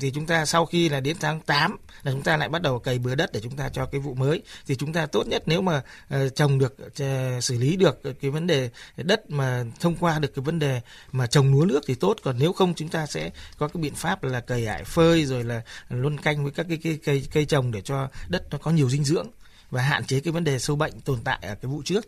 thì 0.00 0.10
chúng 0.10 0.26
ta 0.26 0.44
sau 0.44 0.66
khi 0.66 0.88
là 0.88 1.00
đến 1.00 1.16
tháng 1.20 1.40
8 1.40 1.76
là 2.02 2.12
chúng 2.12 2.22
ta 2.22 2.36
lại 2.36 2.48
bắt 2.48 2.62
đầu 2.62 2.78
cày 2.78 2.98
bừa 2.98 3.14
đất 3.14 3.32
để 3.32 3.40
chúng 3.40 3.56
ta 3.56 3.68
cho 3.68 3.86
cái 3.86 4.00
vụ 4.00 4.14
mới 4.14 4.42
thì 4.66 4.76
chúng 4.76 4.92
ta 4.92 5.06
tốt 5.06 5.26
nhất 5.26 5.42
nếu 5.46 5.62
mà 5.62 5.82
uh, 6.14 6.34
trồng 6.34 6.58
được 6.58 6.76
uh, 6.86 7.44
xử 7.44 7.58
lý 7.58 7.76
được 7.76 8.00
cái 8.20 8.30
vấn 8.30 8.46
đề 8.46 8.70
đất 8.96 9.30
mà 9.30 9.64
thông 9.80 9.96
qua 9.96 10.18
được 10.18 10.34
cái 10.34 10.42
vấn 10.42 10.58
đề 10.58 10.80
mà 11.12 11.26
trồng 11.26 11.52
lúa 11.52 11.64
nước 11.64 11.80
thì 11.86 11.94
tốt 11.94 12.16
còn 12.22 12.36
nếu 12.38 12.52
không 12.52 12.74
chúng 12.74 12.88
ta 12.88 13.06
sẽ 13.06 13.30
có 13.58 13.68
cái 13.68 13.82
biện 13.82 13.94
pháp 13.94 14.24
là 14.24 14.40
cày 14.40 14.66
ải 14.66 14.84
phơi 14.84 15.24
rồi 15.24 15.44
là 15.44 15.62
luân 15.88 16.18
canh 16.18 16.42
với 16.42 16.52
các 16.52 16.66
cái 16.68 16.78
cây 16.82 16.98
cây 17.04 17.26
cây 17.32 17.44
trồng 17.44 17.72
để 17.72 17.80
cho 17.80 18.08
đất 18.28 18.42
nó 18.50 18.58
có 18.58 18.70
nhiều 18.70 18.90
dinh 18.90 19.04
dưỡng 19.04 19.26
và 19.70 19.82
hạn 19.82 20.04
chế 20.04 20.20
cái 20.20 20.32
vấn 20.32 20.44
đề 20.44 20.58
sâu 20.58 20.76
bệnh 20.76 21.00
tồn 21.00 21.20
tại 21.24 21.38
ở 21.42 21.54
cái 21.54 21.70
vụ 21.70 21.82
trước. 21.84 22.06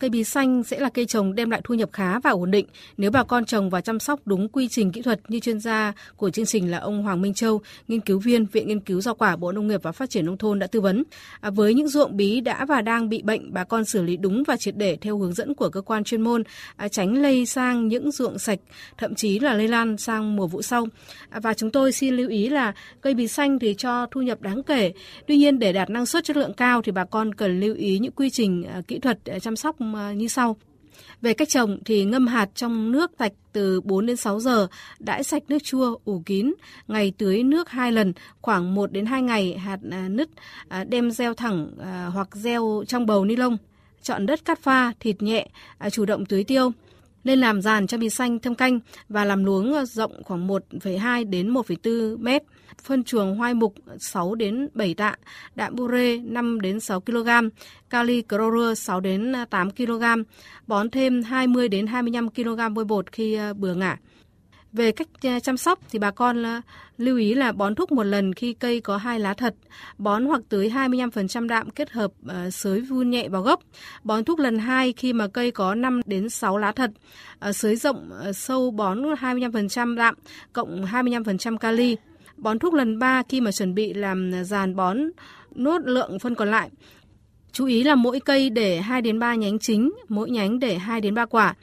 Cây 0.00 0.10
bí 0.10 0.24
xanh 0.24 0.62
sẽ 0.62 0.80
là 0.80 0.88
cây 0.88 1.06
trồng 1.06 1.34
đem 1.34 1.50
lại 1.50 1.60
thu 1.64 1.74
nhập 1.74 1.90
khá 1.92 2.18
và 2.18 2.30
ổn 2.30 2.50
định 2.50 2.66
nếu 2.96 3.10
bà 3.10 3.24
con 3.24 3.44
trồng 3.44 3.70
và 3.70 3.80
chăm 3.80 4.00
sóc 4.00 4.20
đúng 4.24 4.48
quy 4.48 4.68
trình 4.68 4.92
kỹ 4.92 5.02
thuật 5.02 5.20
như 5.28 5.40
chuyên 5.40 5.60
gia 5.60 5.92
của 6.16 6.30
chương 6.30 6.46
trình 6.46 6.70
là 6.70 6.78
ông 6.78 7.02
Hoàng 7.02 7.22
Minh 7.22 7.34
Châu, 7.34 7.60
nghiên 7.88 8.00
cứu 8.00 8.18
viên 8.18 8.46
Viện 8.46 8.68
Nghiên 8.68 8.80
cứu 8.80 9.00
Rau 9.00 9.14
quả 9.14 9.36
Bộ 9.36 9.52
Nông 9.52 9.68
nghiệp 9.68 9.82
và 9.82 9.92
Phát 9.92 10.10
triển 10.10 10.26
Nông 10.26 10.38
thôn 10.38 10.58
đã 10.58 10.66
tư 10.66 10.80
vấn. 10.80 11.04
À, 11.40 11.50
với 11.50 11.74
những 11.74 11.88
ruộng 11.88 12.16
bí 12.16 12.40
đã 12.40 12.64
và 12.64 12.80
đang 12.80 13.08
bị 13.08 13.22
bệnh, 13.22 13.52
bà 13.52 13.64
con 13.64 13.84
xử 13.84 14.02
lý 14.02 14.16
đúng 14.16 14.42
và 14.46 14.56
triệt 14.56 14.76
để 14.76 14.96
theo 15.00 15.18
hướng 15.18 15.34
dẫn 15.34 15.54
của 15.54 15.68
cơ 15.68 15.80
quan 15.80 16.04
chuyên 16.04 16.20
môn, 16.20 16.42
à, 16.76 16.88
tránh 16.88 17.22
lây 17.22 17.46
sang 17.46 17.88
những 17.88 18.10
ruộng 18.10 18.38
sạch, 18.38 18.58
thậm 18.98 19.14
chí 19.14 19.38
là 19.38 19.54
lây 19.54 19.68
lan 19.68 19.96
sang 19.96 20.36
mùa 20.36 20.46
vụ 20.46 20.62
sau. 20.62 20.86
À, 21.30 21.40
và 21.40 21.54
chúng 21.54 21.70
tôi 21.70 21.92
xin 21.92 22.16
lưu 22.16 22.28
ý 22.28 22.48
là 22.48 22.72
cây 23.00 23.14
bí 23.14 23.28
xanh 23.28 23.58
thì 23.58 23.74
cho 23.78 24.06
thu 24.10 24.22
nhập 24.22 24.42
đáng 24.42 24.62
kể. 24.62 24.92
Tuy 25.26 25.36
nhiên 25.36 25.58
để 25.58 25.72
đạt 25.72 25.90
năng 25.90 26.06
suất 26.06 26.24
chất 26.24 26.36
lượng 26.36 26.52
cao 26.52 26.82
thì 26.82 26.92
bà 26.92 27.04
con 27.04 27.34
cần 27.34 27.60
lưu 27.60 27.74
ý 27.74 27.98
những 27.98 28.12
quy 28.12 28.30
trình 28.30 28.64
à, 28.64 28.80
kỹ 28.88 28.98
thuật 28.98 29.18
à, 29.24 29.38
chăm 29.38 29.56
sóc 29.56 29.80
À, 29.96 30.12
như 30.12 30.28
sau. 30.28 30.56
Về 31.22 31.34
cách 31.34 31.48
trồng 31.48 31.78
thì 31.84 32.04
ngâm 32.04 32.26
hạt 32.26 32.48
trong 32.54 32.92
nước 32.92 33.10
sạch 33.18 33.32
từ 33.52 33.80
4 33.80 34.06
đến 34.06 34.16
6 34.16 34.40
giờ, 34.40 34.66
đãi 34.98 35.24
sạch 35.24 35.42
nước 35.48 35.58
chua, 35.64 35.98
ủ 36.04 36.22
kín, 36.26 36.52
ngày 36.88 37.12
tưới 37.18 37.42
nước 37.42 37.68
2 37.68 37.92
lần, 37.92 38.12
khoảng 38.40 38.74
1 38.74 38.92
đến 38.92 39.06
2 39.06 39.22
ngày 39.22 39.58
hạt 39.58 39.78
à, 39.90 40.08
nứt, 40.08 40.28
à, 40.68 40.84
đem 40.84 41.10
gieo 41.10 41.34
thẳng 41.34 41.70
à, 41.82 42.06
hoặc 42.06 42.28
gieo 42.32 42.84
trong 42.88 43.06
bầu 43.06 43.24
ni 43.24 43.36
lông. 43.36 43.56
Chọn 44.02 44.26
đất 44.26 44.44
cắt 44.44 44.58
pha, 44.62 44.92
thịt 45.00 45.22
nhẹ, 45.22 45.48
chủ 45.90 46.04
động 46.04 46.26
tưới 46.26 46.44
tiêu. 46.44 46.72
Nên 47.24 47.38
làm 47.38 47.62
giàn 47.62 47.86
cho 47.86 47.98
bí 47.98 48.10
xanh 48.10 48.38
thâm 48.38 48.54
canh 48.54 48.80
và 49.08 49.24
làm 49.24 49.44
luống 49.44 49.72
ờ, 49.72 49.84
rộng 49.84 50.22
khoảng 50.24 50.48
1,2 50.48 51.30
đến 51.30 51.54
1,4 51.54 52.18
mét 52.18 52.42
phân 52.82 53.04
chuồng 53.04 53.36
hoai 53.36 53.54
mục 53.54 53.74
6 53.98 54.34
đến 54.34 54.68
7 54.74 54.94
tạ, 54.94 55.16
đạm 55.54 55.76
bure 55.76 56.16
5 56.16 56.60
đến 56.60 56.80
6 56.80 57.00
kg, 57.00 57.28
kali 57.90 58.22
chlorua 58.28 58.74
6 58.74 59.00
đến 59.00 59.32
8 59.50 59.70
kg, 59.70 60.02
bón 60.66 60.90
thêm 60.90 61.22
20 61.22 61.68
đến 61.68 61.86
25 61.86 62.30
kg 62.30 62.74
vôi 62.74 62.84
bột 62.84 63.12
khi 63.12 63.34
ờ, 63.34 63.54
bừa 63.54 63.74
ngả. 63.74 63.98
Về 64.72 64.92
cách 64.92 65.08
chăm 65.42 65.56
sóc 65.56 65.78
thì 65.90 65.98
bà 65.98 66.10
con 66.10 66.44
lưu 66.98 67.16
ý 67.16 67.34
là 67.34 67.52
bón 67.52 67.74
thúc 67.74 67.92
một 67.92 68.02
lần 68.02 68.34
khi 68.34 68.52
cây 68.52 68.80
có 68.80 68.96
hai 68.96 69.20
lá 69.20 69.34
thật, 69.34 69.54
bón 69.98 70.24
hoặc 70.24 70.40
tưới 70.48 70.68
25% 70.68 71.48
đạm 71.48 71.70
kết 71.70 71.90
hợp 71.90 72.10
ờ, 72.26 72.50
sới 72.50 72.80
vun 72.80 73.10
nhẹ 73.10 73.28
vào 73.28 73.42
gốc, 73.42 73.60
bón 74.04 74.24
thúc 74.24 74.38
lần 74.38 74.58
hai 74.58 74.92
khi 74.92 75.12
mà 75.12 75.28
cây 75.28 75.50
có 75.50 75.74
5 75.74 76.00
đến 76.06 76.28
6 76.28 76.58
lá 76.58 76.72
thật, 76.72 76.90
ờ, 77.38 77.52
sới 77.52 77.76
rộng 77.76 78.10
ờ, 78.10 78.32
sâu 78.32 78.70
bón 78.70 79.02
25% 79.14 79.96
đạm 79.96 80.14
cộng 80.52 80.84
25% 80.84 81.58
kali 81.58 81.96
bón 82.36 82.58
thúc 82.58 82.74
lần 82.74 82.98
3 82.98 83.22
khi 83.28 83.40
mà 83.40 83.52
chuẩn 83.52 83.74
bị 83.74 83.94
làm 83.94 84.32
dàn 84.44 84.76
bón 84.76 84.98
nốt 85.54 85.78
lượng 85.84 86.18
phân 86.18 86.34
còn 86.34 86.50
lại. 86.50 86.70
Chú 87.52 87.66
ý 87.66 87.82
là 87.82 87.94
mỗi 87.94 88.20
cây 88.20 88.50
để 88.50 88.80
2 88.80 89.02
đến 89.02 89.18
3 89.18 89.34
nhánh 89.34 89.58
chính, 89.58 89.92
mỗi 90.08 90.30
nhánh 90.30 90.58
để 90.58 90.78
2 90.78 91.00
đến 91.00 91.14
3 91.14 91.26
quả. 91.26 91.54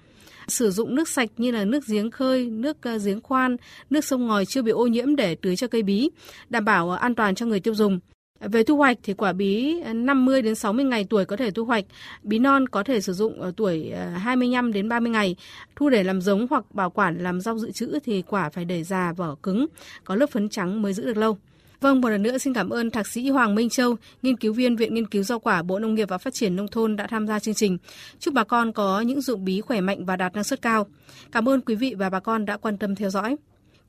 Sử 0.48 0.72
dụng 0.72 0.96
nước 0.96 1.10
sạch 1.10 1.30
như 1.38 1.52
là 1.52 1.66
nước 1.66 1.88
giếng 1.88 2.12
khơi, 2.12 2.50
nước 2.50 2.78
ờ, 2.82 2.98
giếng 3.06 3.22
khoan, 3.22 3.58
nước 3.90 4.06
sông 4.06 4.28
ngòi 4.28 4.46
chưa 4.46 4.62
bị 4.62 4.72
ô 4.72 4.88
nhiễm 4.88 5.16
để 5.16 5.36
tưới 5.36 5.56
cho 5.56 5.68
cây 5.68 5.84
bí, 5.84 6.10
đảm 6.50 6.66
bảo 6.66 6.90
ờ, 6.90 6.96
an 6.96 7.16
toàn 7.16 7.36
cho 7.36 7.46
người 7.46 7.60
tiêu 7.60 7.76
dùng. 7.76 8.00
Về 8.40 8.64
thu 8.64 8.78
hoạch 8.78 8.98
thì 9.04 9.14
quả 9.14 9.34
bí 9.34 9.80
ờ, 9.80 9.94
50 9.94 10.42
đến 10.42 10.56
60 10.56 10.86
ngày 10.86 11.06
tuổi 11.10 11.26
có 11.26 11.36
thể 11.36 11.52
thu 11.52 11.66
hoạch, 11.66 11.86
bí 12.24 12.40
non 12.40 12.68
có 12.68 12.84
thể 12.84 13.02
sử 13.02 13.14
dụng 13.14 13.42
ở 13.42 13.52
tuổi 13.58 13.92
25 14.18 14.74
đến 14.74 14.90
30 14.90 15.12
ngày. 15.12 15.36
Thu 15.76 15.90
để 15.90 16.04
làm 16.04 16.22
giống 16.22 16.48
hoặc 16.50 16.76
bảo 16.76 16.90
quản 16.90 17.18
làm 17.18 17.42
rau 17.42 17.58
dự 17.58 17.72
trữ 17.72 18.00
thì 18.04 18.22
quả 18.22 18.50
phải 18.50 18.66
để 18.66 18.84
già 18.84 19.14
vỏ 19.18 19.36
cứng, 19.44 19.66
có 20.04 20.16
lớp 20.16 20.30
phấn 20.30 20.50
trắng 20.50 20.82
mới 20.82 20.94
giữ 20.94 21.06
được 21.06 21.18
lâu. 21.18 21.38
Vâng, 21.82 22.02
một 22.02 22.10
lần 22.10 22.24
nữa 22.24 22.38
xin 22.38 22.54
cảm 22.54 22.70
ơn 22.70 22.92
Thạc 22.92 23.08
sĩ 23.08 23.30
Hoàng 23.30 23.56
Minh 23.56 23.70
Châu, 23.70 23.96
nghiên 24.22 24.38
cứu 24.38 24.54
viên 24.54 24.76
Viện 24.76 24.94
Nghiên 24.94 25.08
cứu 25.08 25.24
Rau 25.24 25.40
quả 25.40 25.62
Bộ 25.62 25.80
Nông 25.80 25.96
nghiệp 25.96 26.10
và 26.10 26.18
Phát 26.18 26.34
triển 26.34 26.56
Nông 26.56 26.68
thôn 26.68 26.96
đã 26.96 27.08
tham 27.08 27.28
gia 27.28 27.40
chương 27.40 27.54
trình. 27.54 27.78
Chúc 28.20 28.34
bà 28.34 28.44
con 28.44 28.72
có 28.74 29.02
những 29.02 29.22
dụng 29.22 29.46
bí 29.46 29.62
khỏe 29.62 29.82
mạnh 29.82 30.06
và 30.06 30.16
đạt 30.16 30.36
năng 30.36 30.44
suất 30.44 30.62
cao. 30.62 30.88
Cảm 31.32 31.50
ơn 31.50 31.62
quý 31.62 31.76
vị 31.76 31.96
và 31.98 32.10
bà 32.10 32.20
con 32.20 32.46
đã 32.46 32.58
quan 32.58 32.78
tâm 32.78 32.96
theo 32.96 33.10
dõi. 33.10 33.36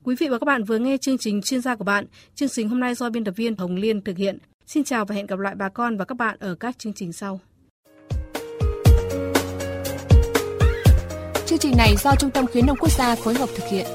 Quý 0.03 0.15
vị 0.19 0.27
và 0.27 0.39
các 0.39 0.45
bạn 0.45 0.63
vừa 0.63 0.77
nghe 0.77 0.97
chương 0.97 1.17
trình 1.17 1.41
chuyên 1.41 1.61
gia 1.61 1.75
của 1.75 1.83
bạn. 1.83 2.05
Chương 2.35 2.49
trình 2.49 2.69
hôm 2.69 2.79
nay 2.79 2.95
do 2.95 3.09
biên 3.09 3.23
tập 3.23 3.33
viên 3.35 3.55
Hồng 3.55 3.75
Liên 3.75 4.01
thực 4.01 4.17
hiện. 4.17 4.37
Xin 4.65 4.83
chào 4.83 5.05
và 5.05 5.15
hẹn 5.15 5.25
gặp 5.27 5.39
lại 5.39 5.55
bà 5.55 5.69
con 5.69 5.97
và 5.97 6.05
các 6.05 6.17
bạn 6.17 6.37
ở 6.39 6.55
các 6.55 6.79
chương 6.79 6.93
trình 6.93 7.13
sau. 7.13 7.39
Chương 11.45 11.59
trình 11.59 11.73
này 11.77 11.95
do 12.03 12.15
Trung 12.19 12.31
tâm 12.31 12.47
Khuyến 12.47 12.65
nông 12.65 12.77
Quốc 12.77 12.91
gia 12.91 13.15
phối 13.15 13.33
hợp 13.33 13.49
thực 13.55 13.65
hiện. 13.71 13.85